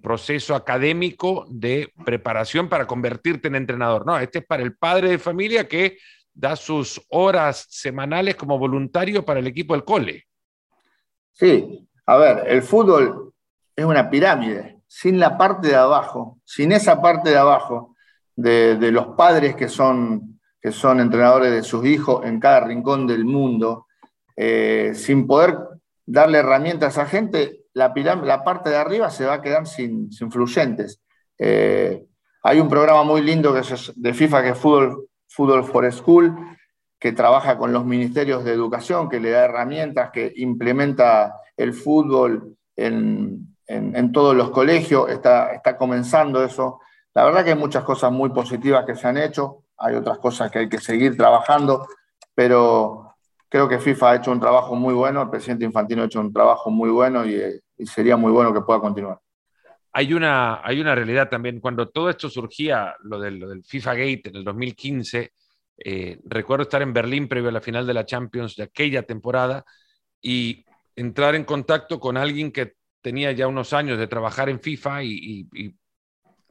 proceso 0.00 0.54
académico 0.54 1.46
de 1.48 1.92
preparación 2.04 2.68
para 2.68 2.86
convertirte 2.86 3.48
en 3.48 3.56
entrenador. 3.56 4.06
No, 4.06 4.18
este 4.18 4.40
es 4.40 4.46
para 4.46 4.62
el 4.62 4.76
padre 4.76 5.10
de 5.10 5.18
familia 5.18 5.68
que 5.68 5.98
da 6.34 6.56
sus 6.56 7.00
horas 7.08 7.66
semanales 7.70 8.36
como 8.36 8.58
voluntario 8.58 9.24
para 9.24 9.40
el 9.40 9.46
equipo 9.46 9.74
del 9.74 9.84
cole. 9.84 10.24
Sí, 11.32 11.88
a 12.06 12.16
ver, 12.16 12.44
el 12.46 12.62
fútbol 12.62 13.32
es 13.74 13.84
una 13.84 14.08
pirámide. 14.10 14.78
Sin 14.88 15.18
la 15.18 15.36
parte 15.36 15.68
de 15.68 15.74
abajo, 15.74 16.38
sin 16.44 16.72
esa 16.72 17.02
parte 17.02 17.30
de 17.30 17.36
abajo 17.36 17.96
de, 18.36 18.90
los 18.92 19.08
padres 19.16 19.56
que 19.56 19.68
son, 19.68 20.40
que 20.60 20.70
son 20.72 21.00
entrenadores 21.00 21.52
de 21.52 21.62
sus 21.62 21.84
hijos 21.86 22.24
en 22.24 22.38
cada 22.38 22.60
rincón 22.60 23.06
del 23.06 23.24
mundo, 23.24 23.86
eh, 24.36 24.92
sin 24.94 25.26
poder 25.26 25.58
darle 26.04 26.38
herramientas 26.38 26.98
a 26.98 27.06
gente, 27.06 27.65
la, 27.76 28.42
parte 28.42 28.70
de 28.70 28.76
arriba 28.76 29.10
se 29.10 29.26
va 29.26 29.34
a 29.34 29.42
quedar 29.42 29.66
sin, 29.66 30.10
sin 30.10 30.30
fluyentes. 30.30 31.02
Eh, 31.38 32.06
hay 32.42 32.58
un 32.58 32.70
programa 32.70 33.02
muy 33.02 33.20
lindo 33.20 33.52
que 33.52 33.60
es 33.60 33.92
de 33.94 34.14
FIFA 34.14 34.42
que 34.42 34.48
es 34.50 34.58
Football, 34.58 35.64
for 35.64 35.92
School, 35.92 36.34
que 36.98 37.12
trabaja 37.12 37.58
con 37.58 37.74
los 37.74 37.84
ministerios 37.84 38.44
de 38.44 38.52
educación, 38.52 39.10
que 39.10 39.20
le 39.20 39.30
da 39.30 39.44
herramientas, 39.44 40.10
que 40.10 40.32
implementa 40.36 41.34
el 41.54 41.74
fútbol 41.74 42.56
en, 42.76 43.54
en, 43.66 44.12
todos 44.12 44.34
los 44.34 44.50
colegios, 44.50 45.10
está, 45.10 45.52
está 45.52 45.76
comenzando 45.76 46.42
eso. 46.42 46.80
La 47.12 47.24
verdad 47.26 47.44
que 47.44 47.50
hay 47.50 47.58
muchas 47.58 47.84
cosas 47.84 48.10
muy 48.10 48.30
positivas 48.30 48.86
que 48.86 48.96
se 48.96 49.06
han 49.06 49.18
hecho, 49.18 49.64
hay 49.76 49.96
otras 49.96 50.18
cosas 50.18 50.50
que 50.50 50.60
hay 50.60 50.68
que 50.70 50.78
seguir 50.78 51.14
trabajando, 51.14 51.86
pero 52.34 53.16
creo 53.50 53.68
que 53.68 53.78
FIFA 53.78 54.10
ha 54.10 54.16
hecho 54.16 54.32
un 54.32 54.40
trabajo 54.40 54.74
muy 54.74 54.94
bueno, 54.94 55.20
el 55.20 55.30
presidente 55.30 55.66
Infantino 55.66 56.02
ha 56.02 56.06
hecho 56.06 56.20
un 56.20 56.32
trabajo 56.32 56.70
muy 56.70 56.88
bueno 56.88 57.26
y, 57.26 57.60
sería 57.84 58.16
muy 58.16 58.32
bueno 58.32 58.52
que 58.52 58.60
pueda 58.60 58.80
continuar. 58.80 59.20
Hay 59.92 60.12
una, 60.12 60.60
hay 60.62 60.80
una 60.80 60.94
realidad 60.94 61.28
también, 61.28 61.60
cuando 61.60 61.88
todo 61.88 62.10
esto 62.10 62.28
surgía, 62.28 62.94
lo 63.02 63.18
del, 63.18 63.62
FIFA 63.64 63.94
Gate 63.94 64.22
en 64.26 64.36
el 64.36 64.44
2015, 64.44 65.32
eh, 65.78 66.18
recuerdo 66.24 66.64
estar 66.64 66.82
en 66.82 66.92
Berlín 66.92 67.28
previo 67.28 67.48
a 67.48 67.52
la 67.52 67.60
final 67.60 67.86
de 67.86 67.94
la 67.94 68.04
Champions 68.04 68.56
de 68.56 68.64
aquella 68.64 69.02
temporada 69.02 69.64
y 70.20 70.64
entrar 70.94 71.34
en 71.34 71.44
contacto 71.44 71.98
con 71.98 72.16
alguien 72.16 72.52
que 72.52 72.74
tenía 73.00 73.32
ya 73.32 73.46
unos 73.46 73.72
años 73.72 73.98
de 73.98 74.06
trabajar 74.06 74.48
en 74.48 74.60
FIFA 74.60 75.02
y, 75.04 75.48
y 75.52 75.76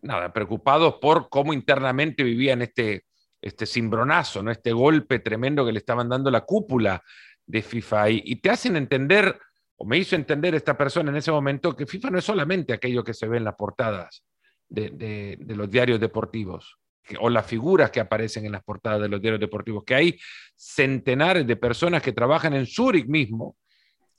nada, 0.02 0.32
preocupados 0.32 0.96
por 0.96 1.30
cómo 1.30 1.54
internamente 1.54 2.24
vivían 2.24 2.62
este, 2.62 3.06
este 3.42 3.66
cimbronazo, 3.66 4.42
¿no? 4.42 4.52
este 4.52 4.72
golpe 4.72 5.20
tremendo 5.20 5.66
que 5.66 5.72
le 5.72 5.80
estaban 5.80 6.10
dando 6.10 6.32
la 6.32 6.42
cúpula 6.42 7.02
de 7.46 7.62
FIFA 7.62 8.10
y, 8.10 8.36
te 8.38 8.50
hacen 8.50 8.76
entender 8.76 9.40
o 9.78 9.86
me 9.86 9.98
hizo 9.98 10.16
entender 10.16 10.56
esta 10.56 10.78
persona 10.78 11.12
en 11.12 11.18
ese 11.18 11.32
momento 11.32 11.76
que 11.76 11.86
FIFA 11.86 12.12
no 12.12 12.20
es 12.20 12.26
solamente 12.26 12.74
aquello 12.74 13.04
que 13.04 13.14
se 13.14 13.28
ve 13.28 13.38
en 13.38 13.44
las 13.44 13.56
portadas 13.56 14.24
de, 14.70 15.38
los 15.48 15.70
diarios 15.70 16.00
deportivos 16.00 16.78
o 17.20 17.30
las 17.30 17.46
figuras 17.46 17.92
que 17.92 18.00
aparecen 18.00 18.46
en 18.46 18.54
las 18.54 18.64
portadas 18.64 19.02
de 19.02 19.10
los 19.10 19.22
diarios 19.22 19.40
deportivos, 19.40 19.84
que 19.84 19.94
hay 19.94 20.20
centenares 20.56 21.46
de 21.46 21.56
personas 21.56 22.02
que 22.02 22.14
trabajan 22.14 22.54
en 22.54 22.66
Zurich 22.66 23.08
mismo, 23.08 23.58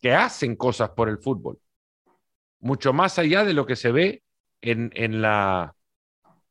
que 0.00 0.14
hacen 0.14 0.54
cosas 0.54 0.90
por 0.90 1.08
el 1.08 1.18
fútbol, 1.18 1.58
mucho 2.60 2.92
más 2.92 3.18
allá 3.18 3.44
de 3.44 3.54
lo 3.54 3.66
que 3.66 3.74
se 3.74 3.90
ve 3.90 4.22
en 4.60 5.20
la, 5.20 5.74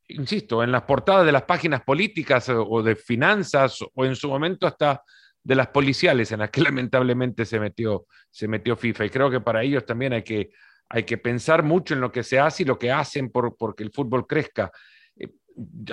insisto, 0.08 0.64
en 0.64 0.72
las 0.72 0.84
portadas 0.84 1.26
de 1.26 1.32
las 1.32 1.44
páginas 1.44 1.82
políticas 1.82 2.50
o 2.50 2.84
de 2.84 2.96
finanzas 2.96 3.80
o 3.94 4.06
en 4.06 4.16
su 4.16 4.30
momento 4.30 4.68
hasta 4.68 5.04
de 5.46 5.56
las 5.56 5.68
policiales 5.68 6.32
en 6.32 6.40
las 6.40 6.50
que 6.50 6.62
lamentablemente 6.62 7.46
se 7.46 7.60
metió, 7.60 8.08
se 8.30 8.48
metió 8.48 8.76
FIFA. 8.76 9.06
Y 9.06 9.10
creo 9.10 9.30
que 9.30 9.40
para 9.40 9.64
ellos 9.64 9.86
también 9.86 10.12
hay 10.12 10.24
que, 10.24 10.50
hay 10.90 11.04
que 11.04 11.18
pensar 11.18 11.64
mucho 11.64 11.94
en 11.94 12.02
lo 12.02 12.12
que 12.12 12.24
se 12.24 12.40
hace 12.40 12.64
y 12.64 12.66
lo 12.66 12.78
que 12.78 12.92
hacen 12.92 13.30
por, 13.30 13.56
porque 13.56 13.84
el 13.84 13.92
fútbol 13.92 14.28
crezca. 14.28 14.72
Eh, 15.16 15.30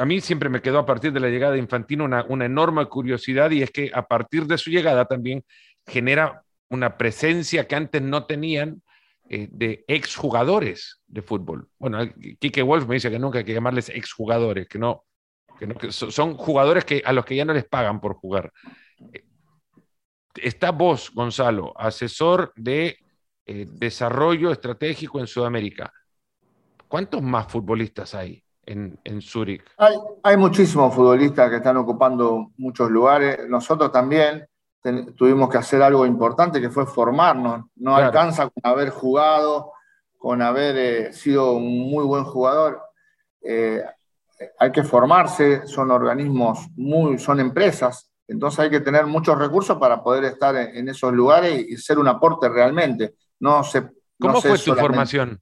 a 0.00 0.04
mí 0.04 0.20
siempre 0.20 0.48
me 0.48 0.60
quedó 0.60 0.80
a 0.80 0.86
partir 0.86 1.12
de 1.12 1.20
la 1.20 1.28
llegada 1.28 1.52
de 1.52 1.60
Infantino 1.60 2.04
una, 2.04 2.24
una 2.24 2.46
enorme 2.46 2.84
curiosidad 2.86 3.50
y 3.50 3.62
es 3.62 3.70
que 3.70 3.90
a 3.94 4.02
partir 4.02 4.46
de 4.46 4.58
su 4.58 4.70
llegada 4.70 5.04
también 5.04 5.44
genera 5.86 6.42
una 6.68 6.96
presencia 6.96 7.68
que 7.68 7.76
antes 7.76 8.00
no 8.00 8.24
tenían 8.24 8.82
eh, 9.28 9.48
de 9.50 9.84
exjugadores 9.86 11.00
de 11.06 11.20
fútbol. 11.20 11.68
Bueno, 11.78 11.98
Kike 12.38 12.62
Wolf 12.62 12.86
me 12.86 12.94
dice 12.94 13.10
que 13.10 13.18
nunca 13.18 13.38
hay 13.38 13.44
que 13.44 13.52
llamarles 13.52 13.90
exjugadores, 13.90 14.66
que 14.66 14.78
no, 14.78 15.04
que 15.58 15.66
no 15.66 15.74
que 15.74 15.92
son 15.92 16.34
jugadores 16.34 16.86
que, 16.86 17.02
a 17.04 17.12
los 17.12 17.26
que 17.26 17.36
ya 17.36 17.44
no 17.44 17.52
les 17.52 17.66
pagan 17.66 18.00
por 18.00 18.14
jugar. 18.14 18.50
Eh, 19.12 19.24
está 20.36 20.70
vos, 20.70 21.10
Gonzalo, 21.14 21.72
asesor 21.76 22.52
de 22.56 22.96
eh, 23.46 23.66
desarrollo 23.68 24.50
estratégico 24.50 25.18
en 25.18 25.26
Sudamérica. 25.26 25.92
¿Cuántos 26.88 27.22
más 27.22 27.46
futbolistas 27.50 28.14
hay 28.14 28.42
en, 28.64 28.98
en 29.04 29.20
Zúrich? 29.20 29.64
Hay, 30.22 30.36
muchísimos 30.36 30.94
futbolistas 30.94 31.50
que 31.50 31.56
están 31.56 31.76
ocupando 31.76 32.52
muchos 32.56 32.90
lugares. 32.90 33.48
Nosotros 33.48 33.90
también 33.90 34.46
tuvimos 35.16 35.48
que 35.48 35.58
hacer 35.58 35.82
algo 35.82 36.06
importante 36.06 36.60
que 36.60 36.70
fue 36.70 36.86
formarnos. 36.86 37.66
No 37.76 37.96
alcanza 37.96 38.48
con 38.48 38.70
haber 38.70 38.90
jugado, 38.90 39.72
con 40.18 40.42
haber 40.42 40.76
eh, 40.76 41.12
sido 41.12 41.52
un 41.52 41.90
muy 41.90 42.04
buen 42.04 42.24
jugador. 42.24 42.80
Eh, 43.42 43.82
hay 44.58 44.70
que 44.70 44.82
formarse, 44.82 45.66
son 45.66 45.90
organismos 45.90 46.68
muy, 46.76 47.18
son 47.18 47.40
empresas 47.40 48.11
entonces 48.32 48.60
hay 48.60 48.70
que 48.70 48.80
tener 48.80 49.06
muchos 49.06 49.38
recursos 49.38 49.78
para 49.78 50.02
poder 50.02 50.24
estar 50.24 50.56
en, 50.56 50.88
esos 50.88 51.12
lugares 51.12 51.66
y, 51.68 51.76
ser 51.76 51.98
un 51.98 52.08
aporte 52.08 52.48
realmente. 52.48 53.14
No 53.40 53.62
se, 53.62 53.90
¿Cómo 54.18 54.40
fue 54.40 54.58
tu 54.58 54.74
formación? 54.74 55.38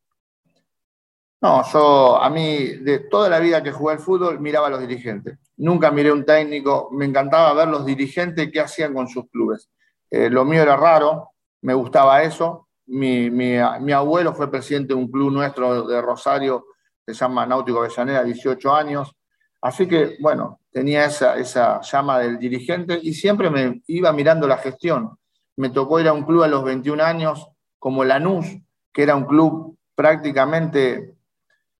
No, 1.41 1.63
yo 1.73 2.21
a 2.21 2.29
mí 2.29 2.67
de 2.67 2.99
toda 2.99 3.29
la 3.29 3.39
vida 3.39 3.63
que 3.63 3.73
jugué 3.73 3.95
al 3.95 4.01
fútbol 4.01 4.41
miraba 4.41 4.67
a 4.67 4.71
los 4.71 4.81
dirigentes. 4.81 5.39
Nunca 5.57 5.91
miré 5.91 6.13
un 6.13 6.25
técnico, 6.25 6.91
me 6.93 7.05
encantaba 7.07 7.55
ver 7.55 7.69
los 7.69 7.87
dirigentes 7.87 8.51
qué 8.53 8.61
hacían 8.61 8.93
con 8.93 9.09
sus 9.09 9.31
clubes. 9.31 9.71
Eh, 10.11 10.29
lo 10.29 10.45
mío 10.45 10.63
era 10.63 10.77
raro, 10.77 11.31
me 11.63 11.75
gustaba 11.75 12.23
eso. 12.23 12.69
Mi, 12.87 13.31
mi, 13.31 13.55
mi, 13.81 13.93
abuelo 13.93 14.35
fue 14.35 14.51
presidente 14.51 14.89
de 14.89 15.01
un 15.01 15.09
club 15.09 15.31
nuestro 15.31 15.87
de 15.87 16.03
Rosario, 16.03 16.67
que 17.07 17.15
se 17.15 17.21
llama 17.21 17.47
Náutico 17.47 17.79
Avellaneda, 17.79 18.25
18 18.25 18.75
años. 18.75 19.15
Así 19.63 19.87
que, 19.87 20.17
bueno, 20.21 20.60
tenía 20.71 21.05
esa, 21.05 21.37
esa 21.37 21.81
llama 21.81 22.19
del 22.21 22.39
dirigente 22.39 22.99
y 23.03 23.13
siempre 23.15 23.51
me 23.51 23.83
iba 23.87 24.13
mirando 24.13 24.47
la 24.47 24.59
gestión. 24.59 25.19
Me 25.57 25.71
tocó 25.71 26.01
ir 26.01 26.09
a 26.09 26.13
un 26.13 26.25
club 26.25 26.43
a 26.43 26.49
los 26.49 26.65
21 26.65 27.03
años 27.03 27.49
como 27.79 28.05
Lanús, 28.05 28.47
que 28.93 29.03
era 29.03 29.17
un 29.17 29.25
club 29.25 29.77
prácticamente 29.95 31.15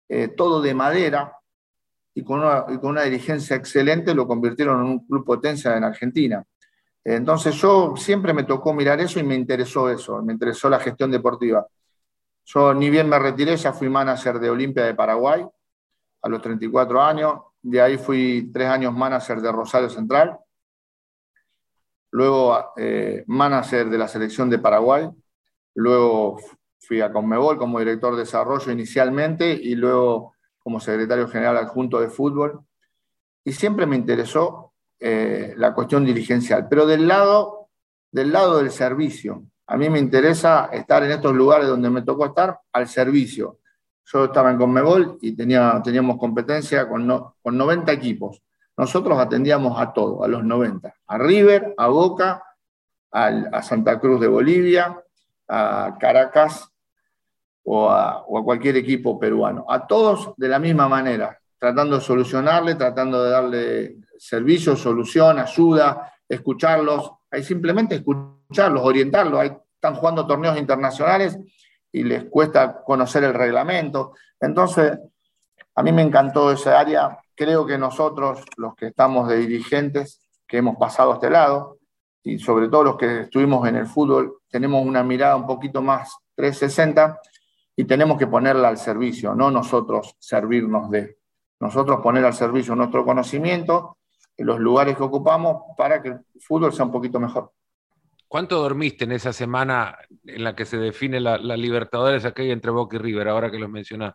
eh, 0.09 0.29
todo 0.29 0.61
de 0.61 0.75
madera 0.75 1.37
y 2.15 2.25
con, 2.25 2.41
una, 2.41 2.65
y 2.69 2.79
con 2.79 2.91
una 2.91 3.03
dirigencia 3.03 3.57
excelente 3.57 4.15
lo 4.15 4.27
convirtieron 4.27 4.81
en 4.81 4.87
un 4.87 5.07
club 5.07 5.25
potencia 5.25 5.77
en 5.77 5.85
Argentina. 5.85 6.45
Entonces 7.03 7.55
yo 7.55 7.95
siempre 7.97 8.35
me 8.35 8.45
tocó 8.45 8.75
mirar 8.75 9.01
eso 9.01 9.21
y 9.21 9.23
me 9.23 9.35
interesó 9.35 9.89
eso, 9.89 10.21
me 10.23 10.33
interesó 10.33 10.69
la 10.69 10.81
gestión 10.81 11.11
deportiva. 11.11 11.67
Yo 12.45 12.75
ni 12.75 12.91
bien 12.91 13.09
me 13.09 13.19
retiré, 13.19 13.57
ya 13.57 13.73
fui 13.73 13.89
manager 13.89 14.39
de 14.39 14.51
Olimpia 14.51 14.85
de 14.85 14.95
Paraguay 14.95 15.47
a 16.23 16.29
los 16.29 16.43
34 16.43 17.01
años, 17.01 17.35
de 17.63 17.81
ahí 17.81 17.99
fui 17.99 18.51
tres 18.53 18.69
años 18.69 18.95
manager 18.95 19.41
de 19.41 19.53
Rosario 19.53 19.91
Central, 19.91 20.39
luego 22.11 22.73
eh, 22.77 23.25
manager 23.27 23.89
de 23.89 23.99
la 23.99 24.09
selección 24.09 24.51
de 24.51 24.59
Paraguay, 24.59 25.09
luego 25.75 26.41
fui 26.81 27.01
a 27.01 27.13
Conmebol 27.13 27.59
como 27.59 27.79
director 27.79 28.15
de 28.15 28.21
desarrollo 28.21 28.73
inicialmente 28.73 29.53
y 29.53 29.75
luego 29.75 30.35
como 30.59 30.81
secretario 30.81 31.29
general 31.29 31.57
adjunto 31.57 32.01
de 32.01 32.09
fútbol. 32.09 32.65
Y 33.45 33.53
siempre 33.53 33.87
me 33.87 33.97
interesó 33.97 34.73
eh, 34.99 35.55
la 35.57 35.73
cuestión 35.75 36.05
dirigencial, 36.05 36.69
pero 36.69 36.87
del 36.87 37.07
lado, 37.07 37.69
del 38.11 38.33
lado 38.33 38.59
del 38.59 38.71
servicio. 38.71 39.45
A 39.67 39.77
mí 39.77 39.89
me 39.89 39.99
interesa 39.99 40.69
estar 40.73 41.03
en 41.05 41.13
estos 41.13 41.33
lugares 41.33 41.69
donde 41.69 41.91
me 41.91 42.03
tocó 42.03 42.27
estar 42.27 42.59
al 42.73 42.89
servicio, 42.89 43.60
yo 44.13 44.25
estaba 44.25 44.51
en 44.51 44.59
Conmebol 44.59 45.19
y 45.21 45.33
tenía, 45.33 45.81
teníamos 45.85 46.19
competencia 46.19 46.89
con, 46.89 47.07
con 47.43 47.57
90 47.57 47.93
equipos. 47.93 48.43
Nosotros 48.77 49.19
atendíamos 49.19 49.81
a 49.81 49.93
todo, 49.93 50.25
a 50.25 50.29
los 50.29 50.43
90. 50.43 50.95
A 51.07 51.19
River, 51.19 51.75
a 51.77 51.89
Boca, 51.89 52.43
a, 53.13 53.63
Santa 53.63 53.99
Cruz 54.01 54.21
de 54.21 54.29
Bolivia, 54.29 54.97
a 55.49 55.97
Caracas 56.01 56.71
o 57.65 57.91
a, 57.91 58.25
cualquier 58.25 58.77
equipo 58.77 59.19
peruano. 59.19 59.65
A 59.69 59.87
todos 59.87 60.33
de 60.37 60.49
la 60.49 60.59
misma 60.59 60.89
manera, 60.89 61.39
tratando 61.59 61.97
de 61.97 62.03
solucionarle, 62.03 62.75
tratando 62.75 63.23
de 63.23 63.31
darle 63.31 63.97
servicio, 64.19 64.75
solución, 64.77 65.39
ayuda, 65.39 66.13
escucharlos. 66.29 67.13
Hay 67.31 67.45
simplemente 67.45 67.97
escucharlos, 67.97 68.83
orientarlos. 68.83 69.41
Hay, 69.41 69.53
están 69.75 69.95
jugando 69.95 70.27
torneos 70.27 70.59
internacionales 70.59 71.39
y 71.93 72.05
les 72.05 72.25
cuesta 72.25 72.83
conocer 72.83 73.25
el 73.25 73.35
reglamento. 73.35 74.15
Entonces, 74.41 74.99
a 75.75 75.83
mí 75.83 75.93
me 75.93 76.03
encantó 76.03 76.53
esa 76.53 76.79
área. 76.79 77.19
Creo 77.35 77.67
que 77.67 77.79
nosotros, 77.79 78.45
los 78.57 78.75
que 78.75 78.89
estamos 78.89 79.29
de 79.29 79.39
dirigentes, 79.39 80.21
que 80.47 80.59
hemos 80.59 80.77
pasado 80.77 81.13
a 81.13 81.15
este 81.15 81.31
lado, 81.31 81.79
y 82.23 82.39
sobre 82.39 82.69
todo 82.69 82.85
los 82.85 82.97
que 82.97 83.21
estuvimos 83.23 83.67
en 83.67 83.77
el 83.77 83.87
fútbol, 83.87 84.41
tenemos 84.51 84.85
una 84.85 85.03
mirada 85.03 85.37
un 85.37 85.47
poquito 85.47 85.81
más 85.81 86.17
360 86.35 87.19
y 87.77 87.85
tenemos 87.85 88.19
que 88.19 88.27
ponerla 88.27 88.69
al 88.69 88.77
servicio, 88.77 89.35
no 89.35 89.51
nosotros 89.51 90.17
servirnos 90.19 90.91
de. 90.91 91.19
Nosotros 91.61 92.01
poner 92.01 92.25
al 92.25 92.33
servicio 92.33 92.75
nuestro 92.75 93.05
conocimiento 93.05 93.99
en 94.37 94.47
los 94.47 94.59
lugares 94.59 94.97
que 94.97 95.03
ocupamos 95.03 95.63
para 95.77 96.03
que 96.03 96.09
el 96.09 96.21
fútbol 96.41 96.73
sea 96.73 96.87
un 96.87 96.93
poquito 96.93 97.21
mejor. 97.21 97.53
¿Cuánto 98.31 98.63
dormiste 98.63 99.07
en 99.07 99.11
esa 99.11 99.33
semana 99.33 99.99
en 100.25 100.45
la 100.45 100.55
que 100.55 100.65
se 100.65 100.77
define 100.77 101.19
la, 101.19 101.37
Libertadores 101.37 102.25
aquella 102.25 102.53
entre 102.53 102.71
Boca 102.71 102.95
y 102.95 103.01
River, 103.01 103.27
ahora 103.27 103.51
que 103.51 103.59
lo 103.59 103.69
mencionás? 103.69 104.15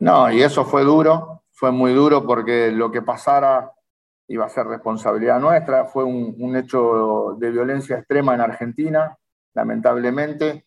No, 0.00 0.32
y 0.32 0.42
eso 0.42 0.64
fue 0.64 0.82
duro, 0.82 1.44
fue 1.52 1.70
muy 1.70 1.92
duro 1.92 2.26
porque 2.26 2.72
lo 2.72 2.90
que 2.90 3.02
pasara 3.02 3.70
iba 4.26 4.46
a 4.46 4.48
ser 4.48 4.66
responsabilidad 4.66 5.38
nuestra. 5.38 5.84
Fue 5.84 6.02
un, 6.02 6.56
hecho 6.56 7.36
de 7.38 7.52
violencia 7.52 7.98
extrema 7.98 8.34
en 8.34 8.40
Argentina, 8.40 9.16
lamentablemente. 9.54 10.66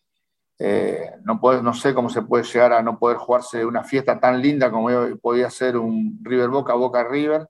Eh, 0.58 1.16
no, 1.22 1.38
no 1.60 1.74
sé 1.74 1.92
cómo 1.92 2.08
se 2.08 2.22
puede 2.22 2.44
llegar 2.44 2.72
a 2.72 2.82
no 2.82 2.98
poder 2.98 3.18
jugarse 3.18 3.62
una 3.62 3.84
fiesta 3.84 4.18
tan 4.18 4.40
linda 4.40 4.70
como 4.70 4.88
podía 5.20 5.50
ser 5.50 5.76
un 5.76 6.18
River 6.22 6.48
Boca, 6.48 6.72
Boca 6.72 7.04
River. 7.04 7.46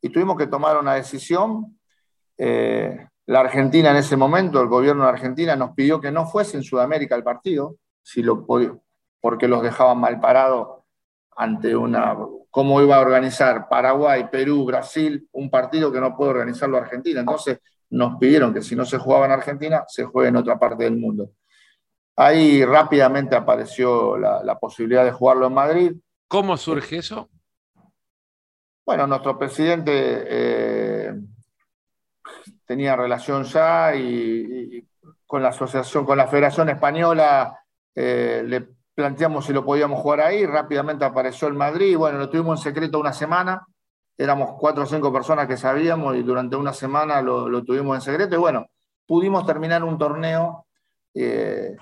Y 0.00 0.10
tuvimos 0.10 0.38
que 0.38 0.46
tomar 0.46 0.78
una 0.78 0.94
decisión. 0.94 1.76
Eh, 2.38 3.08
la 3.26 3.40
Argentina 3.40 3.90
en 3.90 3.96
ese 3.96 4.16
momento, 4.16 4.60
el 4.60 4.68
gobierno 4.68 5.04
de 5.04 5.10
Argentina 5.10 5.56
nos 5.56 5.70
pidió 5.70 6.00
que 6.00 6.10
no 6.10 6.26
fuese 6.26 6.56
en 6.56 6.62
Sudamérica 6.62 7.14
el 7.14 7.22
partido, 7.22 7.76
si 8.02 8.22
lo, 8.22 8.46
porque 9.20 9.48
los 9.48 9.62
dejaban 9.62 9.98
mal 9.98 10.20
parados 10.20 10.82
ante 11.36 11.74
una, 11.74 12.16
cómo 12.50 12.80
iba 12.82 12.96
a 12.96 13.00
organizar 13.00 13.68
Paraguay, 13.68 14.28
Perú, 14.30 14.64
Brasil, 14.66 15.26
un 15.32 15.50
partido 15.50 15.90
que 15.90 16.00
no 16.00 16.16
puede 16.16 16.32
organizarlo 16.32 16.76
Argentina. 16.76 17.20
Entonces 17.20 17.58
nos 17.90 18.16
pidieron 18.16 18.52
que 18.52 18.62
si 18.62 18.76
no 18.76 18.84
se 18.84 18.98
jugaba 18.98 19.26
en 19.26 19.32
Argentina, 19.32 19.84
se 19.88 20.04
juegue 20.04 20.28
en 20.28 20.36
otra 20.36 20.58
parte 20.58 20.84
del 20.84 20.96
mundo. 20.96 21.30
Ahí 22.16 22.64
rápidamente 22.64 23.34
apareció 23.34 24.16
la, 24.16 24.58
posibilidad 24.58 25.04
de 25.04 25.12
jugarlo 25.12 25.46
en 25.46 25.54
Madrid. 25.54 25.92
¿Cómo 26.28 26.56
surge 26.56 26.98
eso? 26.98 27.28
Bueno, 28.86 29.06
nuestro 29.06 29.38
presidente 29.38 29.92
eh, 29.94 31.14
tenía 32.66 32.96
relación 32.96 33.44
ya 33.44 33.94
y, 33.94 34.86
con 35.26 35.42
la 35.42 35.48
asociación, 35.48 36.04
con 36.04 36.18
la 36.18 36.26
Federación 36.26 36.68
Española, 36.68 37.58
eh, 37.94 38.42
le 38.46 38.68
planteamos 38.94 39.46
si 39.46 39.52
lo 39.52 39.64
podíamos 39.64 40.00
jugar 40.00 40.20
ahí, 40.20 40.46
rápidamente 40.46 41.04
apareció 41.04 41.48
el 41.48 41.54
Madrid, 41.54 41.96
bueno, 41.96 42.18
lo 42.18 42.30
tuvimos 42.30 42.60
en 42.60 42.72
secreto 42.72 42.98
una 42.98 43.12
semana, 43.12 43.66
éramos 44.16 44.56
cuatro 44.58 44.84
o 44.84 44.86
cinco 44.86 45.12
personas 45.12 45.48
que 45.48 45.56
sabíamos 45.56 46.16
y 46.16 46.22
durante 46.22 46.56
una 46.56 46.72
semana 46.72 47.20
lo, 47.20 47.64
tuvimos 47.64 47.96
en 47.96 48.02
secreto. 48.02 48.36
Y 48.36 48.38
bueno, 48.38 48.66
pudimos 49.06 49.44
terminar 49.46 49.82
un 49.82 49.98
torneo 49.98 50.66
eh, 51.14 51.76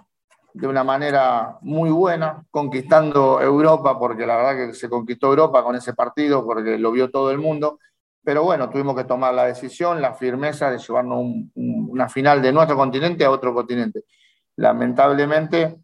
de 0.55 0.66
una 0.66 0.85
manera 0.85 1.59
muy 1.62 1.91
buena, 1.91 2.45
conquistando 2.51 3.41
Europa, 3.41 3.99
porque 3.99 4.26
la 4.26 4.37
verdad 4.37 4.57
que 4.57 4.74
se 4.74 4.89
conquistó 4.89 5.28
Europa 5.28 5.62
con 5.62 5.76
ese 5.76 5.95
partido, 5.95 6.45
porque 6.45 6.78
lo 6.78 6.91
vio 6.91 7.11
todo 7.11 7.30
el 7.30 7.39
mundo. 7.39 7.78
Pero 8.25 8.45
bueno, 8.45 8.70
tuvimos 8.70 8.97
que 8.97 9.05
tomar 9.05 9.35
la 9.35 9.47
decisión, 9.47 10.01
la 10.01 10.14
firmeza 10.14 10.70
de 10.70 10.79
llevarnos 10.79 11.25
una 11.55 12.09
final 12.09 12.41
de 12.41 12.53
nuestro 12.53 12.77
continente 12.77 13.25
a 13.25 13.31
otro 13.31 13.53
continente. 13.53 14.05
Lamentablemente, 14.57 15.77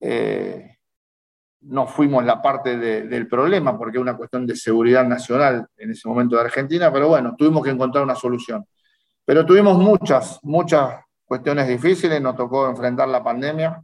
eh, 0.00 0.78
no 1.62 1.86
fuimos 1.86 2.24
la 2.24 2.40
parte 2.42 2.76
del 2.76 3.26
problema, 3.26 3.76
porque 3.76 3.96
es 3.96 4.02
una 4.02 4.16
cuestión 4.16 4.46
de 4.46 4.54
seguridad 4.54 5.04
nacional 5.04 5.66
en 5.76 5.90
ese 5.90 6.06
momento 6.06 6.36
de 6.36 6.42
Argentina, 6.42 6.92
pero 6.92 7.08
bueno, 7.08 7.34
tuvimos 7.36 7.64
que 7.64 7.70
encontrar 7.70 8.04
una 8.04 8.14
solución. 8.14 8.66
Pero 9.24 9.46
tuvimos 9.46 9.78
muchas, 9.78 10.38
muchas 10.42 11.00
cuestiones 11.24 11.66
difíciles, 11.66 12.20
nos 12.20 12.36
tocó 12.36 12.68
enfrentar 12.68 13.08
la 13.08 13.24
pandemia, 13.24 13.82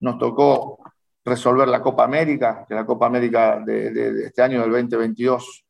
nos 0.00 0.18
tocó 0.18 0.78
resolver 1.24 1.68
la 1.68 1.82
Copa 1.82 2.04
América, 2.04 2.64
que 2.66 2.74
la 2.74 2.86
Copa 2.86 3.06
América 3.06 3.60
de, 3.64 4.24
este 4.24 4.42
año, 4.42 4.62
del 4.62 4.70
2022, 4.70 5.66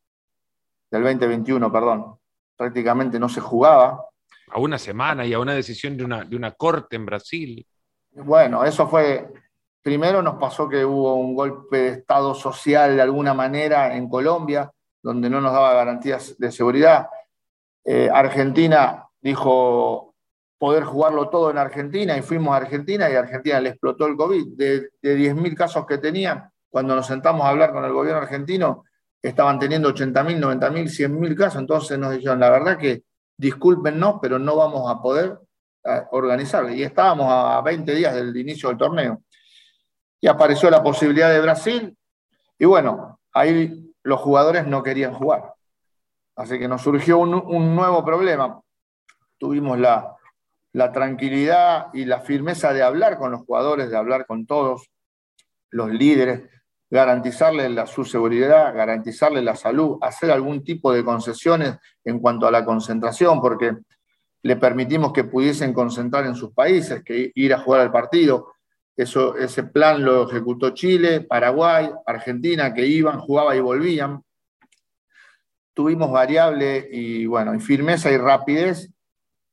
del 0.91 1.03
2021, 1.03 1.71
perdón, 1.71 2.17
prácticamente 2.55 3.19
no 3.19 3.29
se 3.29 3.41
jugaba. 3.41 4.05
A 4.51 4.59
una 4.59 4.77
semana 4.77 5.25
y 5.25 5.33
a 5.33 5.39
una 5.39 5.53
decisión 5.53 5.95
de 5.95 6.03
una, 6.03 6.23
de 6.23 6.35
una 6.35 6.51
corte 6.51 6.95
en 6.95 7.05
Brasil. 7.05 7.65
Bueno, 8.11 8.65
eso 8.65 8.87
fue, 8.87 9.31
primero 9.81 10.21
nos 10.21 10.35
pasó 10.35 10.67
que 10.67 10.83
hubo 10.83 11.15
un 11.15 11.35
golpe 11.35 11.77
de 11.77 11.89
Estado 11.89 12.33
social 12.33 12.95
de 12.95 13.01
alguna 13.01 13.33
manera 13.33 13.95
en 13.95 14.09
Colombia, 14.09 14.71
donde 15.01 15.29
no 15.29 15.39
nos 15.39 15.53
daba 15.53 15.73
garantías 15.73 16.37
de 16.37 16.51
seguridad. 16.51 17.07
Eh, 17.85 18.09
Argentina 18.11 19.07
dijo, 19.21 20.15
poder 20.57 20.83
jugarlo 20.83 21.29
todo 21.29 21.49
en 21.51 21.57
Argentina 21.57 22.17
y 22.17 22.21
fuimos 22.21 22.53
a 22.53 22.57
Argentina 22.57 23.09
y 23.09 23.15
a 23.15 23.19
Argentina 23.19 23.61
le 23.61 23.69
explotó 23.69 24.07
el 24.07 24.17
COVID. 24.17 24.57
De, 24.57 24.89
de 25.01 25.17
10.000 25.17 25.55
casos 25.55 25.85
que 25.85 25.97
tenía, 25.97 26.51
cuando 26.69 26.95
nos 26.95 27.07
sentamos 27.07 27.45
a 27.45 27.49
hablar 27.49 27.71
con 27.71 27.85
el 27.85 27.93
gobierno 27.93 28.21
argentino, 28.21 28.83
estaban 29.21 29.59
teniendo 29.59 29.93
80.000, 29.93 30.39
90.000, 30.39 30.87
100.000 30.87 31.35
casos. 31.35 31.61
Entonces 31.61 31.97
nos 31.97 32.13
dijeron, 32.13 32.39
la 32.39 32.49
verdad 32.49 32.77
que 32.77 33.03
discúlpenos, 33.37 34.15
pero 34.21 34.39
no 34.39 34.55
vamos 34.55 34.89
a 34.89 35.01
poder 35.01 35.39
organizarlo. 36.11 36.69
Y 36.69 36.83
estábamos 36.83 37.27
a 37.29 37.61
20 37.61 37.95
días 37.95 38.13
del 38.13 38.35
inicio 38.35 38.69
del 38.69 38.77
torneo. 38.77 39.23
Y 40.21 40.27
apareció 40.27 40.69
la 40.69 40.83
posibilidad 40.83 41.31
de 41.31 41.41
Brasil. 41.41 41.97
Y 42.57 42.65
bueno, 42.65 43.19
ahí 43.33 43.93
los 44.03 44.19
jugadores 44.19 44.67
no 44.67 44.83
querían 44.83 45.13
jugar. 45.13 45.53
Así 46.35 46.59
que 46.59 46.67
nos 46.67 46.81
surgió 46.81 47.17
un, 47.17 47.33
un 47.33 47.75
nuevo 47.75 48.03
problema. 48.03 48.61
Tuvimos 49.37 49.79
la, 49.79 50.15
la 50.73 50.91
tranquilidad 50.91 51.87
y 51.93 52.05
la 52.05 52.21
firmeza 52.21 52.73
de 52.73 52.83
hablar 52.83 53.17
con 53.17 53.31
los 53.31 53.41
jugadores, 53.41 53.89
de 53.89 53.97
hablar 53.97 54.25
con 54.25 54.45
todos 54.45 54.89
los 55.71 55.89
líderes, 55.91 56.49
garantizarles 56.89 57.69
la, 57.71 57.85
su 57.85 58.03
seguridad, 58.03 58.73
garantizarles 58.73 59.43
la 59.43 59.55
salud, 59.55 59.97
hacer 60.01 60.31
algún 60.31 60.63
tipo 60.63 60.91
de 60.91 61.03
concesiones 61.03 61.75
en 62.03 62.19
cuanto 62.19 62.47
a 62.47 62.51
la 62.51 62.65
concentración, 62.65 63.41
porque 63.41 63.77
le 64.41 64.55
permitimos 64.55 65.13
que 65.13 65.25
pudiesen 65.25 65.73
concentrar 65.73 66.25
en 66.25 66.35
sus 66.35 66.51
países, 66.53 67.03
que 67.03 67.31
ir 67.35 67.53
a 67.53 67.59
jugar 67.59 67.81
al 67.81 67.91
partido. 67.91 68.53
Eso, 68.95 69.37
ese 69.37 69.63
plan 69.63 70.03
lo 70.03 70.29
ejecutó 70.29 70.71
Chile, 70.71 71.21
Paraguay, 71.21 71.89
Argentina, 72.05 72.73
que 72.73 72.85
iban, 72.85 73.19
jugaban 73.19 73.57
y 73.57 73.61
volvían. 73.61 74.23
Tuvimos 75.73 76.11
variable 76.11 76.89
y 76.91 77.25
bueno, 77.25 77.53
y 77.53 77.59
firmeza 77.59 78.11
y 78.11 78.17
rapidez 78.17 78.89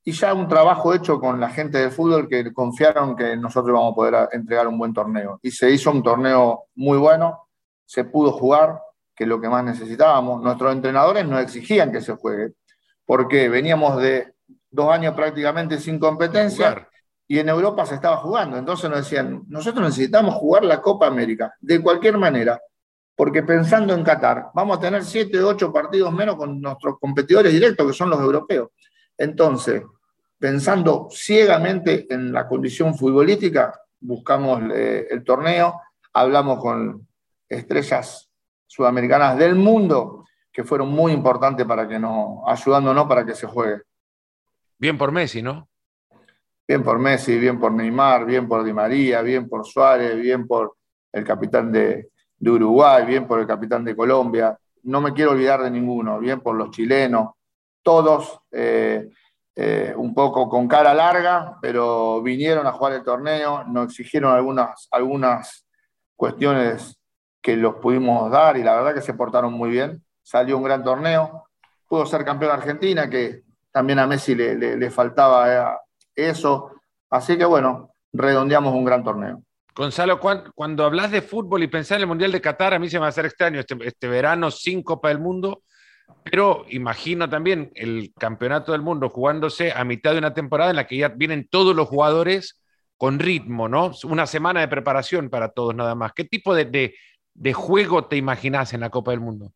y 0.09 0.13
ya 0.13 0.33
un 0.33 0.47
trabajo 0.47 0.95
hecho 0.95 1.19
con 1.19 1.41
la 1.41 1.51
gente 1.51 1.79
del 1.79 1.91
fútbol 1.91 2.29
que 2.29 2.53
confiaron 2.53 3.17
que 3.17 3.37
nosotros 3.37 3.71
íbamos 3.73 3.91
a 3.91 3.95
poder 3.97 4.29
entregar 4.31 4.69
un 4.69 4.79
buen 4.79 4.95
torneo. 4.95 5.41
Y 5.43 5.51
se 5.51 5.69
hizo 5.69 5.91
un 5.91 6.01
torneo 6.01 6.67
muy 6.77 6.97
bueno, 6.97 7.49
se 7.85 8.05
pudo 8.05 8.31
jugar, 8.31 8.81
que 9.17 9.25
es 9.25 9.29
lo 9.29 9.41
que 9.41 9.49
más 9.49 9.65
necesitábamos. 9.65 10.41
Nuestros 10.45 10.73
entrenadores 10.73 11.27
nos 11.27 11.43
exigían 11.43 11.91
que 11.91 12.01
se 12.01 12.15
juegue, 12.15 12.53
porque 13.05 13.49
veníamos 13.49 14.01
de 14.01 14.33
dos 14.71 14.93
años 14.93 15.13
prácticamente 15.17 15.81
sin 15.81 15.99
competencia 15.99 16.89
y 17.27 17.41
en 17.41 17.49
Europa 17.49 17.85
se 17.85 17.97
estaba 17.97 18.19
jugando. 18.19 18.59
Entonces 18.59 18.89
nos 18.89 19.01
decían, 19.01 19.43
nosotros 19.49 19.87
necesitamos 19.87 20.37
jugar 20.37 20.65
la 20.65 20.81
Copa 20.81 21.09
América, 21.09 21.53
de 21.61 21.83
cualquier 21.83 22.17
manera, 22.17 22.61
porque 23.17 23.43
pensando 23.43 23.93
en 23.93 24.05
Qatar, 24.05 24.51
vamos 24.55 24.79
a 24.79 24.81
tener 24.81 25.05
siete 25.05 25.43
o 25.43 25.49
ocho 25.49 25.73
partidos 25.73 26.13
menos 26.13 26.37
con 26.37 26.61
nuestros 26.61 26.97
competidores 27.01 27.53
directos, 27.53 27.89
que 27.89 27.93
son 27.93 28.09
los 28.09 28.21
europeos. 28.21 28.69
Entonces, 29.19 29.83
pensando 30.39 31.09
ciegamente 31.11 32.07
en 32.13 32.33
la 32.33 32.47
condición 32.47 32.97
futbolística, 32.97 33.81
buscamos 34.01 34.63
eh, 34.75 35.07
el 35.11 35.25
torneo, 35.25 35.81
hablamos 36.13 36.61
con 36.61 37.07
estrellas 37.49 38.31
sudamericanas 38.67 39.39
del 39.39 39.55
mundo 39.55 40.25
que 40.53 40.65
fueron 40.65 40.89
muy 40.89 41.13
importantes 41.13 41.67
para 41.67 41.87
que 41.87 41.99
nos, 41.99 42.41
ayudándonos 42.47 43.07
para 43.07 43.25
que 43.25 43.35
se 43.35 43.47
juegue. 43.47 43.83
Bien 44.79 44.97
por 44.97 45.13
Messi, 45.13 45.43
¿no? 45.43 45.69
Bien 46.67 46.83
por 46.83 46.99
Messi, 46.99 47.39
bien 47.39 47.61
por 47.61 47.73
Neymar, 47.73 48.27
bien 48.27 48.49
por 48.49 48.65
Di 48.65 48.73
María, 48.73 49.23
bien 49.23 49.49
por 49.49 49.65
Suárez, 49.65 50.17
bien 50.21 50.47
por 50.47 50.77
el 51.13 51.25
capitán 51.25 51.71
de, 51.71 52.11
Uruguay, 52.41 53.07
bien 53.07 53.27
por 53.27 53.41
el 53.41 53.47
capitán 53.47 53.85
de 53.85 53.95
Colombia. 53.95 54.59
No 54.83 55.01
me 55.01 55.13
quiero 55.13 55.33
olvidar 55.33 55.63
de 55.63 55.71
ninguno, 55.71 56.19
bien 56.19 56.41
por 56.41 56.57
los 56.57 56.71
chilenos, 56.71 57.35
todos. 57.83 58.41
Eh, 58.51 59.09
eh, 59.59 59.95
un 59.97 60.13
poco 60.13 60.51
con 60.51 60.69
cara 60.69 60.93
larga, 60.93 61.57
pero 61.63 62.21
vinieron 62.21 62.67
a 62.67 62.73
jugar 62.73 62.93
el 62.93 63.03
torneo, 63.03 63.65
nos 63.65 63.87
exigieron 63.87 64.35
algunas, 64.35 64.87
algunas 64.91 65.67
cuestiones 66.15 67.01
que 67.41 67.57
los 67.57 67.77
pudimos 67.77 68.31
dar 68.31 68.59
y 68.59 68.63
la 68.63 68.77
verdad 68.77 68.95
que 68.95 69.01
se 69.01 69.15
portaron 69.15 69.55
muy 69.55 69.71
bien. 69.71 70.05
Salió 70.23 70.59
un 70.59 70.65
gran 70.65 70.85
torneo, 70.85 71.49
pudo 71.89 72.05
ser 72.05 72.23
campeón 72.23 72.51
de 72.51 72.57
Argentina, 72.59 73.09
que 73.09 73.45
también 73.73 73.99
a 73.99 74.07
Messi 74.07 74.35
le, 74.35 74.91
faltaba 74.91 75.73
eh, 75.73 75.77
eso. 76.15 76.73
Así 77.09 77.39
que 77.39 77.47
bueno, 77.47 77.95
redondeamos 78.13 78.75
un 78.75 78.85
gran 78.85 79.03
torneo. 79.03 79.41
Gonzalo, 79.75 80.21
cuando, 80.21 80.85
hablas 80.85 81.11
de 81.11 81.23
fútbol 81.23 81.63
y 81.63 81.69
pensás 81.69 81.97
en 81.97 82.03
el 82.03 82.09
Mundial 82.09 82.33
de 82.33 82.43
Qatar, 82.43 82.75
a 82.75 82.79
mí 82.79 82.91
se 82.91 82.97
me 82.97 83.01
va 83.01 83.07
a 83.07 83.09
hacer 83.09 83.25
extraño 83.25 83.61
este, 83.61 83.75
este 83.87 84.07
verano 84.07 84.51
sin 84.51 84.83
Copa 84.83 85.09
del 85.09 85.19
Mundo 85.19 85.63
pero 86.25 86.65
imagino 86.69 87.29
también 87.29 87.71
el 87.75 88.13
campeonato 88.19 88.73
del 88.73 88.83
mundo 88.83 89.11
jugándose 89.11 89.73
a 89.73 89.85
mitad 89.85 90.13
de 90.13 90.19
una 90.19 90.35
temporada 90.35 90.71
en 90.71 90.77
la 90.77 90.87
que 90.87 90.97
ya 90.97 91.09
vienen 91.09 91.49
todos 91.49 91.75
los 91.75 91.89
jugadores 91.89 92.61
con 92.97 93.19
ritmo, 93.19 93.69
¿no? 93.69 93.93
Una 94.05 94.27
semana 94.27 94.61
de 94.61 94.69
preparación 94.69 95.31
para 95.31 95.51
todos 95.51 95.75
nada 95.75 95.95
más. 95.95 96.13
¿Qué 96.15 96.25
tipo 96.25 96.55
de, 96.55 96.95
juego 97.55 98.07
te 98.07 98.17
imaginas 98.17 98.73
en 98.73 98.81
la 98.81 98.91
Copa 98.91 99.13
del 99.13 99.21
Mundo? 99.21 99.53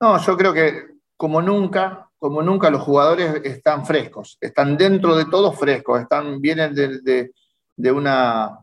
No, 0.00 0.18
yo 0.18 0.36
creo 0.36 0.52
que 0.52 0.86
como 1.16 1.42
nunca, 1.42 2.08
como 2.18 2.42
nunca 2.42 2.70
los 2.70 2.82
jugadores 2.82 3.42
están 3.44 3.84
frescos, 3.84 4.38
están 4.40 4.76
dentro 4.76 5.14
de 5.16 5.26
todo 5.26 5.52
frescos, 5.52 6.00
están, 6.00 6.40
vienen 6.40 6.74
de 6.74 7.92
una 7.92 8.61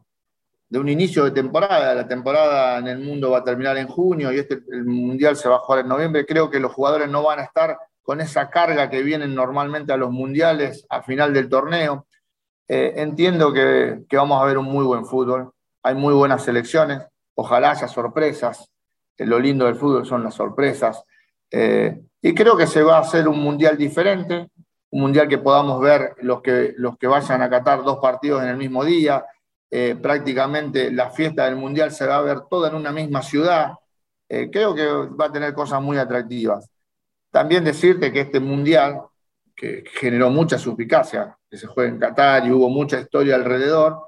de 0.69 0.79
un 0.79 0.87
inicio 0.87 1.25
de 1.25 1.31
temporada. 1.31 1.95
La 1.95 2.07
temporada 2.07 2.77
en 2.77 2.87
el 2.87 2.99
mundo 2.99 3.31
va 3.31 3.39
a 3.39 3.43
terminar 3.43 3.77
en 3.77 3.87
junio 3.87 4.31
y 4.31 4.37
este, 4.37 4.59
el 4.71 4.85
Mundial 4.85 5.35
se 5.35 5.49
va 5.49 5.55
a 5.55 5.59
jugar 5.59 5.81
en 5.81 5.87
noviembre. 5.89 6.25
Creo 6.25 6.49
que 6.49 6.59
los 6.59 6.71
jugadores 6.71 7.09
no 7.09 7.23
van 7.23 7.39
a 7.39 7.43
estar 7.43 7.77
con 8.03 8.21
esa 8.21 8.49
carga 8.49 8.89
que 8.89 9.03
vienen 9.03 9.35
normalmente 9.35 9.93
a 9.93 9.97
los 9.97 10.11
mundiales 10.11 10.85
a 10.89 11.01
final 11.01 11.33
del 11.33 11.49
torneo. 11.49 12.07
Eh, 12.67 12.93
entiendo 12.97 13.51
que, 13.51 14.05
vamos 14.11 14.41
a 14.41 14.45
ver 14.45 14.57
un 14.57 14.65
muy 14.65 14.85
buen 14.85 15.05
fútbol. 15.05 15.51
Hay 15.83 15.95
muy 15.95 16.13
buenas 16.13 16.43
selecciones. 16.43 17.01
Ojalá 17.35 17.71
haya 17.71 17.87
sorpresas. 17.87 18.69
Eh, 19.17 19.25
lo 19.25 19.39
lindo 19.39 19.65
del 19.65 19.75
fútbol 19.75 20.05
son 20.05 20.23
las 20.23 20.35
sorpresas. 20.35 21.03
Eh, 21.51 21.99
y 22.21 22.33
creo 22.35 22.55
que 22.55 22.67
se 22.67 22.83
va 22.83 22.97
a 22.97 23.01
hacer 23.01 23.27
un 23.27 23.39
mundial 23.39 23.75
diferente, 23.77 24.49
un 24.91 25.01
mundial 25.01 25.27
que 25.27 25.37
podamos 25.39 25.79
ver 25.81 26.15
los 26.21 26.41
que, 26.41 26.73
los 26.77 26.97
que 26.97 27.07
vayan 27.07 27.41
a 27.41 27.49
Qatar 27.49 27.83
dos 27.83 27.99
partidos 27.99 28.43
en 28.43 28.49
el 28.49 28.57
mismo 28.57 28.83
día, 28.83 29.25
eh, 29.71 29.95
prácticamente 30.01 30.91
la 30.91 31.11
fiesta 31.11 31.45
del 31.45 31.55
Mundial 31.55 31.91
se 31.91 32.07
va 32.07 32.17
a 32.17 32.21
ver 32.21 32.41
toda 32.49 32.69
en 32.69 32.75
una 32.75 32.91
misma 32.91 33.21
ciudad. 33.21 33.73
Eh, 34.27 34.49
creo 34.51 34.73
que 34.73 34.85
va 34.87 35.25
a 35.25 35.31
tener 35.31 35.53
cosas 35.53 35.81
muy 35.81 35.97
atractivas. 35.97 36.67
También 37.31 37.63
decirte 37.63 38.11
que 38.11 38.21
este 38.21 38.39
Mundial, 38.39 39.01
que 39.55 39.83
generó 39.93 40.31
mucha 40.31 40.57
suspicacia, 40.57 41.37
que 41.49 41.57
se 41.57 41.67
juega 41.67 41.89
en 41.89 41.99
Qatar 41.99 42.47
y 42.47 42.51
hubo 42.51 42.69
mucha 42.69 42.99
historia 42.99 43.35
alrededor, 43.35 43.99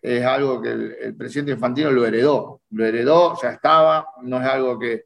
es 0.00 0.24
algo 0.24 0.62
que 0.62 0.70
el, 0.70 1.14
presidente 1.16 1.52
Infantino 1.52 1.90
lo 1.90 2.06
heredó. 2.06 2.62
Lo 2.70 2.86
heredó, 2.86 3.38
ya 3.42 3.50
estaba, 3.50 4.06
no 4.22 4.40
es 4.40 4.46
algo 4.46 4.78
que, 4.78 5.04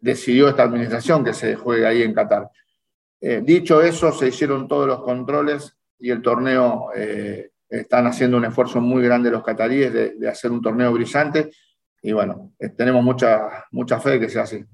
decidió 0.00 0.48
esta 0.48 0.62
administración 0.62 1.22
que 1.22 1.34
se 1.34 1.54
juegue 1.54 1.86
ahí 1.86 2.02
en 2.02 2.14
Qatar. 2.14 2.50
Eh, 3.20 3.42
dicho 3.44 3.82
eso, 3.82 4.10
se 4.10 4.28
hicieron 4.28 4.66
todos 4.66 4.86
los 4.86 5.02
controles 5.02 5.76
y 5.98 6.10
el 6.10 6.22
torneo 6.22 6.88
están 7.80 8.06
haciendo 8.06 8.36
un 8.36 8.44
esfuerzo 8.44 8.80
muy 8.80 9.02
grande 9.02 9.30
los 9.30 9.42
cataríes 9.42 9.92
de, 9.92 10.28
hacer 10.28 10.50
un 10.50 10.62
torneo 10.62 10.92
brillante 10.92 11.50
y 12.02 12.12
bueno, 12.12 12.52
eh, 12.58 12.68
tenemos 12.68 13.02
mucha, 13.02 13.64
mucha 13.70 13.98
fe 13.98 14.10
de 14.10 14.20
que 14.20 14.28
sea 14.28 14.42
así. 14.42 14.64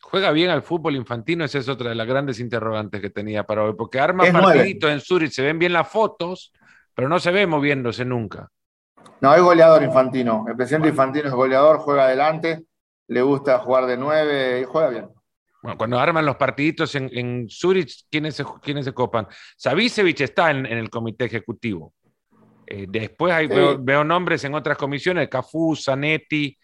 ¿Juega 0.00 0.32
bien 0.32 0.50
al 0.50 0.62
fútbol 0.62 0.96
infantino? 0.96 1.44
Esa 1.44 1.58
es 1.58 1.68
otra 1.68 1.90
de 1.90 1.94
las 1.94 2.06
grandes 2.06 2.40
interrogantes 2.40 3.00
que 3.00 3.10
tenía 3.10 3.44
para 3.44 3.62
hoy, 3.62 3.74
porque 3.76 4.00
arma 4.00 4.24
partiditos 4.32 4.90
en 4.90 5.00
Zurich, 5.00 5.30
se 5.30 5.42
ven 5.42 5.58
bien 5.58 5.72
las 5.72 5.88
fotos, 5.88 6.52
pero 6.94 7.08
no 7.08 7.20
se 7.20 7.30
ve 7.30 7.46
moviéndose 7.46 8.04
nunca. 8.04 8.48
No, 9.20 9.32
es 9.34 9.40
goleador 9.40 9.82
Infantino. 9.84 10.44
El 10.48 10.56
presidente 10.56 10.88
Infantino 10.88 11.28
es 11.28 11.34
goleador, 11.34 11.78
juega 11.78 12.04
adelante, 12.04 12.64
le 13.06 13.22
gusta 13.22 13.58
jugar 13.60 13.86
de 13.86 13.96
nueve 13.96 14.60
y 14.60 14.64
juega 14.64 14.88
bien. 14.88 15.08
Bueno, 15.62 15.78
cuando 15.78 16.00
arman 16.00 16.26
los 16.26 16.36
partiditos 16.36 16.92
en, 16.96 17.08
en 17.12 17.48
Zurich, 17.48 18.06
¿quiénes 18.10 18.34
se, 18.34 18.44
¿quiénes 18.60 18.84
se 18.84 18.92
copan? 18.92 19.28
Savicevic 19.56 20.20
está 20.22 20.50
en, 20.50 20.66
el 20.66 20.90
comité 20.90 21.26
ejecutivo. 21.26 21.94
Eh, 22.74 22.86
después 22.88 23.34
hay, 23.34 23.48
veo, 23.48 24.02
nombres 24.02 24.42
en 24.44 24.54
otras 24.54 24.78
comisiones, 24.78 25.28
Cafú, 25.28 25.76
Zanetti. 25.76 26.56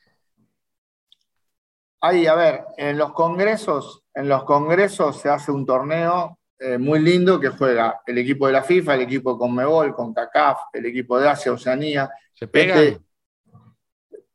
Ahí, 2.01 2.27
a 2.27 2.35
ver, 2.35 2.65
en 2.79 2.97
los 2.97 3.13
congresos, 3.13 4.05
en 4.15 4.27
los 4.27 4.45
congresos 4.45 5.21
se 5.21 5.29
hace 5.29 5.53
un 5.53 5.67
torneo 5.67 6.39
eh, 6.59 6.79
muy 6.79 7.01
lindo 7.01 7.39
que 7.39 7.51
juega 7.51 8.01
el 8.07 8.17
equipo 8.17 8.47
de 8.47 8.55
la 8.55 8.63
FIFA, 8.63 8.95
el 8.95 9.03
equipo 9.03 9.35
de 9.35 9.39
Conmebol, 9.39 9.95
con 9.95 10.15
CACAF, 10.15 10.59
el 10.73 10.87
equipo 10.87 11.21
de 11.21 11.29
Asia, 11.29 11.53
Oceanía. 11.53 12.09
¿Se 12.33 12.49
pegan? 12.49 12.79
Este, 12.79 13.01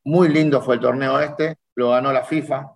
muy 0.04 0.28
lindo 0.28 0.62
fue 0.62 0.76
el 0.76 0.80
torneo 0.80 1.18
este, 1.18 1.56
lo 1.74 1.90
ganó 1.90 2.12
la 2.12 2.22
FIFA. 2.22 2.70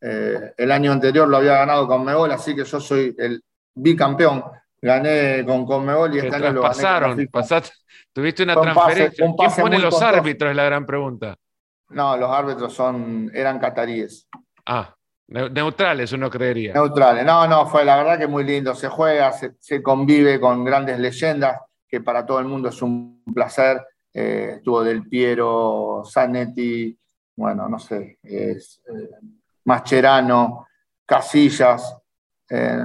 Eh, 0.00 0.54
el 0.56 0.72
año 0.72 0.90
anterior 0.90 1.28
lo 1.28 1.36
había 1.36 1.54
ganado 1.54 1.86
Conmebol, 1.86 2.32
así 2.32 2.56
que 2.56 2.64
yo 2.64 2.80
soy 2.80 3.14
el 3.16 3.40
bicampeón. 3.76 4.42
Gané 4.82 5.44
con 5.46 5.64
Conmebol 5.64 6.16
y 6.16 6.18
este 6.18 6.34
año 6.34 6.52
lo 6.52 6.62
gané. 6.62 7.28
Pasaste, 7.28 7.74
tuviste 8.12 8.42
una 8.42 8.54
transferencia. 8.54 9.26
¿Quién 9.36 9.50
pone 9.58 9.78
los 9.78 10.00
árbitros? 10.02 10.50
Es 10.50 10.56
la 10.56 10.64
gran 10.64 10.86
pregunta. 10.86 11.36
No, 11.90 12.16
los 12.16 12.30
árbitros 12.30 12.72
son, 12.72 13.30
eran 13.34 13.58
cataríes. 13.58 14.28
Ah, 14.66 14.94
neutrales 15.26 16.12
uno 16.12 16.30
creería. 16.30 16.72
Neutrales, 16.72 17.24
no, 17.24 17.46
no, 17.46 17.66
fue 17.66 17.84
la 17.84 17.96
verdad 17.96 18.18
que 18.18 18.26
muy 18.26 18.44
lindo. 18.44 18.74
Se 18.74 18.88
juega, 18.88 19.32
se, 19.32 19.82
convive 19.82 20.40
con 20.40 20.64
grandes 20.64 20.98
leyendas, 20.98 21.60
que 21.88 22.00
para 22.00 22.24
todo 22.24 22.38
el 22.38 22.46
mundo 22.46 22.68
es 22.68 22.80
un 22.82 23.22
placer. 23.34 23.84
Eh, 24.12 24.54
estuvo 24.56 24.82
Del 24.82 25.08
Piero, 25.08 26.02
Zanetti, 26.04 26.96
bueno, 27.36 27.68
no 27.68 27.78
sé, 27.78 28.18
es, 28.22 28.82
eh, 28.88 29.16
Mascherano, 29.64 30.66
Casillas. 31.06 31.96
Eh, 32.48 32.84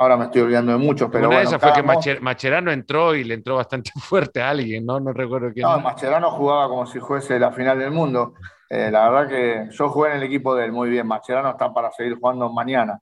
ahora 0.00 0.16
me 0.16 0.24
estoy 0.24 0.40
olvidando 0.40 0.72
de 0.72 0.78
muchos, 0.78 1.10
pero. 1.12 1.28
Una 1.28 1.38
de 1.38 1.44
esas 1.44 1.60
fue 1.60 1.72
que 1.74 2.20
Mascherano 2.20 2.72
entró 2.72 3.14
y 3.14 3.22
le 3.22 3.34
entró 3.34 3.56
bastante 3.56 3.90
fuerte 4.00 4.40
a 4.40 4.48
alguien, 4.50 4.86
¿no? 4.86 4.98
No 4.98 5.12
recuerdo 5.12 5.52
quién. 5.52 5.66
No, 5.66 5.78
Mascherano 5.78 6.30
jugaba 6.30 6.68
como 6.68 6.86
si 6.86 7.00
fuese 7.00 7.38
la 7.38 7.52
final 7.52 7.78
del 7.78 7.90
mundo. 7.90 8.34
Eh, 8.68 8.90
la 8.90 9.10
verdad 9.10 9.28
que 9.28 9.68
yo 9.70 9.90
jugué 9.90 10.10
en 10.10 10.16
el 10.16 10.22
equipo 10.22 10.54
de 10.54 10.64
él 10.64 10.72
muy 10.72 10.88
bien. 10.88 11.06
Mascherano 11.06 11.50
está 11.50 11.72
para 11.74 11.92
seguir 11.92 12.18
jugando 12.18 12.50
mañana. 12.50 12.98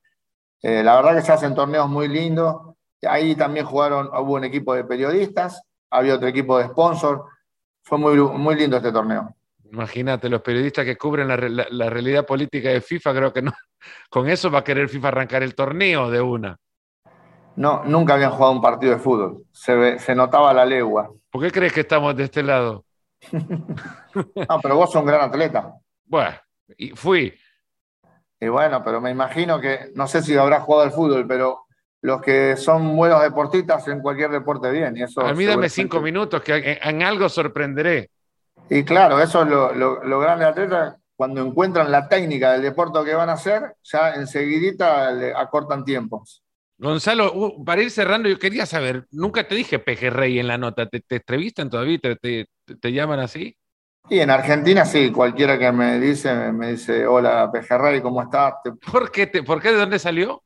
Eh, 0.61 0.82
la 0.82 0.96
verdad 0.96 1.14
que 1.14 1.22
se 1.22 1.32
hacen 1.32 1.55
torneos 1.55 1.88
muy 1.88 2.09
lindos. 2.09 2.74
Ahí 3.09 3.36
también 3.36 3.64
jugaron, 3.64 4.09
hubo 4.09 4.34
un 4.34 4.44
equipo 4.44 4.74
de 4.74 4.82
periodistas, 4.82 5.62
había 5.88 6.16
otro 6.16 6.26
equipo 6.26 6.59
de 6.59 6.66
sponsor. 6.66 7.26
Fue 7.84 7.96
muy, 7.96 8.16
muy 8.16 8.57
lindo 8.57 8.76
este 8.76 8.90
torneo. 8.90 9.36
Imagínate, 9.70 10.28
los 10.28 10.42
periodistas 10.42 10.84
que 10.84 10.96
cubren 10.96 11.28
la, 11.28 11.36
realidad 11.90 12.26
política 12.26 12.70
de 12.70 12.80
FIFA, 12.80 13.14
creo 13.14 13.32
que 13.32 13.42
no. 13.42 13.53
Con 14.11 14.28
eso 14.28 14.51
va 14.51 14.61
a 14.61 14.64
querer 14.64 14.88
FIFA 14.88 15.09
arrancar 15.09 15.44
el 15.44 15.55
torneo 15.55 16.11
de 16.11 16.20
una. 16.20 16.59
No, 17.59 17.83
nunca 17.85 18.15
habían 18.15 18.31
jugado 18.31 18.53
un 18.53 18.63
partido 18.63 18.93
de 18.93 19.01
fútbol. 19.01 19.45
Se, 19.51 20.15
notaba 20.15 20.55
la 20.55 20.65
legua. 20.65 21.11
¿Por 21.29 21.43
qué 21.43 21.51
crees 21.51 21.73
que 21.73 21.81
estamos 21.81 22.15
de 22.15 22.23
este 22.23 22.41
lado? 22.41 22.85
no, 23.33 24.61
pero 24.63 24.77
vos 24.77 24.93
sos 24.93 25.03
un 25.03 25.09
gran 25.09 25.23
atleta. 25.23 25.75
Bueno, 26.07 26.37
y 26.77 26.91
fui. 26.91 27.35
Y 28.39 28.47
bueno, 28.47 28.81
pero 28.85 29.01
me 29.01 29.11
imagino 29.11 29.61
que, 29.61 29.91
no 29.97 30.07
sé 30.07 30.23
si 30.23 30.37
habrás 30.37 30.63
jugado 30.63 30.85
al 30.85 30.93
fútbol, 30.93 31.27
pero 31.27 31.65
los 32.01 32.23
que 32.23 32.57
son 32.57 32.95
buenos 32.95 33.21
deportistas 33.23 33.89
en 33.89 34.03
cualquier 34.03 34.31
deporte 34.31 34.71
bien. 34.71 34.97
Y 34.97 35.03
eso 35.03 35.21
a 35.21 35.35
mí 35.35 35.45
dame 35.45 35.69
cinco 35.69 36.01
minutos, 36.01 36.41
que 36.43 36.79
en 36.81 37.03
algo 37.03 37.29
sorprenderé. 37.29 38.09
Y 38.71 38.85
claro, 38.85 39.21
eso 39.21 39.43
es 39.43 39.49
lo, 39.49 39.75
lo, 39.75 40.05
lo 40.05 40.21
grande 40.21 40.45
de 40.45 40.51
atletas, 40.53 40.97
cuando 41.17 41.45
encuentran 41.45 41.91
la 41.91 42.09
técnica 42.09 42.53
del 42.53 42.63
deporte 42.63 43.05
que 43.05 43.17
van 43.17 43.31
a 43.31 43.33
hacer, 43.33 43.75
ya 43.83 44.15
enseguidita 44.15 45.11
le 45.11 45.35
acortan 45.35 45.85
tiempos. 45.85 46.45
Gonzalo, 46.79 47.33
uh, 47.33 47.64
para 47.64 47.83
ir 47.83 47.91
cerrando, 47.91 48.29
yo 48.29 48.39
quería 48.39 48.64
saber, 48.64 49.07
nunca 49.11 49.49
te 49.49 49.57
dije 49.57 49.81
pejerrey 49.81 50.39
en 50.39 50.47
la 50.47 50.59
nota, 50.59 50.89
¿te, 50.89 51.01
te 51.01 51.16
entrevistan 51.16 51.68
todavía? 51.68 51.99
¿Te, 51.99 52.47
te, 52.81 52.93
llaman 52.93 53.18
así? 53.18 53.57
Y 54.09 54.20
en 54.20 54.31
Argentina 54.31 54.85
sí, 54.85 55.11
cualquiera 55.11 55.59
que 55.59 55.72
me 55.72 55.99
dice, 55.99 56.53
me, 56.53 56.70
dice, 56.70 57.05
hola 57.05 57.51
pejerrey, 57.51 58.01
¿cómo 58.01 58.22
estás? 58.22 58.55
¿Por 58.91 59.11
qué, 59.11 59.26
¿Por 59.26 59.61
qué? 59.61 59.72
¿De 59.72 59.79
dónde 59.79 59.99
salió? 59.99 60.43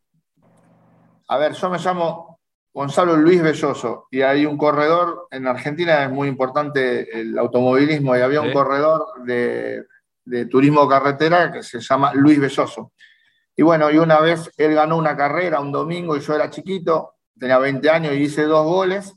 A 1.29 1.37
ver, 1.37 1.53
yo 1.53 1.69
me 1.69 1.79
llamo 1.79 2.41
Gonzalo 2.73 3.15
Luis 3.17 3.43
Belloso, 3.43 4.09
y 4.11 4.23
hay 4.23 4.47
un 4.47 4.57
corredor, 4.57 5.29
en 5.31 5.47
Argentina 5.47 6.05
es 6.05 6.11
muy 6.11 6.29
importante 6.29 7.21
el 7.21 7.39
automovilismo, 7.39 8.17
y 8.17 8.21
había 8.21 8.41
un 8.41 8.53
corredor 8.53 9.23
de, 9.25 9.85
turismo 10.51 10.89
carretera 10.89 11.53
que 11.53 11.63
se 11.63 11.81
llama 11.81 12.15
Luis 12.15 12.41
Belloso. 12.41 12.93
Y 13.57 13.63
bueno, 13.63 13.91
y 13.91 13.99
una 13.99 14.21
vez 14.21 14.51
él 14.57 14.75
ganó 14.75 14.97
una 14.97 15.17
carrera 15.17 15.61
un 15.61 15.73
domingo 15.73 16.17
y 16.17 16.21
yo 16.21 16.35
era 16.35 16.51
chiquito, 16.51 17.15
tenía 17.39 17.59
20 17.59 17.91
años 17.91 18.15
y 18.15 18.23
hice 18.23 18.45
dos 18.45 18.65
goles. 18.65 19.15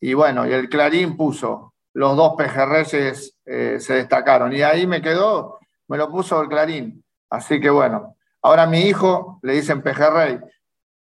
Y 0.00 0.14
bueno, 0.14 0.46
y 0.46 0.52
el 0.52 0.68
Clarín 0.68 1.16
puso, 1.16 1.74
los 1.94 2.16
dos 2.16 2.34
pejerreyes 2.36 3.36
eh, 3.46 3.78
se 3.80 3.94
destacaron. 3.94 4.52
Y 4.52 4.62
ahí 4.62 4.86
me 4.86 5.00
quedó, 5.00 5.58
me 5.88 5.96
lo 5.96 6.10
puso 6.10 6.40
el 6.42 6.48
Clarín. 6.48 7.02
Así 7.30 7.60
que 7.60 7.70
bueno, 7.70 8.16
ahora 8.42 8.64
a 8.64 8.66
mi 8.66 8.80
hijo 8.80 9.40
le 9.42 9.54
dicen 9.54 9.82
pejerrey, 9.82 10.38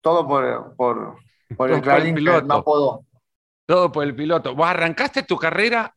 todo 0.01 0.27
por, 0.27 0.75
por, 0.75 1.17
por 1.55 1.71
el 1.71 1.81
Clarín 1.81 2.15
piloto. 2.15 3.05
Todo 3.65 3.91
por 3.91 4.03
el 4.03 4.15
piloto. 4.15 4.55
Vos 4.55 4.67
arrancaste 4.67 5.21
tu 5.21 5.37
carrera 5.37 5.93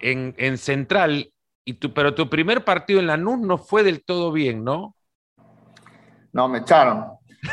en, 0.00 0.58
Central, 0.58 1.32
y 1.64 1.74
tu, 1.74 1.94
pero 1.94 2.14
tu 2.14 2.28
primer 2.28 2.64
partido 2.64 3.00
en 3.00 3.06
la 3.06 3.16
NUS 3.16 3.38
no 3.38 3.58
fue 3.58 3.82
del 3.82 4.04
todo 4.04 4.32
bien, 4.32 4.64
¿no? 4.64 4.94
No, 6.34 6.48
me 6.48 6.58
echaron. 6.58 7.06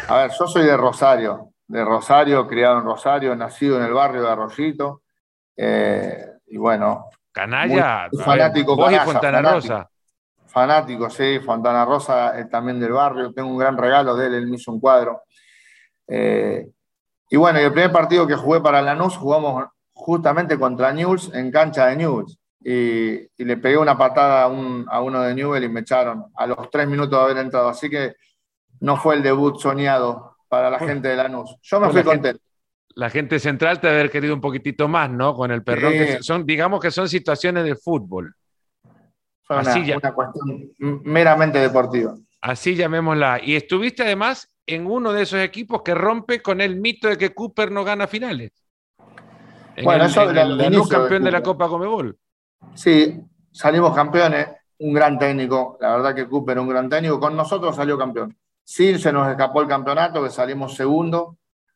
A 0.07 0.17
ver, 0.17 0.31
yo 0.37 0.47
soy 0.47 0.65
de 0.65 0.75
Rosario, 0.75 1.53
de 1.67 1.85
Rosario, 1.85 2.47
criado 2.47 2.79
en 2.79 2.83
Rosario, 2.83 3.35
nacido 3.35 3.77
en 3.77 3.83
el 3.83 3.93
barrio 3.93 4.23
de 4.23 4.29
Arroyito. 4.29 5.03
Eh, 5.55 6.25
y 6.47 6.57
bueno. 6.57 7.05
Canalla, 7.31 8.09
fanático. 8.23 8.75
vos 8.75 8.91
y 8.91 8.95
Fontana 8.97 9.41
Rosa. 9.41 9.87
Fanático, 10.47 11.09
sí, 11.11 11.39
Fontana 11.39 11.85
Rosa 11.85 12.37
es 12.39 12.49
también 12.49 12.79
del 12.79 12.91
barrio. 12.91 13.31
Tengo 13.31 13.49
un 13.49 13.57
gran 13.57 13.77
regalo 13.77 14.15
de 14.15 14.27
él, 14.27 14.33
él 14.33 14.47
me 14.47 14.55
hizo 14.55 14.71
un 14.71 14.79
cuadro. 14.79 15.21
Eh, 16.07 16.67
y 17.29 17.37
bueno, 17.37 17.59
el 17.59 17.71
primer 17.71 17.91
partido 17.91 18.25
que 18.25 18.35
jugué 18.35 18.61
para 18.61 18.81
Lanús 18.81 19.15
jugamos 19.15 19.65
justamente 19.93 20.57
contra 20.57 20.91
Newell's 20.91 21.31
en 21.35 21.51
cancha 21.51 21.85
de 21.85 21.97
Newell's. 21.97 22.37
Y, 22.59 23.29
le 23.43 23.57
pegué 23.57 23.77
una 23.77 23.97
patada 23.97 24.43
a, 24.43 25.01
uno 25.01 25.21
de 25.21 25.35
Newell 25.35 25.63
y 25.63 25.69
me 25.69 25.81
echaron 25.81 26.25
a 26.35 26.47
los 26.47 26.69
tres 26.71 26.87
minutos 26.87 27.17
de 27.17 27.23
haber 27.23 27.37
entrado. 27.37 27.69
Así 27.69 27.89
que 27.89 28.15
no 28.81 28.97
fue 28.97 29.15
el 29.15 29.23
debut 29.23 29.57
soñado 29.59 30.37
para 30.49 30.69
la 30.69 30.79
gente 30.79 31.07
de 31.07 31.15
Lanús. 31.15 31.55
Yo 31.61 31.79
me 31.79 31.89
fui 31.89 32.03
contento. 32.03 32.41
la 32.95 33.09
gente 33.09 33.39
central 33.39 33.79
te 33.79 33.87
haber 33.87 34.11
querido 34.11 34.33
un 34.33 34.41
poquitito 34.41 34.87
más, 34.87 35.09
¿no? 35.09 35.33
Con 35.33 35.51
el 35.51 35.63
perrón. 35.63 35.93
son, 36.21 36.45
digamos 36.45 36.81
que 36.81 36.91
son 36.91 37.07
situaciones 37.07 37.63
de 37.63 37.75
fútbol. 37.75 38.35
Fue 39.43 39.59
una 39.59 40.13
cuestión 40.13 40.71
meramente 40.77 41.59
deportiva. 41.59 42.15
Así 42.41 42.75
llamémosla. 42.75 43.39
Y 43.43 43.55
estuviste 43.55 44.03
además 44.03 44.51
en 44.65 44.87
uno 44.87 45.13
de 45.13 45.23
esos 45.23 45.39
equipos 45.39 45.81
que 45.83 45.93
rompe 45.93 46.41
con 46.41 46.59
el 46.59 46.75
mito 46.77 47.07
de 47.07 47.17
que 47.17 47.33
Cooper 47.33 47.71
no 47.71 47.83
gana 47.83 48.07
finales. 48.07 48.51
bueno, 49.83 50.05
eso 50.05 50.29
era 50.29 50.43
el, 50.43 50.57
campeón 50.89 51.23
de, 51.23 51.31
la 51.31 51.43
Copa 51.43 51.67
Comebol. 51.67 52.17
Sí, 52.73 53.19
salimos 53.51 53.93
campeones, 53.93 54.47
un 54.79 54.93
gran 54.93 55.19
técnico, 55.19 55.77
la 55.79 55.91
verdad 55.95 56.15
que 56.15 56.27
Cooper 56.27 56.59
un 56.59 56.69
gran 56.69 56.89
técnico, 56.89 57.19
con 57.19 57.35
nosotros 57.35 57.75
salió 57.75 57.97
campeón. 57.97 58.35
Sí, 58.71 58.97
se 58.99 59.11
nos 59.11 59.29
escapó 59.29 59.61
el 59.61 59.67
campeonato, 59.67 60.23
que 60.23 60.29
salimos 60.29 60.75
segundo, 60.75 61.35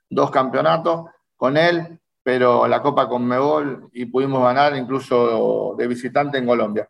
dos 0.09 0.31
campeonatos 0.31 1.07
con 1.35 1.57
él, 1.57 1.99
pero 2.23 2.69
la 2.69 2.81
Copa 2.81 3.09
Conmebol 3.09 3.89
y 3.91 4.05
pudimos 4.05 4.41
ganar 4.41 4.77
incluso 4.77 5.75
de 5.77 5.87
visitante 5.89 6.37
en 6.37 6.45
Colombia. 6.45 6.87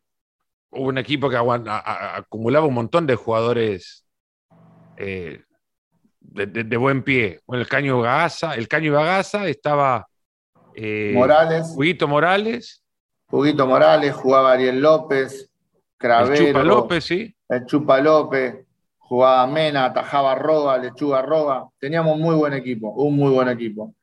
Hubo 0.70 0.90
un 0.90 1.00
equipo 1.00 1.28
que 1.28 1.38
acumulaba 1.38 2.68
un 2.68 2.76
montón 2.76 3.08
de 3.08 3.16
jugadores 3.16 4.06
eh, 4.98 5.42
de, 6.20 6.78
buen 6.78 7.02
pie. 7.02 7.42
el 7.48 7.68
Caño 7.68 8.00
Bagasa, 8.00 8.54
el 8.54 8.68
Caño 8.68 8.94
Bagasa 8.94 9.48
estaba 9.48 10.06
eh, 10.76 11.14
Morales. 11.16 11.74
Huguito 11.76 12.08
Morales. 12.08 12.84
Huguito 13.32 13.66
Morales, 13.66 14.14
jugaba 14.14 14.52
Ariel 14.52 14.80
López, 14.82 15.52
Cravero. 15.98 16.36
El 16.36 16.54
Chupa 16.54 16.64
López, 16.64 17.04
sí. 17.04 17.36
El 17.50 17.66
Chupa 17.66 18.00
López, 18.02 18.65
jugaba 19.06 19.46
Mena, 19.48 19.86
atajaba 19.86 20.36
Roa, 20.36 20.78
Lechuga 20.78 21.22
Roa. 21.22 21.70
Teníamos 21.80 22.18
muy 22.18 22.36
buen 22.36 22.54
equipo, 22.54 22.90
un 22.90 23.16
muy 23.16 23.32
buen 23.32 23.48
equipo. 23.50 23.94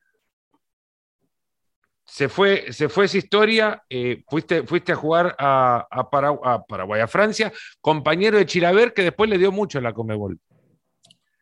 Se 2.05 2.29
fue, 2.29 2.71
se 2.71 2.89
fue 2.89 3.05
esa 3.05 3.17
historia, 3.17 3.83
eh, 3.89 4.23
fuiste, 4.29 4.63
fuiste 4.63 4.91
a 4.91 4.95
jugar 4.95 5.35
a, 5.37 5.87
a, 5.89 6.09
Paraguay, 6.09 7.01
a 7.01 7.07
Francia, 7.07 7.51
compañero 7.81 8.37
de 8.37 8.45
Chilaver, 8.45 8.93
que 8.93 9.03
después 9.03 9.29
le 9.29 9.37
dio 9.37 9.51
mucho 9.51 9.77
en 9.77 9.85
la 9.85 9.93
Comebol. 9.93 10.39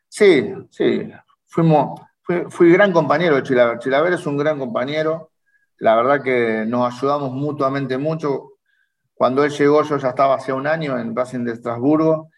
Sí, 0.08 0.52
sí. 0.70 1.08
Fuimos, 1.46 2.00
fui, 2.48 2.72
gran 2.72 2.92
compañero 2.92 3.36
de 3.36 3.42
Chilaver. 3.42 3.78
Chilaver 3.78 4.14
es 4.14 4.26
un 4.26 4.36
gran 4.38 4.58
compañero. 4.58 5.30
la 5.78 5.94
verdad 5.96 6.22
que 6.22 6.64
nos 6.66 6.92
ayudamos 6.94 7.32
mutuamente 7.32 7.96
mucho. 7.98 8.54
Cuando 9.14 9.44
él 9.44 9.52
llegó, 9.52 9.82
yo 9.84 9.98
ya 9.98 10.08
estaba 10.08 10.34
hace 10.34 10.52
un 10.52 10.66
año 10.66 10.98
en 10.98 11.14
Racing 11.14 11.44
de 11.44 11.52
Estrasburgo 11.52 12.31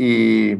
y 0.00 0.54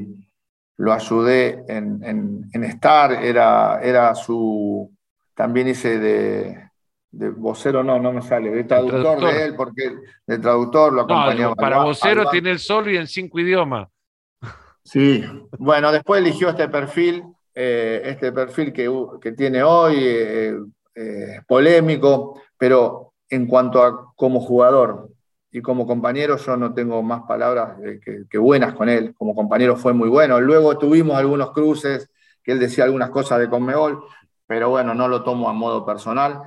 lo 0.78 0.92
ayudé 0.92 1.64
en, 1.68 2.50
estar, 2.64 3.12
era, 3.12 3.80
era 3.80 4.12
su, 4.16 4.92
también 5.32 5.68
hice 5.68 6.00
de, 6.00 6.70
vocero, 7.36 7.84
no, 7.84 8.00
no 8.00 8.12
me 8.12 8.20
sale, 8.20 8.50
de 8.50 8.64
traductor, 8.64 9.20
de 9.20 9.44
él, 9.44 9.54
porque 9.54 9.94
de 10.26 10.38
traductor 10.38 10.92
lo 10.92 11.02
acompañaba. 11.02 11.54
para 11.54 11.84
vocero 11.84 12.28
tiene 12.30 12.50
el 12.50 12.58
solo 12.58 12.90
y 12.90 12.96
en 12.96 13.06
cinco 13.06 13.38
idiomas. 13.38 13.88
Sí, 14.82 15.24
bueno, 15.56 15.92
después 15.92 16.20
eligió 16.20 16.48
este 16.48 16.68
perfil, 16.68 17.22
eh, 17.54 18.02
este 18.04 18.32
perfil 18.32 18.72
que, 18.72 18.90
que 19.20 19.32
tiene 19.32 19.62
hoy, 19.62 19.98
eh, 20.00 20.58
eh, 20.96 21.40
polémico, 21.46 22.42
pero 22.56 23.12
en 23.28 23.46
cuanto 23.46 23.84
a 23.84 24.12
como 24.16 24.40
jugador 24.40 25.10
y 25.50 25.62
como 25.62 25.86
compañero, 25.86 26.36
yo 26.36 26.56
no 26.56 26.74
tengo 26.74 27.02
más 27.02 27.22
palabras 27.22 27.78
que, 28.30 28.38
buenas 28.38 28.74
con 28.74 28.88
él. 28.88 29.14
Como 29.16 29.34
compañero 29.34 29.76
fue 29.76 29.94
muy 29.94 30.08
bueno. 30.08 30.40
Luego 30.40 30.76
tuvimos 30.76 31.16
algunos 31.16 31.52
cruces, 31.52 32.10
que 32.42 32.52
él 32.52 32.58
decía 32.58 32.84
algunas 32.84 33.10
cosas 33.10 33.38
de 33.40 33.48
Conmebol, 33.48 34.04
pero 34.46 34.70
bueno, 34.70 34.94
no 34.94 35.08
lo 35.08 35.22
tomo 35.22 35.48
a 35.48 35.52
modo 35.52 35.86
personal. 35.86 36.40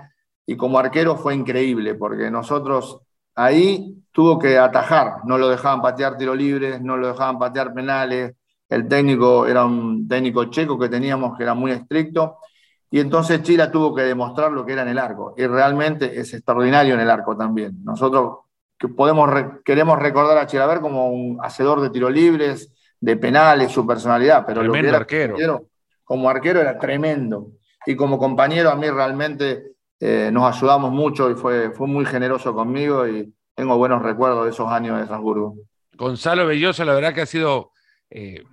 Y 0.46 0.56
como 0.56 0.78
arquero 0.78 1.16
fue 1.16 1.34
increíble, 1.34 1.96
porque 1.96 2.30
nosotros 2.30 3.00
ahí 3.36 4.04
tuvo 4.12 4.38
que 4.38 4.58
atajar, 4.58 5.26
no 5.26 5.38
lo 5.38 5.50
dejaban 5.50 5.82
patear 5.82 6.18
tiro 6.18 6.36
libres, 6.36 6.82
no 6.82 6.98
lo 6.98 7.08
dejaban 7.08 7.40
patear 7.40 7.74
penales, 7.74 8.36
el 8.70 8.88
técnico 8.88 9.48
era 9.48 9.66
un 9.66 10.08
técnico 10.08 10.46
checo 10.46 10.78
que 10.78 10.90
teníamos 10.90 11.38
que 11.38 11.44
era 11.44 11.54
muy 11.54 11.72
estricto, 11.72 12.38
y 12.90 13.00
entonces 13.00 13.42
Chile 13.44 13.68
tuvo 13.68 13.96
que 13.96 14.04
demostrar 14.04 14.52
lo 14.52 14.66
que 14.66 14.74
era 14.74 14.82
en 14.82 14.90
el 14.90 15.00
arco, 15.00 15.34
y 15.38 15.46
realmente 15.48 16.20
es 16.20 16.34
extraordinario 16.34 16.96
en 16.96 17.00
el 17.02 17.10
arco 17.10 17.38
también. 17.38 17.84
Nosotros 17.84 18.40
que 18.82 18.88
podemos, 18.88 19.30
queremos 19.64 20.00
recordar 20.00 20.40
a 20.40 20.48
Chilaver 20.48 20.80
como 20.80 21.12
un 21.12 21.38
hacedor 21.44 21.82
de 21.82 21.92
tiro 21.92 22.10
libres, 22.10 22.74
de 23.00 23.16
penales, 23.16 23.72
su 23.72 23.86
personalidad, 23.86 24.44
pero 24.44 24.64
lo 24.64 24.74
que 24.74 24.80
era 24.80 24.98
arquero. 24.98 25.68
como 26.04 26.28
arquero 26.28 26.60
era 26.60 26.80
tremendo. 26.80 27.52
Y 27.86 27.96
como 27.96 28.18
compañero 28.18 28.72
a 28.72 28.76
mí 28.76 28.90
realmente 28.90 29.74
eh, 30.00 30.32
nos 30.34 30.56
ayudamos 30.56 30.92
mucho 30.92 31.30
y 31.30 31.36
fue, 31.36 31.70
fue 31.72 31.86
muy 31.86 32.06
generoso 32.06 32.56
conmigo 32.56 33.08
y 33.08 33.32
tengo 33.54 33.78
buenos 33.78 34.02
recuerdos 34.02 34.46
de 34.46 34.50
esos 34.50 34.68
años 34.68 34.98
de 34.98 35.04
Estrasburgo. 35.04 35.58
Gonzalo 35.96 36.48
Belloso, 36.48 36.84
la 36.84 36.96
verdad 36.96 37.14
que 37.14 37.22
ha 37.22 37.28
sido 37.28 37.74
eh, 38.10 38.44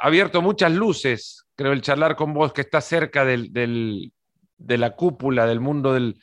abierto 0.00 0.42
muchas 0.42 0.72
luces, 0.72 1.46
creo, 1.54 1.72
el 1.72 1.80
charlar 1.80 2.16
con 2.16 2.34
vos 2.34 2.52
que 2.52 2.62
está 2.62 2.80
cerca 2.80 3.24
del, 3.24 3.52
de 3.52 4.78
la 4.78 4.96
cúpula 4.96 5.46
del 5.46 5.60
mundo 5.60 5.92
del, 5.94 6.18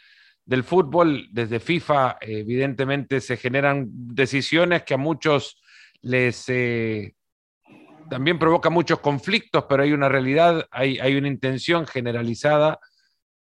fútbol. 0.64 1.28
Desde 1.32 1.60
FIFA, 1.60 2.18
evidentemente, 2.22 3.22
se 3.22 3.38
generan 3.38 3.88
decisiones 3.89 4.84
que 4.84 4.94
a 4.94 4.98
muchos 4.98 5.62
les 6.02 6.46
eh, 6.50 7.16
también 8.10 8.38
provoca 8.38 8.70
muchos 8.70 9.00
conflictos, 9.00 9.66
pero 9.70 9.84
hay 9.84 9.94
una 9.94 10.10
realidad, 10.10 10.68
hay, 10.72 11.00
hay 11.00 11.16
una 11.16 11.28
intención 11.28 11.88
generalizada 11.88 12.80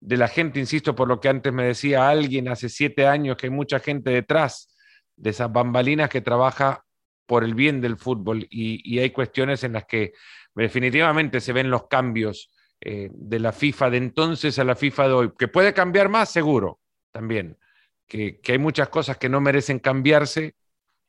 de 0.01 0.17
la 0.17 0.29
gente, 0.29 0.61
insisto, 0.61 0.95
por 0.95 1.09
lo 1.09 1.21
que 1.21 1.29
antes 1.29 1.53
me 1.53 1.65
decía 1.65 2.09
alguien 2.09 2.49
hace 2.49 2.69
siete 2.69 3.07
años, 3.07 3.37
que 3.37 3.47
hay 3.47 3.53
mucha 3.53 3.81
gente 3.81 4.11
detrás 4.11 4.75
de 5.17 5.31
esas 5.31 5.53
bambalinas 5.53 6.09
que 6.09 6.21
trabaja 6.21 6.85
por 7.27 7.45
el 7.45 7.55
bien 7.55 7.81
del 7.81 7.97
fútbol 7.97 8.47
y, 8.51 8.99
hay 8.99 9.11
cuestiones 9.11 9.63
en 9.63 9.75
las 9.75 9.85
que 9.85 10.13
definitivamente 10.55 11.41
se 11.41 11.53
ven 11.53 11.71
los 11.71 11.87
cambios 11.87 12.51
eh, 12.81 13.11
de 13.13 13.39
la 13.39 13.53
FIFA 13.53 13.91
de 13.91 13.97
entonces 13.99 14.59
a 14.59 14.65
la 14.65 14.75
FIFA 14.75 15.09
de 15.09 15.13
hoy, 15.13 15.33
que 15.39 15.49
puede 15.49 15.75
cambiar 15.75 16.09
más, 16.09 16.31
seguro, 16.31 16.81
también, 17.13 17.59
que, 18.07 18.41
que 18.41 18.53
hay 18.53 18.59
muchas 18.59 18.89
cosas 18.89 19.17
que 19.19 19.29
no 19.29 19.41
merecen 19.41 19.79
cambiarse 19.79 20.55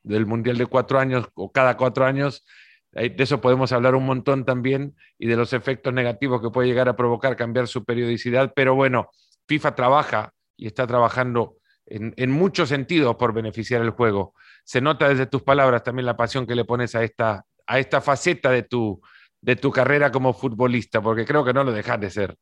del 0.03 0.25
Mundial 0.25 0.57
de 0.57 0.65
cuatro 0.65 0.99
años 0.99 1.27
o 1.35 1.51
cada 1.51 1.77
cuatro 1.77 2.05
años, 2.05 2.45
de 2.91 3.15
eso 3.17 3.39
podemos 3.39 3.71
hablar 3.71 3.95
un 3.95 4.05
montón 4.05 4.43
también 4.43 4.95
y 5.17 5.27
de 5.27 5.37
los 5.37 5.53
efectos 5.53 5.93
negativos 5.93 6.41
que 6.41 6.49
puede 6.49 6.67
llegar 6.67 6.89
a 6.89 6.95
provocar 6.95 7.37
cambiar 7.37 7.67
su 7.67 7.85
periodicidad, 7.85 8.51
pero 8.53 8.75
bueno, 8.75 9.09
FIFA 9.47 9.75
trabaja 9.75 10.33
y 10.57 10.67
está 10.67 10.85
trabajando 10.85 11.55
en, 11.85 12.31
muchos 12.31 12.69
sentidos 12.69 13.15
por 13.15 13.33
beneficiar 13.33 13.81
el 13.81 13.91
juego. 13.91 14.33
Se 14.63 14.81
nota 14.81 15.09
desde 15.09 15.25
tus 15.25 15.41
palabras 15.43 15.83
también 15.83 16.05
la 16.05 16.17
pasión 16.17 16.45
que 16.45 16.55
le 16.55 16.65
pones 16.65 16.95
a 16.95 17.03
esta, 17.03 17.45
a 17.65 17.79
esta 17.79 18.01
faceta 18.01 18.49
de 18.51 18.63
tu, 18.63 19.01
de 19.41 19.55
tu 19.55 19.71
carrera 19.71 20.11
como 20.11 20.33
futbolista, 20.33 21.01
porque 21.01 21.25
creo 21.25 21.43
que 21.43 21.53
no 21.53 21.63
lo 21.63 21.71
dejas 21.71 21.99
de 21.99 22.09
ser. 22.09 22.35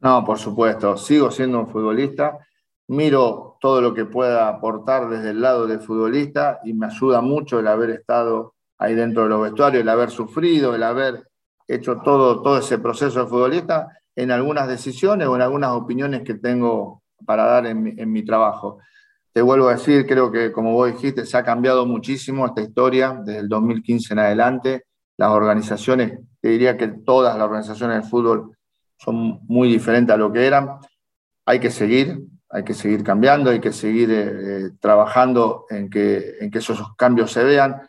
No, 0.00 0.24
por 0.24 0.38
supuesto, 0.38 0.96
sigo 0.96 1.30
siendo 1.30 1.60
un 1.60 1.68
futbolista, 1.68 2.38
miro 2.92 3.56
todo 3.58 3.80
lo 3.80 3.94
que 3.94 4.04
pueda 4.04 4.48
aportar 4.48 5.08
desde 5.08 5.30
el 5.30 5.40
lado 5.40 5.66
del 5.66 5.80
futbolista 5.80 6.60
y 6.62 6.74
me 6.74 6.86
ayuda 6.86 7.22
mucho 7.22 7.58
el 7.58 7.66
haber 7.66 7.90
estado 7.90 8.54
ahí 8.78 8.94
dentro 8.94 9.22
de 9.22 9.30
los 9.30 9.42
vestuarios, 9.42 9.82
el 9.82 9.88
haber 9.88 10.10
sufrido, 10.10 10.74
el 10.74 10.82
haber 10.82 11.26
hecho 11.66 11.96
todo, 12.04 12.42
todo 12.42 12.58
ese 12.58 12.78
proceso 12.78 13.20
de 13.20 13.30
futbolista 13.30 13.88
en 14.14 14.30
algunas 14.30 14.68
decisiones 14.68 15.26
o 15.26 15.34
en 15.36 15.42
algunas 15.42 15.70
opiniones 15.70 16.22
que 16.22 16.34
tengo 16.34 17.02
para 17.24 17.44
dar 17.44 17.66
en 17.66 18.12
mi, 18.12 18.24
trabajo. 18.24 18.78
Te 19.32 19.40
vuelvo 19.40 19.68
a 19.68 19.76
decir, 19.76 20.06
creo 20.06 20.30
que 20.30 20.52
como 20.52 20.74
vos 20.74 20.92
dijiste, 20.92 21.24
se 21.24 21.38
ha 21.38 21.44
cambiado 21.44 21.86
muchísimo 21.86 22.44
esta 22.44 22.60
historia 22.60 23.18
desde 23.24 23.40
el 23.40 23.48
2015 23.48 24.12
en 24.12 24.18
adelante. 24.18 24.84
Las 25.16 25.30
organizaciones, 25.30 26.18
te 26.42 26.48
diría 26.50 26.76
que 26.76 26.88
todas 26.88 27.38
las 27.38 27.44
organizaciones 27.44 28.02
de 28.02 28.10
fútbol 28.10 28.54
son 28.98 29.40
muy 29.46 29.68
diferentes 29.68 30.12
a 30.12 30.18
lo 30.18 30.30
que 30.30 30.46
eran. 30.46 30.78
Hay 31.46 31.58
que 31.58 31.70
seguir, 31.70 32.20
hay 32.52 32.64
que 32.64 32.74
seguir 32.74 33.02
cambiando, 33.02 33.50
hay 33.50 33.60
que 33.60 33.72
seguir 33.72 34.10
eh, 34.10 34.26
eh, 34.66 34.70
trabajando 34.78 35.64
en 35.70 35.88
que, 35.88 36.36
esos 36.52 36.94
cambios 36.96 37.32
se 37.32 37.42
vean. 37.42 37.88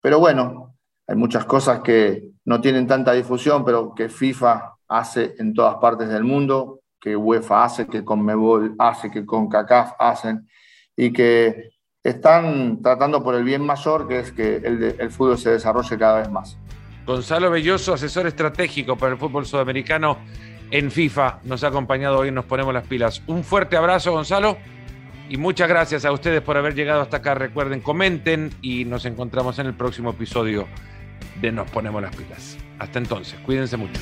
Pero 0.00 0.20
bueno, 0.20 0.76
hay 1.08 1.16
muchas 1.16 1.44
cosas 1.44 1.80
que 1.80 2.30
no 2.44 2.60
tienen 2.60 2.86
tanta 2.86 3.12
difusión, 3.12 3.64
pero 3.64 3.92
que 3.92 4.08
FIFA 4.08 4.76
hace 4.86 5.34
en 5.38 5.52
todas 5.52 5.76
partes 5.76 6.08
del 6.08 6.22
mundo, 6.22 6.80
que 7.00 7.16
UEFA 7.16 7.64
hace, 7.64 7.86
que 7.88 8.04
Conmebol 8.04 8.76
hace, 8.78 9.10
que 9.10 9.26
CONCACAF 9.26 9.94
hacen, 9.98 10.48
y 10.96 11.12
que 11.12 11.70
están 12.02 12.80
tratando 12.82 13.22
por 13.22 13.34
el 13.34 13.42
bien 13.42 13.62
mayor, 13.62 14.06
que 14.06 14.20
es 14.20 14.30
que 14.30 14.56
el, 14.56 14.94
el 14.96 15.10
fútbol 15.10 15.38
se 15.38 15.50
desarrolle 15.50 15.98
cada 15.98 16.20
vez 16.20 16.30
más. 16.30 16.56
Gonzalo 17.04 17.50
Belloso, 17.50 17.94
asesor 17.94 18.28
estratégico 18.28 18.96
para 18.96 19.12
el 19.12 19.18
fútbol 19.18 19.44
sudamericano 19.44 20.18
en 20.70 20.90
FIFA, 20.90 21.40
nos 21.44 21.64
ha 21.64 21.68
acompañado 21.68 22.18
hoy 22.18 22.30
Nos 22.30 22.44
Ponemos 22.44 22.74
las 22.74 22.86
Pilas. 22.86 23.22
Un 23.26 23.44
fuerte 23.44 23.76
abrazo, 23.76 24.12
Gonzalo. 24.12 24.56
Y 25.28 25.36
muchas 25.36 25.68
gracias 25.68 26.04
a 26.04 26.12
ustedes 26.12 26.42
por 26.42 26.56
haber 26.56 26.74
llegado 26.74 27.00
hasta 27.00 27.18
acá. 27.18 27.34
Recuerden, 27.34 27.80
comenten 27.80 28.50
y 28.60 28.84
nos 28.84 29.06
encontramos 29.06 29.58
en 29.58 29.66
el 29.66 29.74
próximo 29.74 30.10
episodio 30.10 30.66
de 31.40 31.52
Nos 31.52 31.70
Ponemos 31.70 32.02
las 32.02 32.14
Pilas. 32.14 32.58
Hasta 32.78 32.98
entonces, 32.98 33.38
cuídense 33.44 33.76
mucho. 33.76 34.00